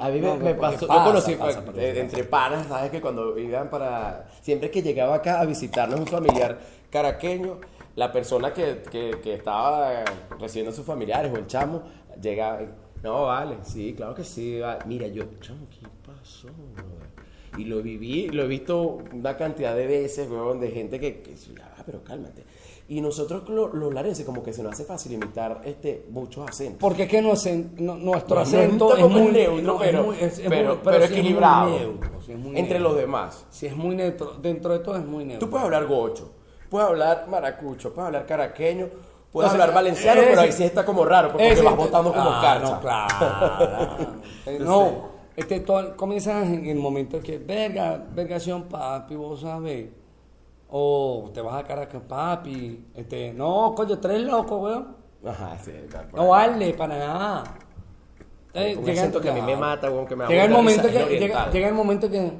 A 0.00 0.08
mí 0.10 0.20
me, 0.20 0.54
pasó, 0.54 0.86
pasa, 0.86 1.00
yo 1.00 1.04
conocí 1.08 1.34
pasa, 1.34 1.60
pues, 1.64 1.76
de- 1.76 1.88
pasa. 1.88 2.00
entre 2.00 2.24
panas, 2.24 2.66
¿sabes? 2.68 2.90
Que 2.90 3.00
cuando 3.00 3.36
iban 3.36 3.68
para. 3.68 4.26
Siempre 4.42 4.70
que 4.70 4.80
llegaba 4.82 5.16
acá 5.16 5.40
a 5.40 5.44
visitarnos 5.44 5.98
un 5.98 6.06
familiar 6.06 6.58
caraqueño, 6.90 7.58
la 7.98 8.12
persona 8.12 8.52
que, 8.52 8.82
que, 8.90 9.18
que 9.22 9.34
estaba 9.34 10.04
recibiendo 10.38 10.70
a 10.70 10.74
sus 10.74 10.84
familiares 10.86 11.32
o 11.34 11.36
el 11.36 11.46
chamo, 11.46 11.82
llegaba. 12.22 12.62
y, 12.62 12.68
No, 13.02 13.24
vale, 13.26 13.56
sí, 13.62 13.92
claro 13.96 14.14
que 14.14 14.24
sí. 14.24 14.58
va". 14.60 14.78
Mira, 14.86 15.06
yo, 15.08 15.24
chamo, 15.40 15.66
¿qué 15.70 15.86
pasó? 16.06 16.48
brother?" 16.74 17.08
Y 17.58 17.64
lo 17.64 17.82
viví, 17.82 18.28
lo 18.28 18.44
he 18.44 18.46
visto 18.46 18.98
una 19.12 19.36
cantidad 19.36 19.74
de 19.74 19.86
veces, 19.86 20.30
weón, 20.30 20.60
de 20.60 20.70
gente 20.70 21.00
que, 21.00 21.20
que 21.22 21.34
ah, 21.62 21.82
pero 21.84 22.04
cálmate. 22.04 22.44
Y 22.90 23.00
nosotros 23.00 23.48
lo- 23.48 23.68
los 23.74 23.92
larenses 23.92 24.24
como 24.24 24.42
que 24.42 24.52
se 24.52 24.62
nos 24.62 24.72
hace 24.74 24.84
fácil 24.84 25.12
imitar 25.12 25.60
este, 25.64 26.06
muchos 26.10 26.48
acentos. 26.48 26.78
Porque 26.80 27.02
es 27.04 27.08
que 27.08 27.20
no 27.20 27.32
no- 27.78 27.96
nuestro 27.96 28.36
No, 28.36 28.42
acento 28.42 28.96
es 28.96 29.08
muy 29.08 29.32
neutro, 29.32 29.78
pero, 29.78 30.14
equilibrado. 31.04 31.68
entre 32.54 32.78
los 32.78 32.96
demás. 32.96 33.44
Sí, 33.50 33.66
es 33.66 33.76
muy 33.76 33.94
neutro. 33.96 34.34
Dentro 34.40 34.72
de 34.72 34.78
todo 34.78 34.96
es 34.96 35.04
muy 35.04 35.24
neutro. 35.24 35.46
Tú 35.46 35.50
puedes 35.50 35.64
hablar 35.64 35.86
gocho, 35.86 36.32
puedes 36.70 36.88
hablar 36.88 37.26
maracucho, 37.28 37.92
puedes 37.92 38.06
hablar 38.06 38.26
caraqueño, 38.26 38.88
puedes 39.32 39.50
O 39.50 39.54
sea, 39.54 39.62
hablar 39.62 39.74
valenciano, 39.74 40.20
ese- 40.20 40.30
pero 40.30 40.40
ahí 40.42 40.52
sí 40.52 40.64
está 40.64 40.84
como 40.84 41.04
raro, 41.04 41.28
porque 41.32 41.46
te 41.46 41.52
Ese- 41.54 41.62
vas 41.62 41.76
botando 41.76 42.12
como 42.12 42.30
ah, 42.30 42.40
carcha. 42.42 42.70
No, 42.74 42.80
claro. 42.80 44.58
no, 44.60 45.08
este, 45.36 45.60
todo, 45.60 45.96
comienzas 45.96 46.46
en 46.48 46.66
el 46.66 46.78
momento 46.78 47.20
que, 47.20 47.38
verga, 47.38 48.02
vergación, 48.12 48.64
papi, 48.64 49.14
vos 49.14 49.40
sabés. 49.40 49.88
O 50.70 51.30
te 51.32 51.40
vas 51.40 51.54
a 51.62 51.66
Caracas, 51.66 52.02
papi. 52.06 52.88
Este, 52.94 53.32
no, 53.32 53.72
coño, 53.74 53.98
tres 53.98 54.20
locos, 54.20 54.60
weón. 54.60 54.96
Ajá, 55.24 55.56
sí. 55.58 55.72
cual. 55.90 56.08
No 56.14 56.28
vale 56.28 56.74
para 56.74 56.98
nada. 56.98 57.44
Eh, 58.52 58.76
llega- 58.84 59.00
acento 59.02 59.20
que 59.20 59.30
a 59.30 59.32
mí 59.32 59.40
me 59.40 59.46
claro. 59.54 59.60
mata, 59.60 59.90
weón, 59.90 60.06
que 60.06 60.16
me 60.16 60.26
llega 60.26 60.44
el 60.44 60.50
momento 60.50 60.88
que 60.88 61.18
llega, 61.18 61.50
llega 61.50 61.68
el 61.68 61.74
momento 61.74 62.10
que 62.10 62.32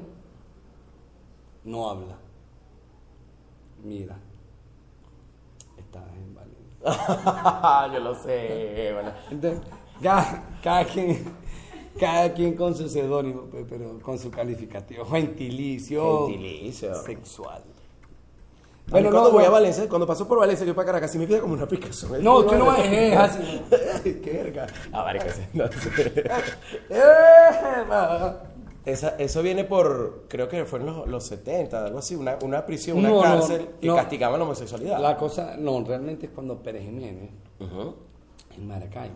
no 1.64 1.88
habla. 1.90 2.17
Mira. 3.82 4.16
Estás 5.76 6.02
en 6.14 6.34
Valencia. 6.34 7.90
Yo 7.92 8.00
lo 8.00 8.14
sé, 8.14 8.90
bueno. 8.94 9.12
Entonces, 9.30 9.60
cada, 10.02 10.44
cada 10.62 10.84
quien, 10.84 11.24
cada 11.98 12.32
quien 12.34 12.54
con 12.54 12.74
su 12.74 12.88
seudónimo, 12.88 13.42
pe- 13.44 13.64
pero 13.68 13.98
con 14.00 14.18
su 14.18 14.30
calificativo. 14.30 15.04
Gentilicio. 15.06 16.26
Gentilicio. 16.26 16.94
Sexual. 17.02 17.62
Bueno, 18.90 19.10
cuando 19.10 19.28
no, 19.28 19.34
voy 19.34 19.44
a. 19.44 19.50
Valencia, 19.50 19.86
cuando 19.86 20.06
paso 20.06 20.26
por 20.26 20.38
Valencia, 20.38 20.64
yo 20.66 20.74
para 20.74 20.86
Caracas, 20.86 21.12
sí 21.12 21.18
me 21.18 21.26
pide 21.26 21.40
como 21.40 21.52
una 21.52 21.66
picazón. 21.68 22.24
No, 22.24 22.42
tú 22.44 22.54
no 22.56 22.74
es, 22.74 23.14
así. 23.18 23.62
Qué 24.24 24.30
verga. 24.42 24.66
Ah, 24.92 25.02
marica, 25.04 25.30
sí, 25.30 25.42
no 25.52 25.66
sé. 25.70 26.24
Esa, 28.88 29.16
eso 29.18 29.42
viene 29.42 29.64
por, 29.64 30.24
creo 30.28 30.48
que 30.48 30.64
fue 30.64 30.78
en 30.80 30.86
los, 30.86 31.06
los 31.08 31.24
70, 31.26 31.84
algo 31.86 31.98
así, 31.98 32.14
una, 32.14 32.38
una 32.42 32.64
prisión, 32.64 32.98
una 32.98 33.08
No, 33.10 33.16
no, 33.16 33.22
cárcel 33.22 33.68
que 33.80 33.86
no. 33.86 33.96
castigaba 33.96 34.38
la 34.38 34.44
homosexualidad. 34.44 34.98
La 35.00 35.16
cosa, 35.16 35.56
no, 35.58 35.84
realmente 35.84 36.26
es 36.26 36.32
cuando 36.32 36.62
Pérez 36.62 36.84
Jiménez, 36.84 37.30
en 38.56 38.66
Maracay, 38.66 39.10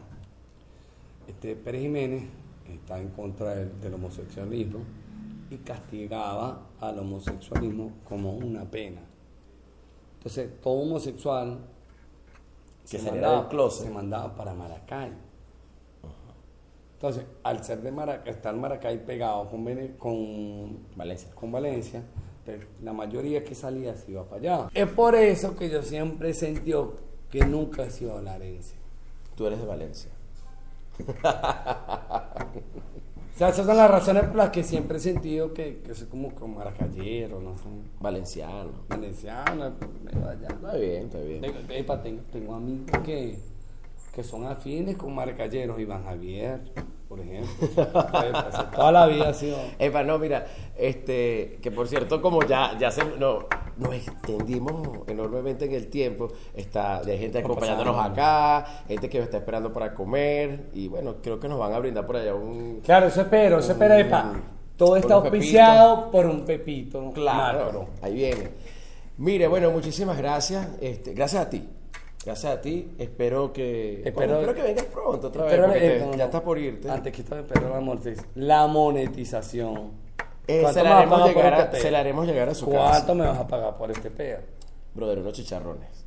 este 1.26 1.56
Pérez 1.56 1.82
Jiménez 1.82 2.24
está 2.70 3.00
en 3.00 3.08
contra 3.10 3.54
del, 3.54 3.80
del 3.80 3.94
homosexualismo 3.94 4.80
y 5.50 5.56
castigaba 5.58 6.60
al 6.80 6.98
homosexualismo 6.98 7.92
como 8.08 8.32
una 8.32 8.64
pena. 8.64 9.00
Entonces, 10.18 10.50
todo 10.60 10.74
homosexual 10.74 11.58
Que 12.90 12.98
del 12.98 13.46
closet. 13.48 13.86
se 13.86 13.90
mandaba 13.90 14.34
para 14.36 14.54
Maracay. 14.54 15.12
Entonces, 17.02 17.24
al 17.42 17.64
ser 17.64 17.82
de 17.82 17.90
Maracay, 17.90 18.32
estar 18.32 18.54
Maracay 18.54 19.04
pegado 19.04 19.50
con, 19.50 19.64
con 19.98 20.86
Valencia. 20.94 21.30
con 21.34 21.50
Valencia, 21.50 22.00
pues, 22.44 22.60
la 22.80 22.92
mayoría 22.92 23.42
que 23.42 23.56
salía 23.56 23.96
se 23.96 24.12
iba 24.12 24.22
para 24.22 24.36
allá. 24.36 24.68
Es 24.72 24.86
por 24.86 25.16
eso 25.16 25.56
que 25.56 25.68
yo 25.68 25.82
siempre 25.82 26.32
sentí 26.32 26.72
que 27.28 27.44
nunca 27.44 27.82
he 27.82 27.90
sido 27.90 28.22
larense. 28.22 28.76
Tú 29.34 29.48
eres 29.48 29.58
de 29.58 29.66
Valencia. 29.66 30.12
O 33.34 33.38
sea, 33.38 33.48
esas 33.48 33.66
son 33.66 33.76
las 33.78 33.90
razones 33.90 34.24
por 34.24 34.36
las 34.36 34.50
que 34.50 34.62
siempre 34.62 34.98
he 34.98 35.00
sentido 35.00 35.52
que, 35.52 35.80
que 35.80 35.94
soy 35.96 36.06
como, 36.06 36.32
como 36.34 36.58
maracayero, 36.58 37.40
no 37.40 37.56
sé. 37.56 37.64
Valenciano. 37.98 38.70
Valenciano, 38.88 39.72
medio 40.04 40.28
allá. 40.28 40.48
Está 40.48 40.76
bien, 40.76 41.06
está 41.06 41.18
bien. 41.18 41.40
Tengo, 41.40 42.22
tengo 42.30 42.54
amigos 42.54 42.98
que, 43.02 43.38
que 44.14 44.22
son 44.22 44.46
afines 44.46 44.96
con 44.96 45.14
maracayeros, 45.14 45.80
Iván 45.80 46.04
Javier, 46.04 46.60
por 47.12 47.20
ejemplo. 47.20 47.84
Toda 48.74 48.90
la 48.90 49.06
vida 49.06 49.28
ha 49.28 49.34
sido. 49.34 49.58
Epa, 49.78 50.02
no, 50.02 50.18
mira, 50.18 50.46
este, 50.74 51.58
que 51.60 51.70
por 51.70 51.86
cierto, 51.86 52.22
como 52.22 52.42
ya, 52.42 52.78
ya 52.78 52.90
se, 52.90 53.04
no, 53.18 53.40
nos 53.76 53.94
extendimos 53.94 55.06
enormemente 55.06 55.66
en 55.66 55.74
el 55.74 55.88
tiempo, 55.88 56.28
está, 56.54 57.00
hay 57.00 57.18
gente 57.18 57.40
acompañándonos 57.40 58.02
acá, 58.02 58.84
gente 58.88 59.10
que 59.10 59.18
me 59.18 59.24
está 59.24 59.36
esperando 59.36 59.74
para 59.74 59.92
comer, 59.92 60.70
y 60.72 60.88
bueno, 60.88 61.16
creo 61.22 61.38
que 61.38 61.50
nos 61.50 61.58
van 61.58 61.74
a 61.74 61.78
brindar 61.80 62.06
por 62.06 62.16
allá 62.16 62.34
un... 62.34 62.80
Claro, 62.82 63.08
eso 63.08 63.20
espero, 63.20 63.58
eso 63.58 63.72
espero, 63.72 63.94
epa. 63.94 64.32
Todo 64.78 64.96
está 64.96 65.14
auspiciado 65.14 66.10
por 66.10 66.24
un 66.24 66.46
pepito. 66.46 67.10
Claro, 67.12 67.88
ahí 68.00 68.14
viene. 68.14 68.50
Mire, 69.18 69.48
bueno, 69.48 69.70
muchísimas 69.70 70.16
gracias, 70.16 70.66
este, 70.80 71.12
gracias 71.12 71.42
a 71.42 71.50
ti. 71.50 71.68
Gracias 72.24 72.52
a 72.56 72.60
ti, 72.60 72.94
espero 72.98 73.52
que 73.52 73.94
Espero- 74.04 74.14
bueno, 74.14 74.34
espero 74.40 74.54
que 74.54 74.62
vengas 74.62 74.84
pronto 74.86 75.26
otra 75.28 75.42
vez, 75.44 75.52
Espero, 75.54 75.72
porque 75.72 75.88
te- 75.88 76.06
no, 76.06 76.14
ya 76.14 76.24
estás 76.26 76.40
por 76.42 76.58
irte. 76.58 76.88
Antes 76.90 77.12
que 77.12 77.22
todo, 77.24 77.38
espero 77.40 77.68
la 77.68 77.80
monetización. 77.80 78.26
La 78.36 78.66
monetización. 78.68 79.90
Eh, 80.46 80.60
¿Cuánto 80.62 80.80
se, 80.80 80.84
la 80.84 80.98
haremos 80.98 81.28
llegar 81.28 81.54
a, 81.54 81.62
este 81.64 81.80
se 81.80 81.90
la 81.90 81.98
haremos 82.00 82.26
llegar 82.26 82.48
a 82.48 82.54
su 82.54 82.66
¿Cuánto 82.66 82.90
casa. 82.90 83.14
me 83.14 83.26
vas 83.26 83.38
a 83.38 83.46
pagar 83.48 83.76
por 83.76 83.90
este 83.90 84.10
peo? 84.10 84.38
Brother, 84.94 85.18
unos 85.18 85.32
chicharrones. 85.32 86.01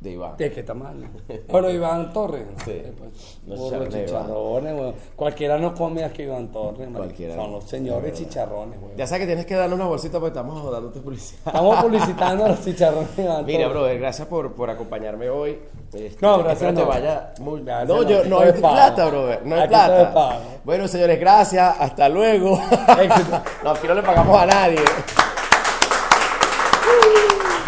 De 0.00 0.12
Iván. 0.12 0.34
¿De 0.38 0.50
qué 0.50 0.62
tamaño? 0.62 1.10
Bueno, 1.48 1.68
Iván 1.68 2.10
Torres. 2.10 2.46
Sí. 2.64 2.70
Eh, 2.70 2.92
pues, 2.96 3.38
Los 3.46 3.58
burro, 3.58 3.86
chicharrones 3.86 4.74
weón. 4.74 4.94
Cualquiera 5.14 5.58
no 5.58 5.74
come 5.74 6.00
más 6.02 6.12
que 6.12 6.22
Iván 6.22 6.48
Torres. 6.48 6.88
Cualquiera. 6.94 7.34
Son 7.34 7.52
los 7.52 7.64
señores 7.64 8.14
chicharrones, 8.14 8.78
weón. 8.80 8.96
Ya 8.96 9.06
sabes 9.06 9.20
que 9.20 9.26
tienes 9.26 9.44
que 9.44 9.54
darnos 9.56 9.76
una 9.78 9.86
bolsita 9.88 10.18
porque 10.18 10.28
estamos 10.38 10.72
dándote 10.72 11.00
publicidad. 11.00 11.40
Estamos 11.46 11.76
publicitando 11.84 12.48
los 12.48 12.64
chicharrones 12.64 13.14
de 13.14 13.22
Iván 13.24 13.44
Mira, 13.44 13.58
Torres. 13.64 13.72
brother, 13.78 13.98
gracias 13.98 14.26
por, 14.28 14.54
por 14.54 14.70
acompañarme 14.70 15.28
hoy. 15.28 15.58
Este, 15.92 16.16
No, 16.22 16.38
gracias, 16.38 16.62
espero 16.62 16.74
te 16.74 16.80
no. 16.80 16.86
vaya 16.88 17.32
muy 17.40 17.60
Gracias, 17.62 17.88
No, 17.88 18.02
no, 18.02 18.08
yo, 18.08 18.24
no 18.24 18.40
hay 18.40 18.52
plata, 18.52 19.04
brother. 19.06 19.44
No 19.44 19.54
hay 19.56 19.60
Aquí 19.60 19.68
plata. 19.68 20.14
pago. 20.14 20.40
Bueno, 20.64 20.88
señores, 20.88 21.20
gracias. 21.20 21.76
Hasta 21.78 22.08
luego. 22.08 22.58
Éxito. 23.02 23.42
no, 23.64 23.70
aquí 23.70 23.86
no 23.86 23.94
le 23.94 24.02
pagamos 24.02 24.40
a 24.40 24.46
nadie. 24.46 24.78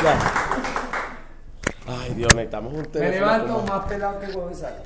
Ya. 0.03 0.42
Dios, 2.23 2.37
necesitamos 2.37 2.73
un 2.75 2.85
teléfono. 2.85 3.27
Me 3.27 3.39
levanto 3.39 3.63
más 3.67 3.85
pelado 3.87 4.21
que 4.21 4.31
Gonzalo. 4.31 4.77